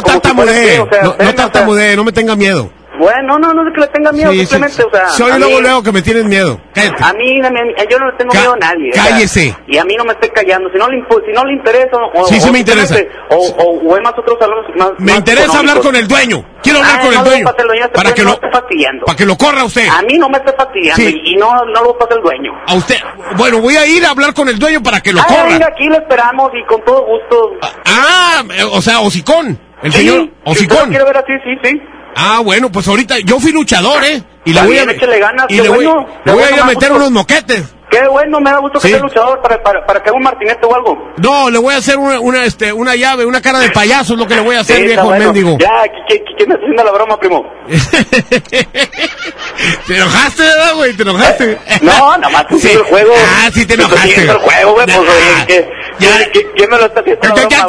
tartamudee, 0.00 0.78
no, 1.02 1.34
tartamudee, 1.34 1.96
no 1.96 2.04
me 2.04 2.12
tenga 2.12 2.34
miedo. 2.34 2.70
Bueno, 2.98 3.38
no, 3.38 3.52
no 3.54 3.66
es 3.66 3.74
que 3.74 3.80
le 3.80 3.86
tenga 3.88 4.12
miedo, 4.12 4.30
Sí, 4.32 4.40
sí, 4.40 4.46
simplemente, 4.46 4.84
o 4.84 4.90
sea... 4.90 5.08
Soy 5.08 5.38
luego, 5.38 5.56
mí- 5.56 5.62
luego 5.62 5.82
que 5.82 5.92
me 5.92 6.02
tienes 6.02 6.24
miedo. 6.26 6.60
Cállate. 6.74 7.02
A 7.02 7.12
mí, 7.14 7.40
a 7.44 7.50
mí- 7.50 7.74
yo 7.90 7.98
no 7.98 8.10
le 8.10 8.18
tengo 8.18 8.32
miedo 8.34 8.52
a 8.52 8.56
nadie. 8.56 8.90
cállese. 8.92 9.56
y 9.66 9.78
a 9.78 9.84
mí 9.84 9.94
no 9.96 10.04
me 10.04 10.12
esté 10.12 10.28
callando. 10.30 10.68
Si 10.70 10.78
no 10.78 10.88
le, 10.88 10.98
si 11.26 11.32
no 11.32 11.44
le 11.44 11.52
interesa... 11.54 11.96
O, 12.14 12.26
Sí, 12.26 12.38
sí 12.40 12.48
o 12.48 12.52
me 12.52 12.58
interesa. 12.60 12.96
O, 13.30 13.36
o, 13.36 13.88
o 13.90 13.96
hay 13.96 14.02
más 14.02 14.12
otros 14.16 14.36
salones 14.38 14.70
más 14.76 14.90
Me 14.98 15.06
más 15.12 15.18
interesa 15.18 15.58
hablar 15.58 15.80
con 15.80 15.96
el 15.96 16.06
dueño. 16.06 16.44
Quiero 16.62 16.78
hablar 16.78 16.96
Ah, 16.98 17.00
con 17.00 17.08
el 17.08 17.14
no 17.18 17.24
le 17.24 17.30
dueño. 17.30 17.50
el 17.58 17.66
dueño, 17.66 17.84
este 17.86 17.94
Para 17.96 18.14
que 18.14 18.22
no 18.22 18.28
lo, 18.28 18.34
esté 18.34 18.50
fastidiando. 18.52 19.06
para 19.06 19.16
que 19.16 19.26
lo 19.26 19.36
corra 19.36 19.64
usted. 19.64 19.88
A 19.88 20.02
mí 20.02 20.18
no 20.18 20.28
me 20.28 20.38
esté 20.38 20.52
fastidiando 20.52 21.02
y, 21.02 21.32
y 21.32 21.36
no, 21.36 21.52
no 21.74 21.82
lo 21.82 21.98
pasa 21.98 22.14
el 22.14 22.22
dueño. 22.22 22.52
A 22.66 22.74
usted. 22.74 22.96
Bueno, 23.36 23.60
voy 23.60 23.76
a 23.76 23.86
ir 23.86 24.04
a 24.06 24.10
hablar 24.10 24.32
con 24.34 24.48
el 24.48 24.58
dueño 24.58 24.82
para 24.82 25.00
que 25.00 25.12
lo 25.12 25.20
Ah, 25.22 25.26
corra. 25.26 25.44
venga, 25.44 25.66
aquí 25.66 25.86
lo 25.88 25.96
esperamos 25.96 26.50
y 26.54 26.64
con 26.66 26.84
todo 26.84 27.04
gusto. 27.06 27.52
Ah, 27.86 28.42
eh, 28.54 28.62
o 28.70 28.80
sea, 28.82 29.00
hocicón. 29.00 29.58
El 29.82 29.92
Sí, 29.92 29.98
señor 29.98 30.20
si 30.22 30.30
hocicón. 30.44 30.88
quiere 30.90 31.04
ver 31.04 31.16
así, 31.16 31.32
sí, 31.42 31.50
sí. 31.64 31.82
Ah, 32.14 32.40
bueno, 32.40 32.70
pues 32.70 32.86
ahorita 32.88 33.18
yo 33.20 33.40
fui 33.40 33.52
luchador, 33.52 34.04
¿eh? 34.04 34.22
Y 34.44 34.52
le 34.52 34.60
Está 34.60 34.66
voy 34.66 34.78
a, 34.78 34.84
ganas, 35.18 35.46
y 35.48 35.54
le 35.54 35.68
voy, 35.68 35.84
bueno, 35.86 36.06
le 36.24 36.32
qué 36.32 36.32
voy 36.32 36.42
a 36.42 36.50
ir 36.50 36.64
meter 36.64 36.92
unos 36.92 37.10
moquetes. 37.10 37.64
Qué 37.92 38.08
bueno, 38.08 38.40
me 38.40 38.50
da 38.50 38.58
gusto 38.58 38.80
que 38.80 38.88
Sí. 38.88 38.94
sea 38.94 39.02
luchador 39.02 39.40
para, 39.42 39.62
para, 39.62 39.84
para 39.86 40.02
que 40.02 40.08
haga 40.08 40.16
un 40.16 40.24
martinete 40.24 40.64
o 40.66 40.74
algo. 40.74 41.12
No, 41.18 41.50
le 41.50 41.58
voy 41.58 41.74
a 41.74 41.76
hacer 41.76 41.98
una, 41.98 42.18
una, 42.20 42.42
este, 42.44 42.72
una 42.72 42.96
llave, 42.96 43.26
una 43.26 43.42
cara 43.42 43.58
de 43.58 43.70
payaso 43.70 44.14
es 44.14 44.18
lo 44.18 44.26
que 44.26 44.34
le 44.34 44.40
voy 44.40 44.56
a 44.56 44.60
hacer, 44.60 44.76
Sí, 44.78 44.82
viejo 44.84 45.04
bueno. 45.04 45.26
mendigo. 45.26 45.58
Ya, 45.58 45.68
¿qui- 45.84 46.06
qui- 46.08 46.24
qui- 46.24 46.34
¿quién 46.38 46.48
me 46.48 46.54
está 46.54 46.64
haciendo 46.64 46.84
la 46.84 46.92
broma, 46.92 47.20
primo? 47.20 47.44
¿Te 49.86 49.96
enojaste, 49.96 50.42
verdad, 50.42 50.74
güey? 50.74 50.92
¿Te 50.94 51.02
enojaste? 51.02 51.58
No, 51.82 52.16
nada 52.16 52.28
más 52.30 52.46
Sí. 52.60 52.70
el 52.70 52.82
juego. 52.82 53.12
Ah, 53.14 53.50
sí 53.52 53.66
te 53.66 53.74
enojaste. 53.74 54.22
el 54.22 54.38
juego, 54.38 54.72
güey, 54.72 54.86
pues, 54.86 54.98
oye, 54.98 55.44
¿qué- 55.46 55.68
ya. 56.00 56.30
qué- 56.32 56.46
¿quién 56.56 56.70
me 56.70 56.78
lo 56.78 56.86
está 56.86 57.00
haciendo 57.00 57.28
la 57.28 57.34
broma, 57.34 57.50
ya, 57.50 57.66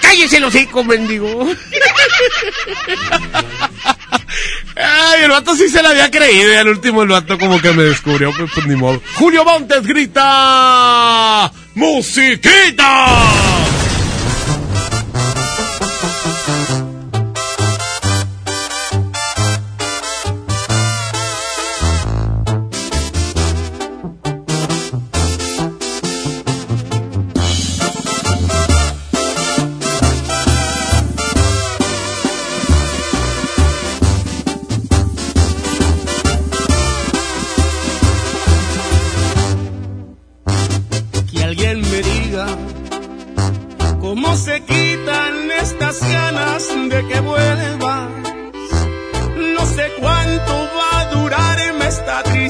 cállese 0.00 0.36
el 0.38 0.44
hocico, 0.44 0.82
mendigo. 0.82 1.28
Ay, 4.76 5.24
el 5.24 5.30
vato 5.30 5.54
sí 5.54 5.68
se 5.68 5.82
la 5.82 5.90
había 5.90 6.10
creído 6.10 6.52
y 6.52 6.56
al 6.56 6.68
último 6.68 7.02
el 7.02 7.08
vato 7.08 7.38
como 7.38 7.60
que 7.60 7.72
me 7.72 7.84
descubrió, 7.84 8.32
pues, 8.36 8.50
pues 8.52 8.66
ni 8.66 8.76
modo. 8.76 9.00
Julio 9.14 9.44
Montes 9.44 9.86
grita 9.86 11.50
¡Musiquita! 11.74 13.73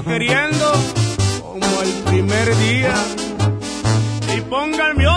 Queriendo 0.00 0.72
como 1.42 1.82
el 1.82 1.92
primer 2.04 2.56
día. 2.56 2.94
Y 4.34 4.40
otra, 4.40 4.94
pero 4.96 5.11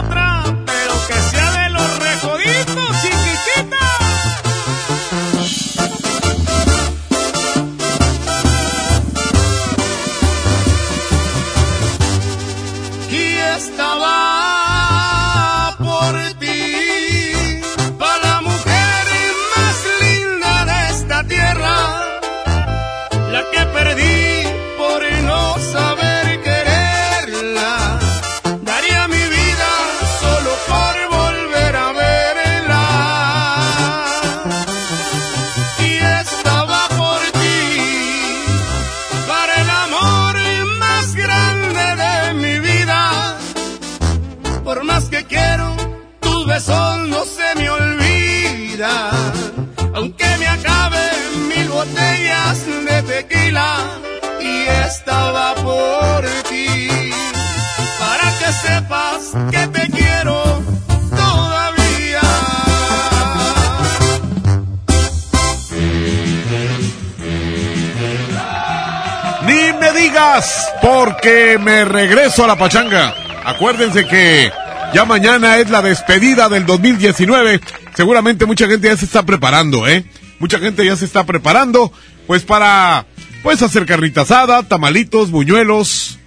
Porque 70.82 71.58
me 71.60 71.84
regreso 71.84 72.46
a 72.46 72.48
la 72.48 72.56
pachanga. 72.56 73.14
Acuérdense 73.44 74.08
que 74.08 74.50
ya 74.94 75.04
mañana 75.04 75.58
es 75.58 75.70
la 75.70 75.82
despedida 75.82 76.48
del 76.48 76.66
2019. 76.66 77.60
Seguramente 77.96 78.46
mucha 78.46 78.68
gente 78.68 78.88
ya 78.88 78.96
se 78.96 79.06
está 79.06 79.24
preparando, 79.24 79.88
¿eh? 79.88 80.06
Mucha 80.40 80.60
gente 80.60 80.86
ya 80.86 80.96
se 80.96 81.04
está 81.04 81.26
preparando, 81.26 81.92
pues 82.28 82.44
para, 82.44 83.06
pues 83.44 83.62
hacer 83.62 83.86
carnita 83.86 84.22
asada, 84.22 84.64
tamalitos, 84.64 85.32
buñuelos, 85.32 86.18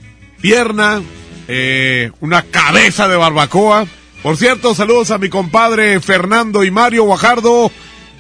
pierna, 0.40 1.01
eh, 1.47 2.10
una 2.20 2.43
cabeza 2.43 3.09
de 3.09 3.16
barbacoa. 3.16 3.86
Por 4.23 4.36
cierto, 4.36 4.74
saludos 4.74 5.10
a 5.12 5.19
mi 5.19 5.31
compadre 5.31 6.01
Fernando 6.01 6.62
y 6.62 6.70
Mario 6.70 7.05
Guajardo 7.05 7.73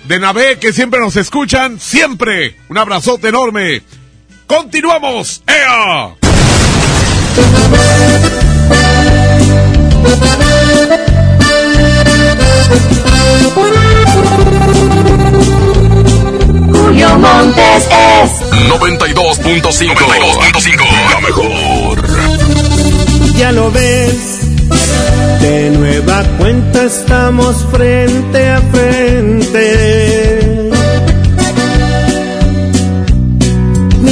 de 0.04 0.18
Navé, 0.18 0.58
que 0.58 0.72
siempre 0.72 1.00
nos 1.00 1.16
escuchan, 1.16 1.78
siempre. 1.78 2.56
Un 2.68 2.78
abrazote 2.78 3.28
enorme. 3.28 3.82
¡Continuamos! 4.48 5.42
¡Ea! 5.46 6.16
Julio 16.72 17.18
Montes 17.18 17.88
es 17.90 18.30
92.5. 18.70 19.94
92.5. 19.94 21.12
La 21.12 21.20
mejor. 21.20 22.08
Ya 23.36 23.52
lo 23.52 23.70
ves, 23.70 24.40
de 25.42 25.70
nueva 25.76 26.24
cuenta 26.38 26.84
estamos 26.84 27.66
frente 27.70 28.48
a 28.48 28.62
frente. 28.62 30.07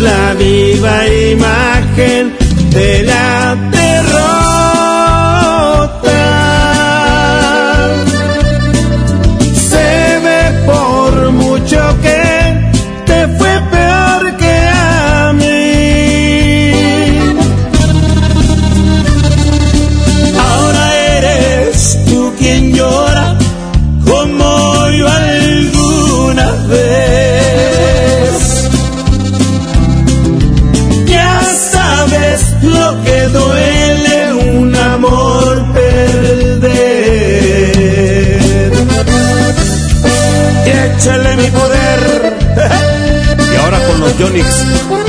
La 0.00 0.34
viva 0.34 1.08
imagen 1.08 2.32
de 2.70 3.02
la 3.04 3.56
derrota. 3.70 4.73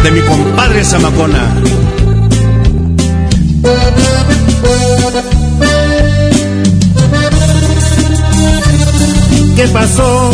De 0.05 0.11
mi 0.11 0.21
compadre 0.21 0.83
Zamacona. 0.83 1.55
¿Qué 9.55 9.67
pasó? 9.69 10.31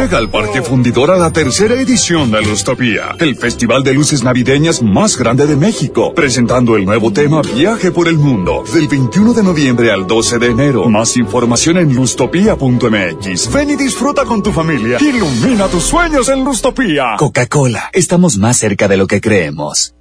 Llega 0.00 0.16
al 0.16 0.30
Parque 0.30 0.62
Fundidor 0.62 1.10
a 1.10 1.18
la 1.18 1.30
tercera 1.30 1.74
edición 1.74 2.30
de 2.30 2.40
Lustopía, 2.40 3.16
el 3.18 3.36
festival 3.36 3.84
de 3.84 3.92
luces 3.92 4.24
navideñas 4.24 4.82
más 4.82 5.18
grande 5.18 5.46
de 5.46 5.56
México, 5.56 6.14
presentando 6.14 6.74
el 6.78 6.86
nuevo 6.86 7.12
tema 7.12 7.42
Viaje 7.42 7.90
por 7.90 8.08
el 8.08 8.16
Mundo, 8.16 8.64
del 8.72 8.88
21 8.88 9.34
de 9.34 9.42
noviembre 9.42 9.92
al 9.92 10.06
12 10.06 10.38
de 10.38 10.46
enero. 10.46 10.88
Más 10.88 11.18
información 11.18 11.76
en 11.76 11.94
lustopía.mx. 11.94 13.52
Ven 13.52 13.68
y 13.68 13.76
disfruta 13.76 14.24
con 14.24 14.42
tu 14.42 14.52
familia. 14.52 14.96
Ilumina 14.98 15.68
tus 15.68 15.84
sueños 15.84 16.30
en 16.30 16.44
Lustopía. 16.44 17.16
Coca-Cola, 17.18 17.90
estamos 17.92 18.38
más 18.38 18.56
cerca 18.56 18.88
de 18.88 18.96
lo 18.96 19.06
que 19.06 19.20
creemos. 19.20 19.94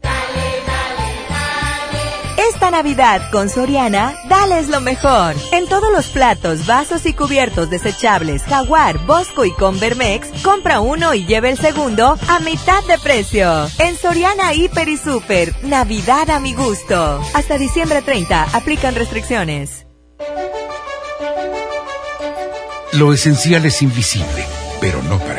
Esta 2.53 2.71
Navidad 2.71 3.29
con 3.31 3.47
Soriana, 3.47 4.15
dales 4.27 4.69
lo 4.69 4.81
mejor. 4.81 5.35
En 5.51 5.67
todos 5.67 5.91
los 5.91 6.07
platos, 6.07 6.65
vasos 6.65 7.05
y 7.05 7.13
cubiertos 7.13 7.69
desechables 7.69 8.41
Jaguar, 8.43 8.97
Bosco 9.05 9.45
y 9.45 9.51
Convermex, 9.51 10.41
compra 10.41 10.79
uno 10.79 11.13
y 11.13 11.25
lleve 11.27 11.51
el 11.51 11.59
segundo 11.59 12.17
a 12.27 12.39
mitad 12.39 12.83
de 12.85 12.97
precio. 12.97 13.67
En 13.77 13.95
Soriana 13.95 14.53
Hiper 14.53 14.89
y 14.89 14.97
Super, 14.97 15.53
Navidad 15.63 16.31
a 16.31 16.39
mi 16.39 16.53
gusto. 16.55 17.21
Hasta 17.33 17.59
diciembre 17.59 18.01
30, 18.01 18.47
aplican 18.53 18.95
restricciones. 18.95 19.85
Lo 22.93 23.13
esencial 23.13 23.63
es 23.65 23.81
invisible, 23.83 24.45
pero 24.81 25.03
no 25.03 25.19
para. 25.19 25.38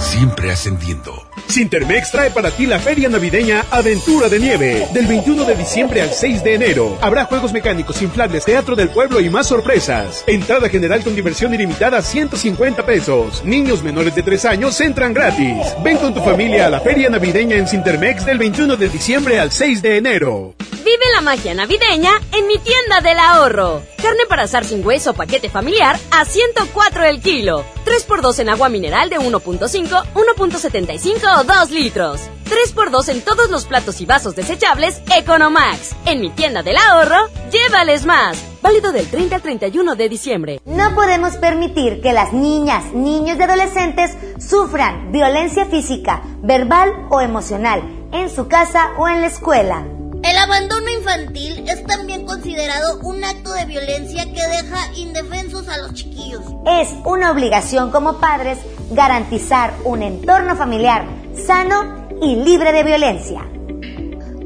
siempre 0.00 0.50
ascendiendo. 0.50 1.30
Sintermex 1.48 2.12
trae 2.12 2.30
para 2.30 2.50
ti 2.50 2.66
la 2.66 2.78
feria 2.78 3.08
navideña 3.08 3.64
Aventura 3.70 4.28
de 4.28 4.38
Nieve. 4.38 4.88
Del 4.92 5.06
21 5.06 5.44
de 5.44 5.54
diciembre 5.56 6.02
al 6.02 6.10
6 6.10 6.44
de 6.44 6.54
enero. 6.54 6.98
Habrá 7.00 7.24
juegos 7.24 7.52
mecánicos, 7.52 8.00
inflables, 8.02 8.44
teatro 8.44 8.76
del 8.76 8.90
pueblo 8.90 9.20
y 9.20 9.30
más 9.30 9.48
sorpresas. 9.48 10.24
Entrada 10.26 10.68
general 10.68 11.02
con 11.02 11.14
diversión 11.14 11.52
ilimitada 11.54 12.02
150 12.02 12.86
pesos. 12.86 13.44
Niños 13.44 13.82
menores 13.82 14.14
de 14.14 14.22
3 14.22 14.44
años 14.46 14.80
entran 14.80 15.12
gratis. 15.12 15.56
Ven 15.82 15.98
con 15.98 16.14
tu 16.14 16.20
familia 16.20 16.66
a 16.66 16.70
la 16.70 16.80
feria 16.80 17.10
navideña 17.10 17.56
en 17.56 17.66
Sintermex 17.66 18.24
del 18.24 18.38
21 18.38 18.76
de 18.76 18.88
diciembre 18.88 19.40
al 19.40 19.50
6 19.50 19.82
de 19.82 19.96
enero. 19.96 20.54
Vive 20.84 21.04
la 21.14 21.20
magia 21.20 21.54
navideña 21.54 22.10
en 22.32 22.46
mi 22.46 22.58
tienda 22.58 23.00
del 23.02 23.18
ahorro. 23.18 23.82
Carne 24.02 24.24
para 24.28 24.44
asar 24.44 24.64
sin 24.64 24.84
hueso 24.84 25.12
paquete 25.12 25.50
familiar 25.50 25.98
a 26.10 26.24
104 26.24 27.04
el 27.04 27.20
kilo. 27.20 27.64
3x2 27.84 28.40
en 28.40 28.48
agua 28.48 28.68
mineral 28.68 29.10
de 29.10 29.18
1.5, 29.18 29.89
1.75 29.96 31.40
o 31.40 31.44
2 31.44 31.70
litros. 31.70 32.20
3x2 32.50 33.08
en 33.10 33.20
todos 33.22 33.50
los 33.50 33.64
platos 33.64 34.00
y 34.00 34.06
vasos 34.06 34.34
desechables 34.34 35.00
Economax. 35.16 35.94
En 36.06 36.20
mi 36.20 36.30
tienda 36.30 36.62
del 36.62 36.76
ahorro, 36.76 37.28
llévales 37.50 38.04
más. 38.04 38.42
Válido 38.62 38.92
del 38.92 39.08
30 39.08 39.36
al 39.36 39.42
31 39.42 39.94
de 39.94 40.08
diciembre. 40.08 40.60
No 40.64 40.94
podemos 40.94 41.36
permitir 41.36 42.00
que 42.00 42.12
las 42.12 42.32
niñas, 42.32 42.92
niños 42.92 43.38
y 43.38 43.42
adolescentes 43.42 44.16
sufran 44.38 45.12
violencia 45.12 45.66
física, 45.66 46.22
verbal 46.42 47.06
o 47.10 47.20
emocional 47.20 47.82
en 48.12 48.28
su 48.28 48.48
casa 48.48 48.90
o 48.98 49.08
en 49.08 49.20
la 49.20 49.28
escuela. 49.28 49.86
El 50.22 50.36
abandono 50.36 50.86
infantil 50.90 51.64
es 51.66 51.84
también 51.84 52.26
considerado 52.26 53.00
un 53.00 53.24
acto 53.24 53.52
de 53.52 53.64
violencia 53.64 54.24
que 54.24 54.46
deja 54.48 54.94
indefensos 54.96 55.66
a 55.68 55.78
los 55.78 55.94
chiquillos. 55.94 56.42
Es 56.66 56.88
una 57.04 57.30
obligación 57.30 57.90
como 57.90 58.18
padres 58.20 58.58
garantizar 58.90 59.72
un 59.84 60.02
entorno 60.02 60.56
familiar 60.56 61.06
sano 61.34 62.08
y 62.20 62.36
libre 62.36 62.72
de 62.72 62.84
violencia. 62.84 63.46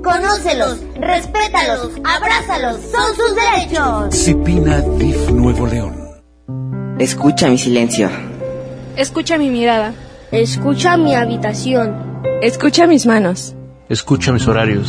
Conócelos, 0.03 0.81
respétalos, 0.97 1.91
abrázalos, 2.05 2.77
son 2.93 3.17
sus 3.17 3.35
derechos. 3.35 4.15
Cipina 4.15 4.81
DIF 4.81 5.31
Nuevo 5.31 5.67
León. 5.67 6.05
Escucha 6.99 7.49
mi 7.49 7.59
silencio. 7.59 8.11
Escucha 8.97 9.39
mi 9.39 9.49
mirada. 9.51 9.93
Escucha 10.31 10.97
mi 10.97 11.15
habitación. 11.15 12.23
Escucha 12.43 12.87
mis 12.87 13.07
manos. 13.07 13.55
Escucha 13.89 14.33
mis 14.33 14.47
horarios. 14.47 14.89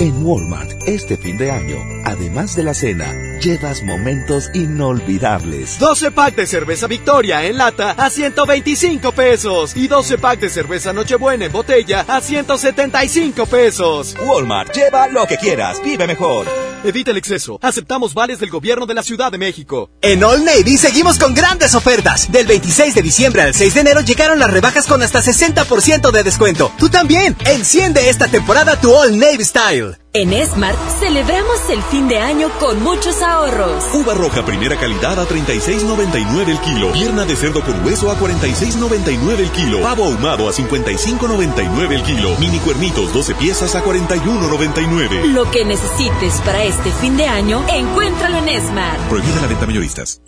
En 0.00 0.24
Walmart, 0.24 0.86
este 0.86 1.16
fin 1.16 1.36
de 1.36 1.50
año, 1.50 1.76
además 2.04 2.54
de 2.54 2.62
la 2.62 2.72
cena, 2.72 3.12
llevas 3.40 3.82
momentos 3.82 4.48
inolvidables. 4.54 5.76
12 5.80 6.12
pack 6.12 6.36
de 6.36 6.46
cerveza 6.46 6.86
Victoria 6.86 7.44
en 7.44 7.56
lata 7.56 7.90
a 7.98 8.08
125 8.08 9.10
pesos 9.10 9.76
y 9.76 9.88
12 9.88 10.18
pack 10.18 10.38
de 10.38 10.50
cerveza 10.50 10.92
Nochebuena 10.92 11.46
en 11.46 11.52
botella 11.52 12.04
a 12.06 12.20
175 12.20 13.46
pesos. 13.46 14.14
Walmart, 14.24 14.72
lleva 14.72 15.08
lo 15.08 15.26
que 15.26 15.36
quieras, 15.36 15.82
vive 15.82 16.06
mejor. 16.06 16.46
Evita 16.84 17.10
el 17.10 17.16
exceso. 17.16 17.58
Aceptamos 17.60 18.14
vales 18.14 18.38
del 18.38 18.50
gobierno 18.50 18.86
de 18.86 18.94
la 18.94 19.02
Ciudad 19.02 19.32
de 19.32 19.38
México. 19.38 19.90
En 20.00 20.22
All 20.22 20.44
Navy 20.44 20.76
seguimos 20.76 21.18
con 21.18 21.34
grandes 21.34 21.74
ofertas. 21.74 22.30
Del 22.30 22.46
26 22.46 22.94
de 22.94 23.02
diciembre 23.02 23.42
al 23.42 23.52
6 23.54 23.74
de 23.74 23.80
enero 23.80 24.00
llegaron 24.02 24.38
las 24.38 24.50
rebajas 24.50 24.86
con 24.86 25.02
hasta 25.02 25.20
60% 25.20 26.12
de 26.12 26.22
descuento. 26.22 26.70
Tú 26.78 26.88
también. 26.88 27.36
Enciende 27.46 28.08
esta 28.08 28.28
temporada 28.28 28.80
tu 28.80 28.94
All 28.94 29.18
Navy 29.18 29.44
Style. 29.44 29.87
En 30.12 30.32
Smart 30.46 30.78
celebramos 30.98 31.70
el 31.70 31.82
fin 31.82 32.08
de 32.08 32.18
año 32.18 32.48
con 32.58 32.82
muchos 32.82 33.22
ahorros. 33.22 33.84
Uva 33.94 34.14
roja 34.14 34.44
primera 34.44 34.76
calidad 34.76 35.18
a 35.20 35.26
36.99 35.26 36.48
el 36.48 36.60
kilo. 36.60 36.92
Pierna 36.92 37.24
de 37.24 37.36
cerdo 37.36 37.62
con 37.62 37.84
hueso 37.84 38.10
a 38.10 38.18
46.99 38.18 39.38
el 39.38 39.50
kilo. 39.50 39.80
Pavo 39.82 40.04
ahumado 40.04 40.48
a 40.48 40.52
55.99 40.52 41.92
el 41.92 42.02
kilo. 42.02 42.36
Mini 42.38 42.58
cuernitos 42.58 43.12
12 43.12 43.34
piezas 43.34 43.74
a 43.74 43.84
41.99. 43.84 45.32
Lo 45.32 45.50
que 45.50 45.64
necesites 45.64 46.40
para 46.44 46.64
este 46.64 46.90
fin 46.92 47.16
de 47.16 47.26
año, 47.26 47.64
encuéntralo 47.68 48.38
en 48.38 48.60
Smart. 48.60 48.98
Prohibida 49.08 49.40
la 49.40 49.46
venta 49.46 49.66
mayoristas. 49.66 50.20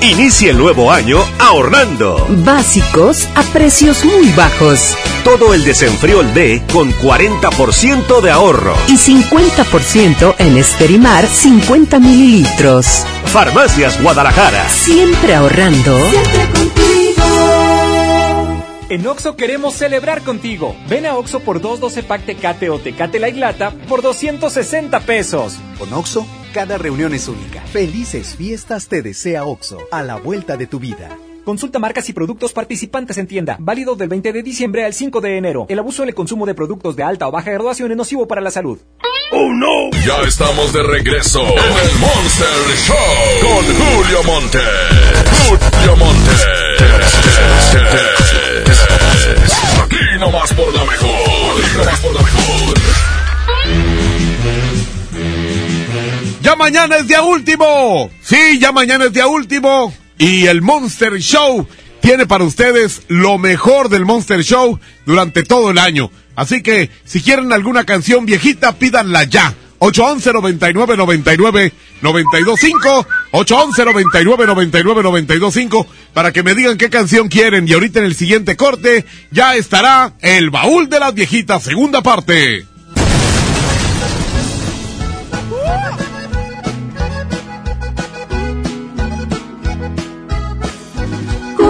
Inicia 0.00 0.52
el 0.52 0.58
nuevo 0.58 0.92
año 0.92 1.18
ahorrando. 1.40 2.24
Básicos 2.44 3.28
a 3.34 3.42
precios 3.52 4.04
muy 4.04 4.28
bajos. 4.30 4.96
Todo 5.24 5.54
el 5.54 5.64
desenfriol 5.64 6.32
D 6.34 6.62
con 6.72 6.92
40% 6.92 8.20
de 8.20 8.30
ahorro. 8.30 8.74
Y 8.86 8.92
50% 8.92 10.36
en 10.38 10.56
Esterimar 10.56 11.26
50 11.26 11.98
mililitros. 11.98 13.04
Farmacias 13.24 14.00
Guadalajara. 14.00 14.68
Siempre 14.68 15.34
ahorrando. 15.34 15.98
En 18.90 19.06
Oxo 19.06 19.36
queremos 19.36 19.74
celebrar 19.74 20.22
contigo. 20.22 20.76
Ven 20.88 21.06
a 21.06 21.16
Oxo 21.16 21.40
por 21.40 21.60
212 21.60 22.04
pack 22.04 22.24
Tecate 22.24 22.70
o 22.70 22.78
Tecate 22.78 23.18
Light 23.18 23.36
Lata 23.36 23.72
por 23.88 24.00
260 24.00 25.00
pesos. 25.00 25.56
Con 25.78 25.92
Oxo, 25.92 26.24
cada 26.52 26.78
reunión 26.78 27.14
es 27.14 27.28
única. 27.28 27.60
Felices 27.62 28.34
fiestas 28.36 28.88
te 28.88 29.02
desea 29.02 29.44
Oxo, 29.44 29.78
a 29.90 30.02
la 30.02 30.16
vuelta 30.16 30.56
de 30.56 30.66
tu 30.66 30.78
vida. 30.78 31.16
Consulta 31.44 31.78
marcas 31.78 32.08
y 32.08 32.12
productos 32.12 32.52
participantes 32.52 33.16
en 33.16 33.26
tienda. 33.26 33.56
Válido 33.58 33.96
del 33.96 34.08
20 34.08 34.32
de 34.32 34.42
diciembre 34.42 34.84
al 34.84 34.92
5 34.92 35.20
de 35.20 35.38
enero. 35.38 35.66
El 35.68 35.78
abuso 35.78 36.02
en 36.02 36.10
el 36.10 36.14
consumo 36.14 36.44
de 36.44 36.54
productos 36.54 36.94
de 36.94 37.02
alta 37.02 37.26
o 37.26 37.30
baja 37.30 37.50
graduación 37.50 37.90
es 37.90 37.96
nocivo 37.96 38.28
para 38.28 38.40
la 38.42 38.50
salud. 38.50 38.78
¡Oh, 39.32 39.52
no! 39.52 39.90
Ya 40.06 40.20
estamos 40.26 40.72
de 40.72 40.82
regreso 40.82 41.40
en 41.40 41.48
el 41.48 41.98
Monster 41.98 42.76
Show 42.76 42.96
con 43.42 43.64
Julio 43.64 44.22
Monte. 44.24 44.58
Mañana 56.68 56.96
es 56.98 57.08
día 57.08 57.22
último. 57.22 58.10
Sí, 58.20 58.58
ya 58.58 58.72
mañana 58.72 59.06
es 59.06 59.12
día 59.14 59.26
último. 59.26 59.94
Y 60.18 60.44
el 60.48 60.60
Monster 60.60 61.14
Show 61.18 61.66
tiene 62.02 62.26
para 62.26 62.44
ustedes 62.44 63.04
lo 63.08 63.38
mejor 63.38 63.88
del 63.88 64.04
Monster 64.04 64.42
Show 64.44 64.78
durante 65.06 65.44
todo 65.44 65.70
el 65.70 65.78
año. 65.78 66.10
Así 66.36 66.62
que 66.62 66.90
si 67.06 67.22
quieren 67.22 67.54
alguna 67.54 67.84
canción 67.84 68.26
viejita, 68.26 68.72
pídanla 68.74 69.24
ya. 69.24 69.54
811 69.78 70.32
99 70.34 70.96
99 70.98 71.72
925 72.02 73.06
811 73.30 73.84
99 73.86 74.46
99 74.46 75.02
925 75.02 75.86
para 76.12 76.32
que 76.32 76.42
me 76.42 76.54
digan 76.54 76.76
qué 76.76 76.90
canción 76.90 77.28
quieren 77.28 77.66
y 77.66 77.72
ahorita 77.72 78.00
en 78.00 78.04
el 78.04 78.14
siguiente 78.14 78.56
corte 78.56 79.06
ya 79.30 79.54
estará 79.54 80.12
el 80.20 80.50
baúl 80.50 80.90
de 80.90 81.00
las 81.00 81.14
viejitas 81.14 81.62
segunda 81.62 82.02
parte. 82.02 82.66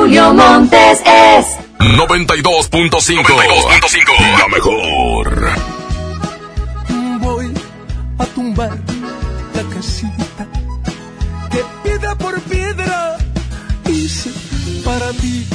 Julio 0.08 0.32
Montes 0.32 1.02
es 1.04 1.58
92.5 1.80 4.38
La 4.38 4.48
mejor. 4.48 5.50
Voy 7.20 7.52
a 8.18 8.24
tumbar 8.24 8.78
la 9.54 9.62
casita 9.74 10.46
que 11.50 11.62
piedra 11.84 12.14
por 12.14 12.40
piedra 12.40 13.18
hice 13.84 14.30
para 14.82 15.10
ti. 15.10 15.46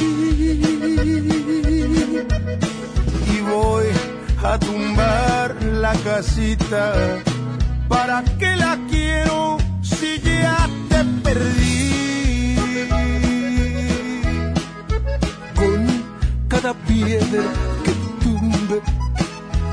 Y 3.34 3.40
voy 3.40 3.86
a 4.44 4.56
tumbar 4.60 5.56
la 5.64 5.94
casita. 6.04 6.94
¿Para 7.88 8.22
qué 8.38 8.54
la 8.54 8.78
quiero 8.88 9.58
si 9.82 10.20
ya 10.20 10.68
cada 16.64 16.78
piedra 16.86 17.44
que 17.84 17.92
tumbe, 18.24 18.80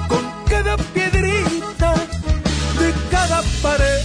con 0.09 0.23
cada 0.49 0.76
piedrita 0.76 1.93
de 2.80 2.93
cada 3.09 3.41
pared. 3.61 4.01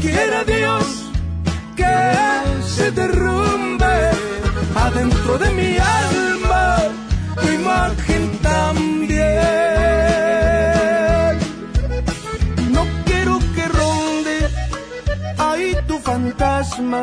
Quiera 0.00 0.44
Dios 0.44 1.10
que 1.74 1.96
se 2.68 2.92
derrumbe 2.92 4.10
adentro 4.76 5.36
de 5.38 5.50
mi 5.50 5.76
alma 5.78 6.76
tu 7.34 7.48
imagen 7.48 8.38
también. 8.42 9.40
No 12.70 12.86
quiero 13.06 13.40
que 13.56 13.66
ronde 13.66 14.48
ahí 15.36 15.76
tu 15.88 15.98
fantasma, 15.98 17.02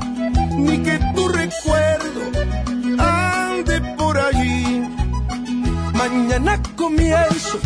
Mañana 6.11 6.61
comienzo 6.75 7.57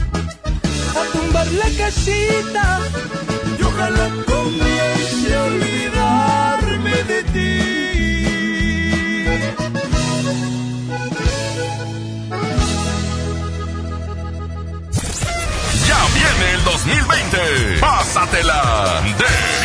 a 0.99 1.03
tumbar 1.11 1.47
la 1.53 1.65
casita 1.83 2.79
y 3.57 3.63
ojalá 3.63 4.07
comience 4.27 5.35
a 5.35 5.43
olvidarme 5.45 7.03
de 7.05 7.23
ti. 7.33 7.61
Ya 15.87 15.99
viene 16.13 16.45
el 16.53 16.63
2020. 16.65 17.79
Pásatela 17.79 19.01
de 19.17 19.64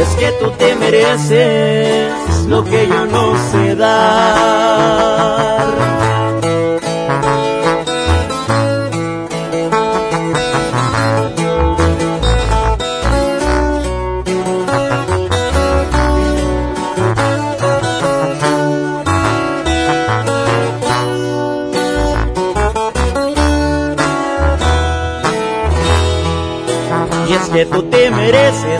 Es 0.00 0.08
que 0.16 0.32
tú 0.40 0.50
te 0.52 0.74
mereces 0.76 2.46
lo 2.48 2.64
que 2.64 2.88
yo 2.88 3.04
no 3.04 3.34
sé 3.50 3.76
dar. 3.76 4.50
Y 27.28 27.34
es 27.34 27.48
que 27.50 27.66
tú 27.66 27.82
te 27.82 28.10
mereces 28.10 28.79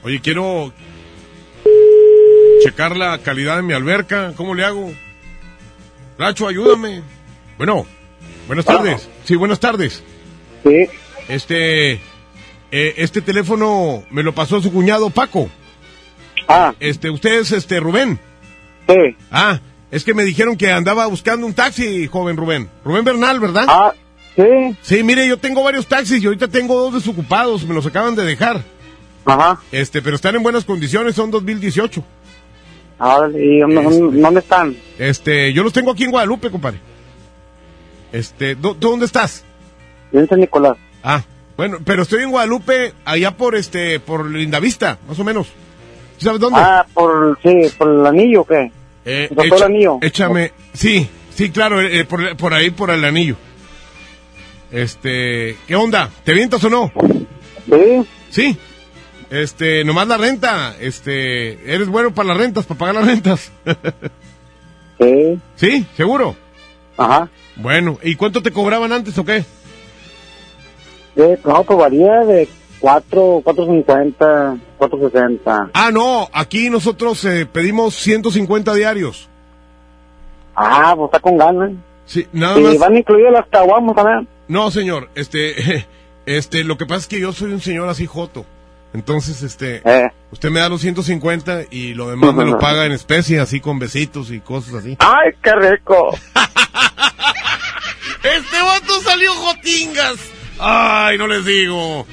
Oye, 0.03 0.19
quiero 0.21 0.71
checar 2.63 2.95
la 2.95 3.17
calidad 3.17 3.57
de 3.57 3.63
mi 3.63 3.73
alberca. 3.73 4.31
¿Cómo 4.35 4.55
le 4.55 4.63
hago? 4.63 4.89
Nacho, 6.17 6.47
ayúdame. 6.47 7.01
Bueno, 7.57 7.85
buenas 8.47 8.63
tardes. 8.65 9.09
Sí, 9.25 9.35
buenas 9.35 9.59
tardes. 9.59 10.01
Sí. 10.63 10.87
Este, 11.27 11.99
eh, 12.71 12.93
este 12.97 13.21
teléfono 13.21 14.03
me 14.11 14.23
lo 14.23 14.33
pasó 14.33 14.61
su 14.61 14.71
cuñado 14.71 15.09
Paco. 15.09 15.49
Ah. 16.47 16.73
Este, 16.79 17.09
usted 17.09 17.41
es 17.41 17.51
este 17.51 17.81
Rubén. 17.81 18.17
Sí. 18.87 19.17
Ah, 19.29 19.59
es 19.91 20.03
que 20.03 20.13
me 20.13 20.23
dijeron 20.23 20.55
que 20.57 20.71
andaba 20.71 21.05
buscando 21.07 21.45
un 21.45 21.53
taxi, 21.53 22.07
joven 22.07 22.37
Rubén. 22.37 22.69
Rubén 22.83 23.03
Bernal, 23.03 23.39
¿verdad? 23.39 23.65
Ah, 23.67 23.93
sí. 24.35 24.43
Sí, 24.81 25.03
mire, 25.03 25.27
yo 25.27 25.37
tengo 25.37 25.63
varios 25.63 25.85
taxis 25.87 26.23
y 26.23 26.25
ahorita 26.25 26.47
tengo 26.47 26.75
dos 26.79 26.93
desocupados, 26.95 27.65
me 27.65 27.73
los 27.75 27.85
acaban 27.85 28.15
de 28.15 28.23
dejar. 28.23 28.61
Ajá. 29.25 29.59
Este, 29.71 30.01
pero 30.01 30.15
están 30.15 30.35
en 30.35 30.43
buenas 30.43 30.65
condiciones, 30.65 31.15
son 31.15 31.29
2018. 31.29 32.03
Ah, 32.99 33.27
¿y 33.33 33.59
dónde, 33.59 34.19
dónde 34.21 34.39
están? 34.39 34.75
Este, 34.97 35.51
yo 35.53 35.63
los 35.63 35.73
tengo 35.73 35.91
aquí 35.91 36.03
en 36.05 36.11
Guadalupe, 36.11 36.49
compadre. 36.51 36.79
Este, 38.11 38.55
¿dó- 38.55 38.73
¿dónde 38.73 39.05
estás? 39.05 39.43
Yo 40.11 40.19
en 40.19 40.27
San 40.27 40.39
Nicolás. 40.39 40.77
Ah, 41.03 41.23
bueno, 41.57 41.77
pero 41.83 42.03
estoy 42.03 42.23
en 42.23 42.31
Guadalupe, 42.31 42.93
allá 43.05 43.35
por 43.37 43.55
este, 43.55 43.99
por 43.99 44.29
Lindavista, 44.29 44.97
más 45.07 45.19
o 45.19 45.23
menos. 45.23 45.47
¿Sí 46.17 46.25
¿Sabes 46.25 46.39
dónde? 46.39 46.59
Ah, 46.59 46.85
por, 46.93 47.39
sí, 47.41 47.49
por 47.77 47.89
el 47.89 48.05
anillo, 48.05 48.43
¿qué? 48.45 48.71
Eh, 49.05 49.27
¿Por 49.29 49.37
todo 49.37 49.45
el 49.45 49.53
echa- 49.53 49.65
anillo? 49.65 49.97
Échame, 50.01 50.51
sí, 50.73 51.07
sí, 51.33 51.49
claro, 51.49 51.81
eh, 51.81 52.05
por, 52.05 52.35
por 52.37 52.53
ahí, 52.53 52.69
por 52.69 52.89
el 52.91 53.03
anillo. 53.03 53.35
Este, 54.71 55.57
¿qué 55.67 55.75
onda? 55.75 56.09
¿Te 56.23 56.33
vientas 56.33 56.63
o 56.63 56.69
no? 56.69 56.91
Sí. 57.69 58.05
Sí. 58.29 58.57
Este, 59.29 59.83
nomás 59.83 60.07
la 60.07 60.17
renta, 60.17 60.75
este, 60.79 61.73
eres 61.73 61.87
bueno 61.87 62.13
para 62.13 62.29
las 62.29 62.37
rentas, 62.37 62.65
para 62.65 62.77
pagar 62.77 62.95
las 62.95 63.05
rentas. 63.07 63.51
Sí. 64.99 65.39
¿Sí? 65.55 65.85
¿Seguro? 65.97 66.35
Ajá. 66.95 67.27
Bueno, 67.55 67.97
¿y 68.03 68.13
cuánto 68.13 68.43
te 68.43 68.51
cobraban 68.51 68.91
antes 68.91 69.17
o 69.17 69.25
qué? 69.25 69.43
Eh, 71.15 71.39
no, 71.43 71.63
pues 71.63 71.79
varía 71.79 72.19
de 72.19 72.47
4, 72.81 73.41
4.50, 73.43 74.59
4.60. 74.79 75.69
Ah, 75.73 75.91
no, 75.91 76.27
aquí 76.33 76.69
nosotros 76.69 77.23
eh, 77.25 77.45
pedimos 77.45 77.93
150 77.95 78.73
diarios. 78.73 79.29
Ah, 80.55 80.93
pues 80.97 81.07
está 81.09 81.19
con 81.19 81.37
ganas. 81.37 81.71
Sí, 82.05 82.27
nada 82.33 82.59
¿Y 82.59 82.63
más. 82.63 82.77
van 82.79 82.97
incluidos 82.97 83.31
las 83.31 83.47
caguamos 83.47 83.95
también? 83.95 84.27
No, 84.47 84.69
señor, 84.71 85.09
este, 85.15 85.85
este, 86.25 86.63
lo 86.63 86.77
que 86.77 86.85
pasa 86.85 87.01
es 87.01 87.07
que 87.07 87.19
yo 87.21 87.31
soy 87.31 87.53
un 87.53 87.61
señor 87.61 87.87
así 87.87 88.05
joto. 88.07 88.45
Entonces, 88.93 89.41
este, 89.43 89.81
Eh. 89.85 90.11
usted 90.33 90.49
me 90.49 90.59
da 90.59 90.67
los 90.67 90.81
150 90.81 91.61
y 91.71 91.93
lo 91.93 92.09
demás 92.09 92.33
me 92.33 92.43
lo 92.43 92.59
paga 92.59 92.85
en 92.85 92.91
especie, 92.91 93.39
así 93.39 93.61
con 93.61 93.79
besitos 93.79 94.31
y 94.31 94.41
cosas 94.41 94.73
así. 94.73 94.97
¡Ay, 94.99 95.31
qué 95.41 95.55
rico! 95.55 96.09
Este 98.23 98.61
vato 98.61 99.01
salió 99.01 99.31
jotingas. 99.33 100.15
Ay, 100.59 101.17
no 101.17 101.25
les 101.27 101.43
digo. 101.43 102.05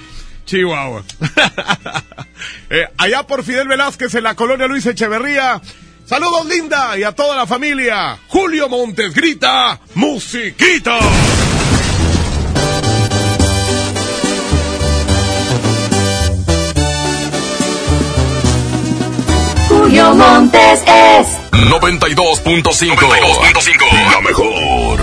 Chihuahua. 0.49 1.03
Eh, 2.71 2.87
allá 2.99 3.27
por 3.27 3.43
Fidel 3.45 3.67
Velázquez 3.67 4.15
en 4.15 4.25
la 4.25 4.35
colonia 4.35 4.67
Luis 4.67 4.85
Echeverría. 4.85 5.59
Saludos, 6.05 6.45
linda, 6.47 6.99
y 6.99 7.03
a 7.03 7.13
toda 7.13 7.35
la 7.35 7.47
familia. 7.47 8.19
Julio 8.29 8.69
Montes 8.69 9.15
grita, 9.15 9.81
musiquita. 9.95 10.99
Julio 19.69 20.15
Montes 20.15 20.83
es 20.87 21.27
92.5. 21.53 24.13
La 24.13 24.21
mejor. 24.21 25.01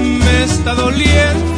Me 0.00 0.42
está 0.42 0.74
doliendo 0.74 1.57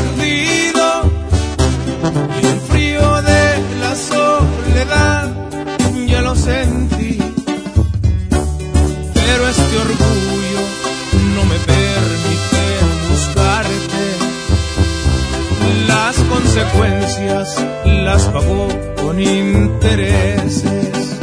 consecuencias 16.53 17.65
las 17.85 18.23
pagó 18.25 18.67
con 19.01 19.21
intereses. 19.21 21.17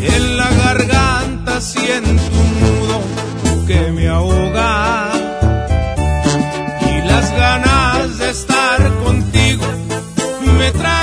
En 0.00 0.36
la 0.36 0.48
garganta 0.52 1.60
siento 1.60 2.22
un 2.22 2.60
nudo 2.60 3.66
que 3.66 3.90
me 3.90 4.06
ahoga 4.06 5.10
y 6.88 7.08
las 7.08 7.36
ganas 7.36 8.18
de 8.18 8.30
estar 8.30 8.88
contigo 9.02 9.66
me 10.56 10.70
traen. 10.70 10.97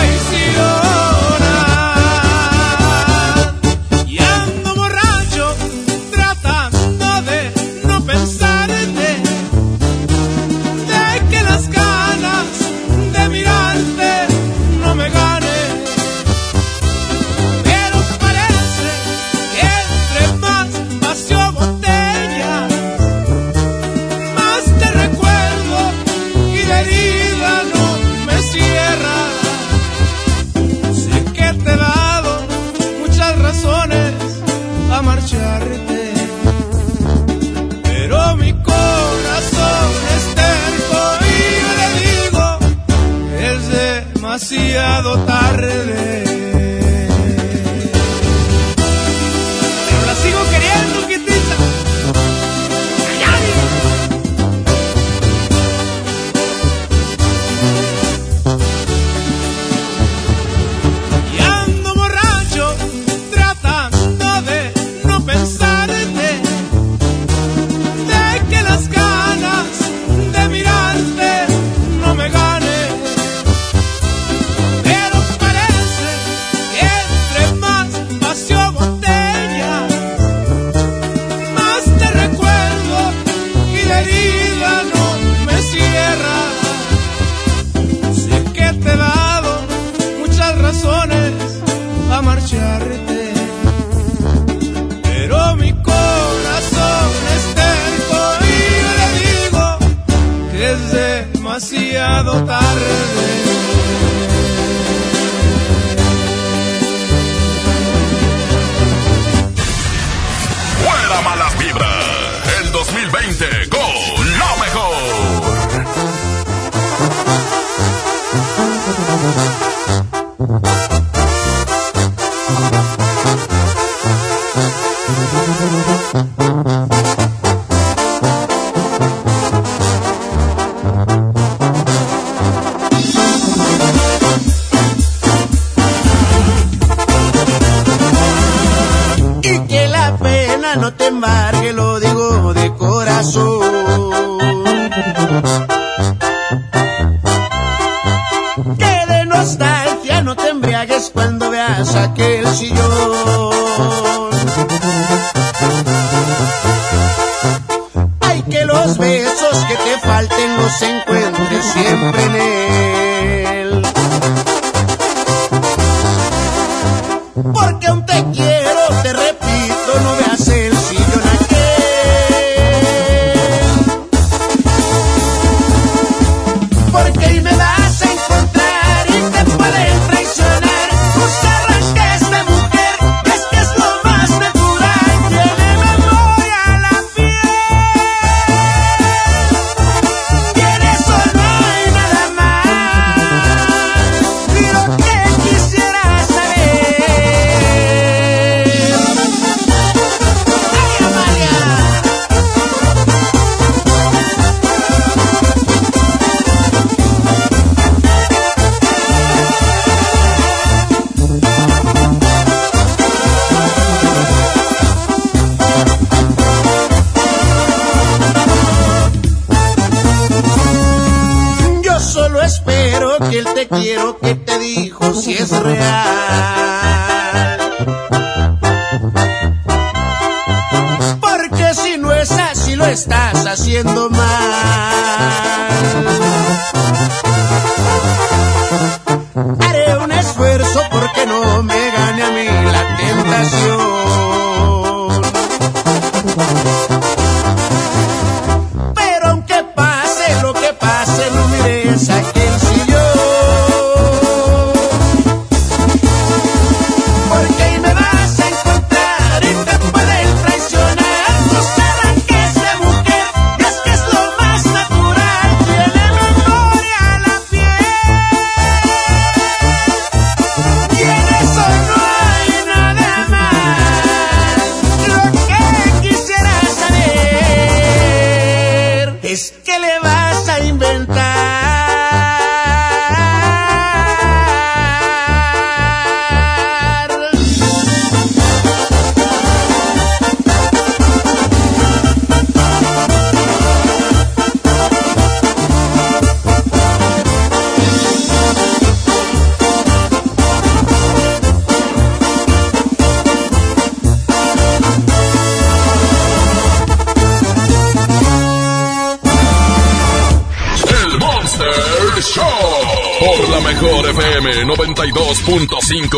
Mejor 313.85 314.09
FM 314.09 314.65
92.5. 314.65 316.17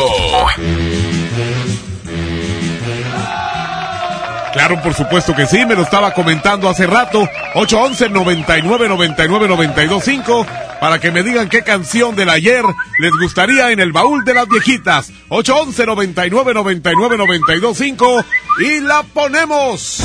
Claro, 4.53 4.81
por 4.81 4.93
supuesto 4.93 5.35
que 5.35 5.45
sí, 5.45 5.65
me 5.65 5.75
lo 5.75 5.81
estaba 5.83 6.13
comentando 6.13 6.69
hace 6.69 6.87
rato. 6.87 7.27
811 7.55 8.09
99 8.09 8.87
99 8.87 9.47
925 9.49 10.47
para 10.79 10.99
que 10.99 11.11
me 11.11 11.23
digan 11.23 11.49
qué 11.49 11.63
canción 11.63 12.15
del 12.15 12.29
ayer 12.29 12.63
les 12.99 13.11
gustaría 13.19 13.71
en 13.71 13.79
el 13.79 13.91
baúl 13.91 14.23
de 14.23 14.33
las 14.33 14.47
viejitas. 14.47 15.11
811 15.29 15.85
99 15.85 16.53
99 16.53 17.17
925 17.17 18.25
y 18.59 18.79
la 18.81 19.03
ponemos. 19.03 20.01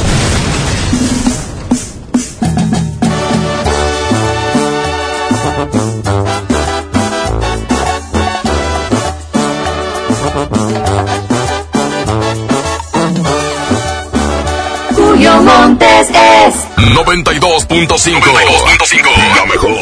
Montes 15.41 16.11
es 16.11 16.55
92.5. 16.77 17.67
92.5. 17.67 19.11
La 19.37 19.45
mejor. 19.47 19.73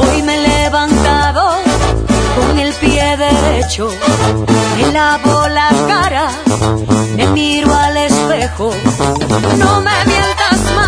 Hoy 0.00 0.22
me 0.22 0.34
he 0.34 0.48
levantado 0.62 1.42
con 2.36 2.58
el 2.58 2.72
pie 2.74 3.16
derecho, 3.16 3.90
me 4.76 4.92
lavo 4.92 5.48
la 5.48 5.68
cara, 5.86 6.28
me 7.16 7.26
miro 7.28 7.74
al 7.74 7.96
espejo, 7.96 8.72
no 9.58 9.80
me 9.82 10.04
mientas 10.06 10.58
más, 10.74 10.87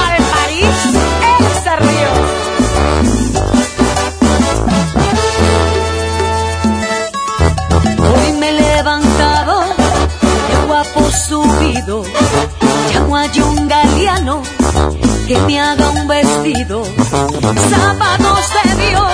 me 15.47 15.59
haga 15.59 15.89
un 15.91 16.07
vestido, 16.07 16.83
zapatos 16.83 18.45
de 18.55 18.75
Dios, 18.85 19.13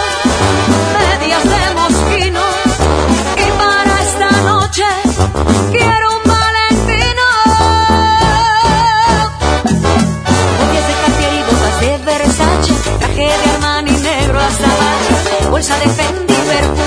medias 0.98 1.44
de 1.44 1.74
mosquino, 1.76 2.42
y 3.36 3.52
para 3.58 4.02
esta 4.04 4.30
noche 4.42 4.84
quiero 5.72 6.10
un 6.18 6.24
valentino. 6.32 7.26
Botellas 10.60 10.88
de 10.88 10.94
Cartier 11.02 11.34
y 11.34 11.44
botas 11.44 11.76
de 11.82 11.98
Versace, 12.06 12.74
traje 13.00 13.28
de 13.42 13.50
Armani 13.54 13.92
negro 13.92 14.40
hasta 14.40 15.50
bolsa 15.50 15.76
de 15.80 15.90
Fendi, 15.90 16.34
perfume 16.34 16.87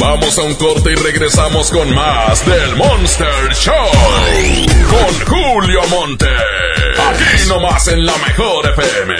Vamos 0.00 0.38
a 0.38 0.42
un 0.42 0.54
corte 0.54 0.92
y 0.92 0.94
regresamos 0.94 1.70
con 1.70 1.92
más 1.92 2.46
del 2.46 2.76
Monster 2.76 3.52
Show. 3.52 3.74
Con 4.88 5.26
Julio 5.26 5.80
Monte. 5.88 6.26
Aquí 6.26 7.48
nomás 7.48 7.88
en 7.88 8.06
la 8.06 8.16
mejor 8.18 8.68
FM. 8.68 9.16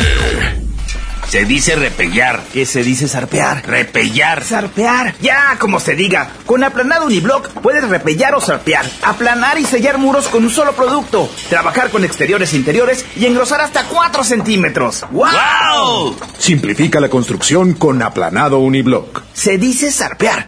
Se 1.28 1.44
dice 1.44 1.76
repellar. 1.76 2.40
¿Qué 2.52 2.64
se 2.64 2.82
dice 2.82 3.06
zarpear? 3.06 3.66
Repellar. 3.66 4.42
Zarpear. 4.42 5.14
Ya, 5.20 5.56
como 5.59 5.78
se 5.78 5.94
diga. 5.94 6.30
Con 6.46 6.64
aplanado 6.64 7.06
uniblock 7.06 7.48
puedes 7.60 7.86
repellar 7.86 8.34
o 8.34 8.40
zarpear. 8.40 8.86
Aplanar 9.02 9.59
y 9.59 9.64
sellar 9.64 9.98
muros 9.98 10.28
con 10.28 10.44
un 10.44 10.50
solo 10.50 10.72
producto. 10.72 11.28
Trabajar 11.50 11.90
con 11.90 12.05
exteriores 12.05 12.52
e 12.55 12.56
interiores 12.56 13.05
y 13.16 13.26
engrosar 13.26 13.60
hasta 13.60 13.84
4 13.84 14.24
centímetros. 14.24 15.05
¡Wow! 15.10 16.16
Simplifica 16.38 16.98
la 17.00 17.10
construcción 17.10 17.74
con 17.74 18.00
aplanado 18.00 18.60
uniblock. 18.60 19.22
Se 19.34 19.59
dice 19.59 19.92
zarpear. 19.92 20.47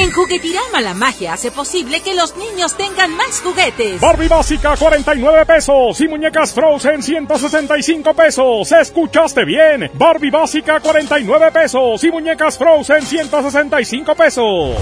En 0.00 0.12
Juguetirama 0.12 0.80
la 0.80 0.94
magia 0.94 1.32
hace 1.32 1.50
posible 1.50 2.00
que 2.00 2.14
los 2.14 2.36
niños 2.36 2.76
tengan 2.76 3.16
más 3.16 3.40
juguetes. 3.40 4.00
Barbie 4.00 4.28
básica 4.28 4.76
49 4.76 5.44
pesos 5.44 6.00
y 6.00 6.06
muñecas 6.06 6.54
Frozen 6.54 7.02
165 7.02 8.14
pesos. 8.14 8.70
¿Escuchaste 8.70 9.44
bien? 9.44 9.90
Barbie 9.94 10.30
básica 10.30 10.78
49 10.78 11.50
pesos 11.50 12.04
y 12.04 12.12
muñecas 12.12 12.56
Frozen 12.56 13.02
165 13.02 14.14
pesos. 14.14 14.76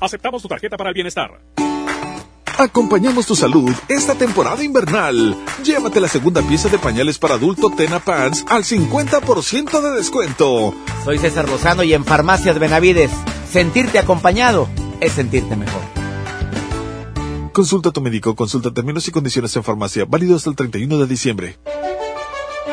Aceptamos 0.00 0.40
tu 0.40 0.48
tarjeta 0.48 0.78
para 0.78 0.88
el 0.88 0.94
bienestar. 0.94 1.30
Acompañamos 2.58 3.26
tu 3.26 3.34
salud 3.34 3.72
esta 3.88 4.14
temporada 4.14 4.62
invernal. 4.62 5.36
Llévate 5.64 6.00
la 6.00 6.08
segunda 6.08 6.40
pieza 6.42 6.68
de 6.68 6.78
pañales 6.78 7.18
para 7.18 7.34
adulto 7.34 7.70
Tena 7.70 7.98
Pants 7.98 8.44
al 8.48 8.62
50% 8.62 9.80
de 9.80 9.90
descuento. 9.90 10.74
Soy 11.04 11.18
César 11.18 11.48
Lozano 11.48 11.82
y 11.82 11.94
en 11.94 12.04
Farmacias 12.04 12.58
Benavides, 12.58 13.10
sentirte 13.50 13.98
acompañado 13.98 14.68
es 15.00 15.12
sentirte 15.12 15.56
mejor. 15.56 15.80
Consulta 17.52 17.88
a 17.88 17.92
tu 17.92 18.00
médico, 18.00 18.34
consulta 18.36 18.72
términos 18.72 19.06
y 19.08 19.10
condiciones 19.10 19.54
en 19.56 19.64
farmacia, 19.64 20.04
válido 20.04 20.36
hasta 20.36 20.50
el 20.50 20.56
31 20.56 20.98
de 20.98 21.06
diciembre. 21.06 21.58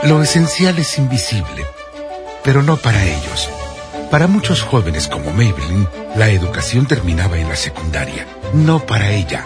Lo 0.03 0.22
esencial 0.22 0.78
es 0.78 0.98
invisible, 0.98 1.66
pero 2.44 2.62
no 2.64 2.78
para 2.78 3.03
ellos. 3.03 3.49
Para 4.12 4.28
muchos 4.28 4.62
jóvenes 4.62 5.08
como 5.08 5.32
Maybelline, 5.34 5.88
la 6.16 6.30
educación 6.30 6.86
terminaba 6.86 7.40
en 7.40 7.49
la 7.49 7.56
secundaria. 7.56 8.28
No 8.53 8.86
para 8.86 9.12
ella. 9.12 9.45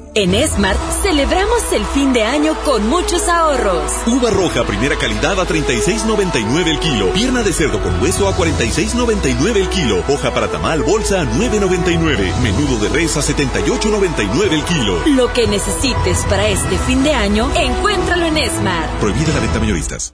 En 0.13 0.33
Smart 0.49 0.77
celebramos 1.01 1.71
el 1.71 1.85
fin 1.85 2.11
de 2.11 2.23
año 2.23 2.53
con 2.65 2.85
muchos 2.89 3.29
ahorros. 3.29 3.89
Uva 4.07 4.29
roja 4.29 4.65
primera 4.65 4.97
calidad 4.97 5.39
a 5.39 5.47
36.99 5.47 6.67
el 6.67 6.79
kilo. 6.79 7.13
Pierna 7.13 7.43
de 7.43 7.53
cerdo 7.53 7.81
con 7.81 8.01
hueso 8.01 8.27
a 8.27 8.35
46.99 8.35 9.55
el 9.55 9.69
kilo. 9.69 10.03
Hoja 10.09 10.33
para 10.33 10.49
tamal 10.49 10.83
bolsa 10.83 11.21
a 11.21 11.23
9.99. 11.23 12.39
Menudo 12.41 12.77
de 12.79 12.89
res 12.89 13.15
a 13.15 13.21
78.99 13.21 14.51
el 14.51 14.65
kilo. 14.65 14.99
Lo 15.05 15.31
que 15.31 15.47
necesites 15.47 16.25
para 16.25 16.49
este 16.49 16.77
fin 16.79 17.03
de 17.03 17.13
año, 17.13 17.49
encuéntralo 17.55 18.25
en 18.25 18.49
Smart. 18.49 18.91
Prohibida 18.99 19.33
la 19.33 19.39
venta 19.39 19.59
mayoristas. 19.59 20.13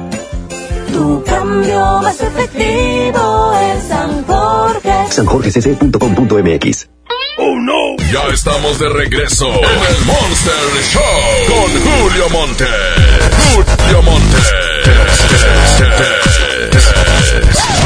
Tu 0.91 1.23
cambio 1.23 1.99
más 2.01 2.19
efectivo 2.21 3.53
en 3.61 3.87
San 3.87 4.25
Jorge. 4.25 4.93
sanjorgecc.com.mx 5.09 6.87
¡Oh, 7.37 7.55
no! 7.59 7.97
Ya 8.11 8.27
estamos 8.33 8.77
de 8.77 8.89
regreso 8.89 9.47
en 9.47 9.55
el 9.63 10.05
Monster 10.05 10.53
Show 10.91 11.01
con 11.47 11.71
Julio 11.81 12.29
Monte. 12.29 12.65
Julio 13.53 14.01
Monte. 14.03 14.37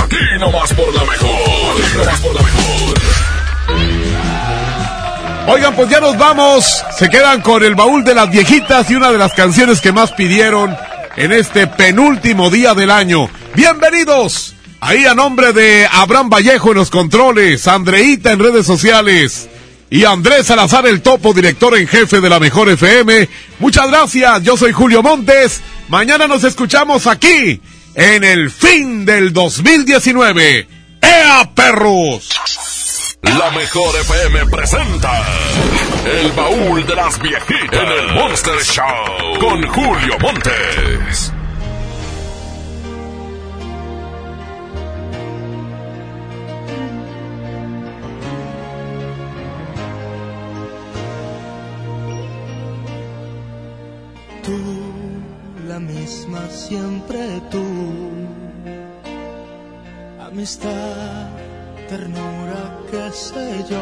Aquí 0.04 0.40
nomás 0.40 0.74
por 0.74 0.94
la 0.94 1.04
mejor. 1.06 1.30
Aquí 1.30 1.98
nomás 1.98 2.20
por 2.22 2.36
la 2.36 2.42
mejor. 2.42 2.66
Oigan, 5.48 5.76
pues 5.76 5.90
ya 5.90 6.00
nos 6.00 6.18
vamos. 6.18 6.84
Se 6.98 7.08
quedan 7.10 7.42
con 7.42 7.64
el 7.64 7.76
baúl 7.76 8.04
de 8.04 8.16
las 8.16 8.32
viejitas 8.32 8.90
y 8.90 8.96
una 8.96 9.12
de 9.12 9.20
las 9.20 9.34
canciones 9.34 9.80
que 9.80 9.92
más 9.92 10.12
pidieron 10.12 10.76
en 11.16 11.32
este 11.32 11.68
penúltimo 11.68 12.50
día 12.50 12.74
del 12.74 12.92
año. 12.92 13.30
Bienvenidos. 13.56 14.56
Ahí 14.80 15.06
a 15.06 15.16
nombre 15.16 15.54
de 15.54 15.88
Abraham 15.92 16.30
Vallejo 16.30 16.72
en 16.72 16.78
los 16.78 16.90
controles, 16.90 17.68
Andreita 17.68 18.32
en 18.32 18.40
redes 18.40 18.66
sociales 18.66 19.50
y 19.90 20.04
Andrés 20.04 20.48
Salazar 20.48 20.86
el 20.86 21.02
Topo, 21.02 21.34
director 21.34 21.76
en 21.78 21.88
jefe 21.88 22.22
de 22.22 22.30
la 22.30 22.40
Mejor 22.40 22.70
FM. 22.70 23.30
Muchas 23.60 23.88
gracias, 23.88 24.44
yo 24.44 24.58
soy 24.58 24.74
Julio 24.74 25.02
Montes. 25.02 25.62
Mañana 25.88 26.28
nos 26.28 26.44
escuchamos 26.44 27.08
aquí 27.08 27.62
en 27.96 28.24
el 28.24 28.52
fin 28.52 29.06
del 29.06 29.34
2019. 29.34 30.68
¡Ea, 31.02 31.50
perros! 31.56 32.30
La 33.26 33.50
Mejor 33.52 33.96
FM 34.02 34.46
presenta 34.46 35.12
El 36.06 36.32
Baúl 36.34 36.86
de 36.86 36.96
las 36.96 37.20
Viejitas 37.20 37.74
en 37.74 37.88
el 37.88 38.14
Monster 38.14 38.60
Show 38.64 39.40
con 39.40 39.66
Julio 39.68 40.18
Montes. 40.22 41.34
Tú, 54.44 54.60
la 55.68 55.80
misma 55.80 56.48
siempre 56.50 57.42
tú. 57.50 57.66
Amistad, 60.22 61.30
ternura, 61.90 62.85
qué 62.96 63.12
sé 63.12 63.66
yo. 63.70 63.82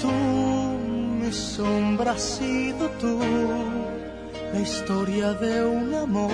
Tú, 0.00 0.12
mi 1.20 1.32
sombra, 1.32 2.12
has 2.12 2.22
sido 2.38 2.88
tú, 3.00 3.18
la 4.52 4.60
historia 4.60 5.32
de 5.34 5.64
un 5.64 5.94
amor 5.94 6.32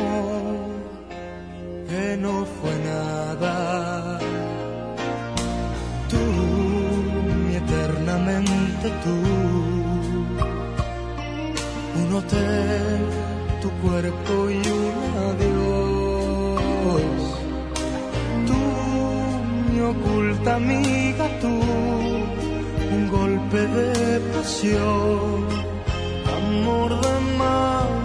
que 1.88 2.16
no 2.24 2.34
fue 2.56 2.74
nada. 2.92 4.18
Tú, 6.12 6.22
mi 7.46 7.54
eternamente 7.56 8.86
tú, 9.04 9.16
un 12.02 12.08
hotel, 12.18 13.00
tu 13.62 13.68
cuerpo 13.82 14.34
y 14.50 14.62
una 14.88 15.09
oculta 19.82 20.56
amiga, 20.56 21.28
tú, 21.40 21.48
un 22.96 23.08
golpe 23.10 23.66
de 23.66 24.20
pasión, 24.32 25.46
amor 26.38 26.90
de 27.00 27.20
madrugada. 27.38 27.99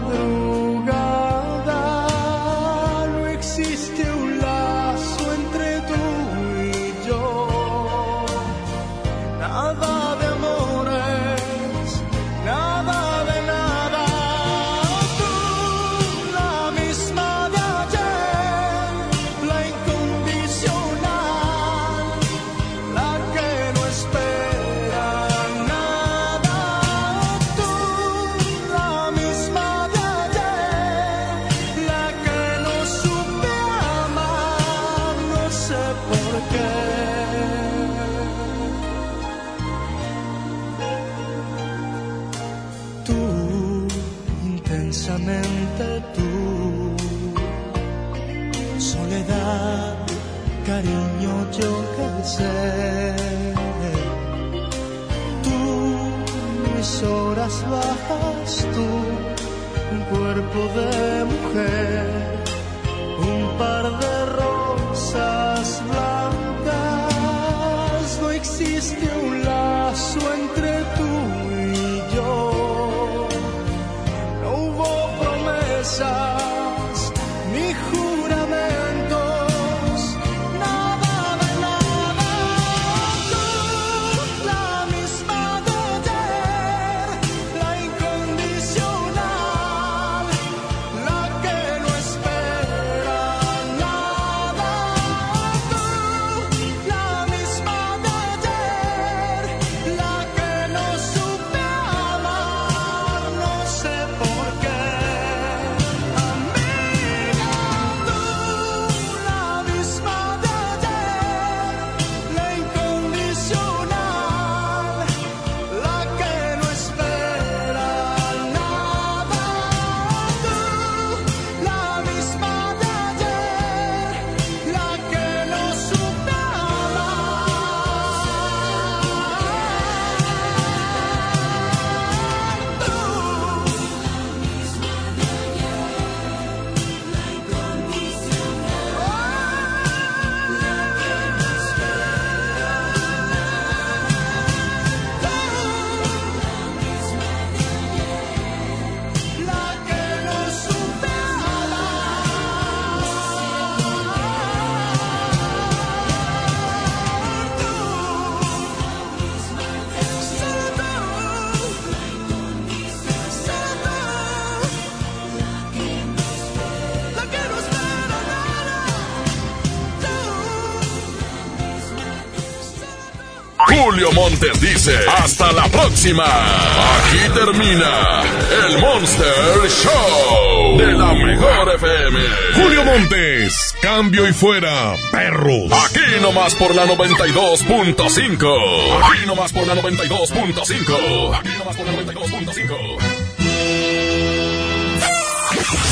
Julio 173.96 174.12
Montes 174.12 174.60
dice, 174.60 175.00
hasta 175.08 175.54
la 175.54 175.70
próxima. 175.70 176.26
Aquí 176.26 177.18
termina 177.34 178.24
el 178.68 178.78
Monster 178.80 179.70
Show 179.70 180.78
de 180.78 180.92
la 180.92 181.14
mejor 181.14 181.74
FM. 181.76 182.20
Julio 182.56 182.84
Montes, 182.84 183.74
cambio 183.82 184.28
y 184.28 184.34
fuera, 184.34 184.98
perros. 185.14 185.72
Aquí 185.86 186.02
nomás 186.22 186.56
por 186.56 186.76
la 186.76 186.86
92.5. 186.86 189.00
Aquí 189.02 189.26
nomás 189.26 189.54
por 189.54 189.66
la 189.66 189.76
92.5. 189.76 191.40
Aquí 191.40 191.50
nomás 191.58 191.78
por 191.78 191.86
la 191.86 191.94
92.5. 191.94 192.98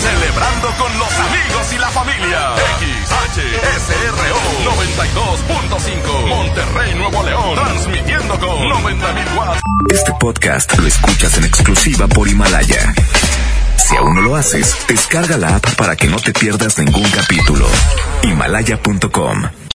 Celebrando 0.01 0.67
con 0.77 0.99
los 0.99 1.13
amigos 1.13 1.73
y 1.73 1.77
la 1.79 1.87
familia. 1.87 2.49
XHSRO 3.33 4.37
92.5. 4.63 6.27
Monterrey, 6.27 6.93
Nuevo 6.93 7.23
León. 7.23 7.55
Transmitiendo 7.55 8.39
con 8.39 8.49
90.000 8.49 9.37
watts. 9.37 9.61
Este 9.91 10.13
podcast 10.19 10.77
lo 10.77 10.85
escuchas 10.85 11.37
en 11.39 11.45
exclusiva 11.45 12.07
por 12.07 12.27
Himalaya. 12.27 12.93
Si 13.77 13.95
aún 13.95 14.13
no 14.13 14.21
lo 14.21 14.35
haces, 14.35 14.77
descarga 14.87 15.37
la 15.37 15.55
app 15.55 15.65
para 15.75 15.95
que 15.95 16.07
no 16.07 16.17
te 16.17 16.31
pierdas 16.31 16.77
ningún 16.77 17.09
capítulo. 17.09 17.65
Himalaya.com 18.21 19.62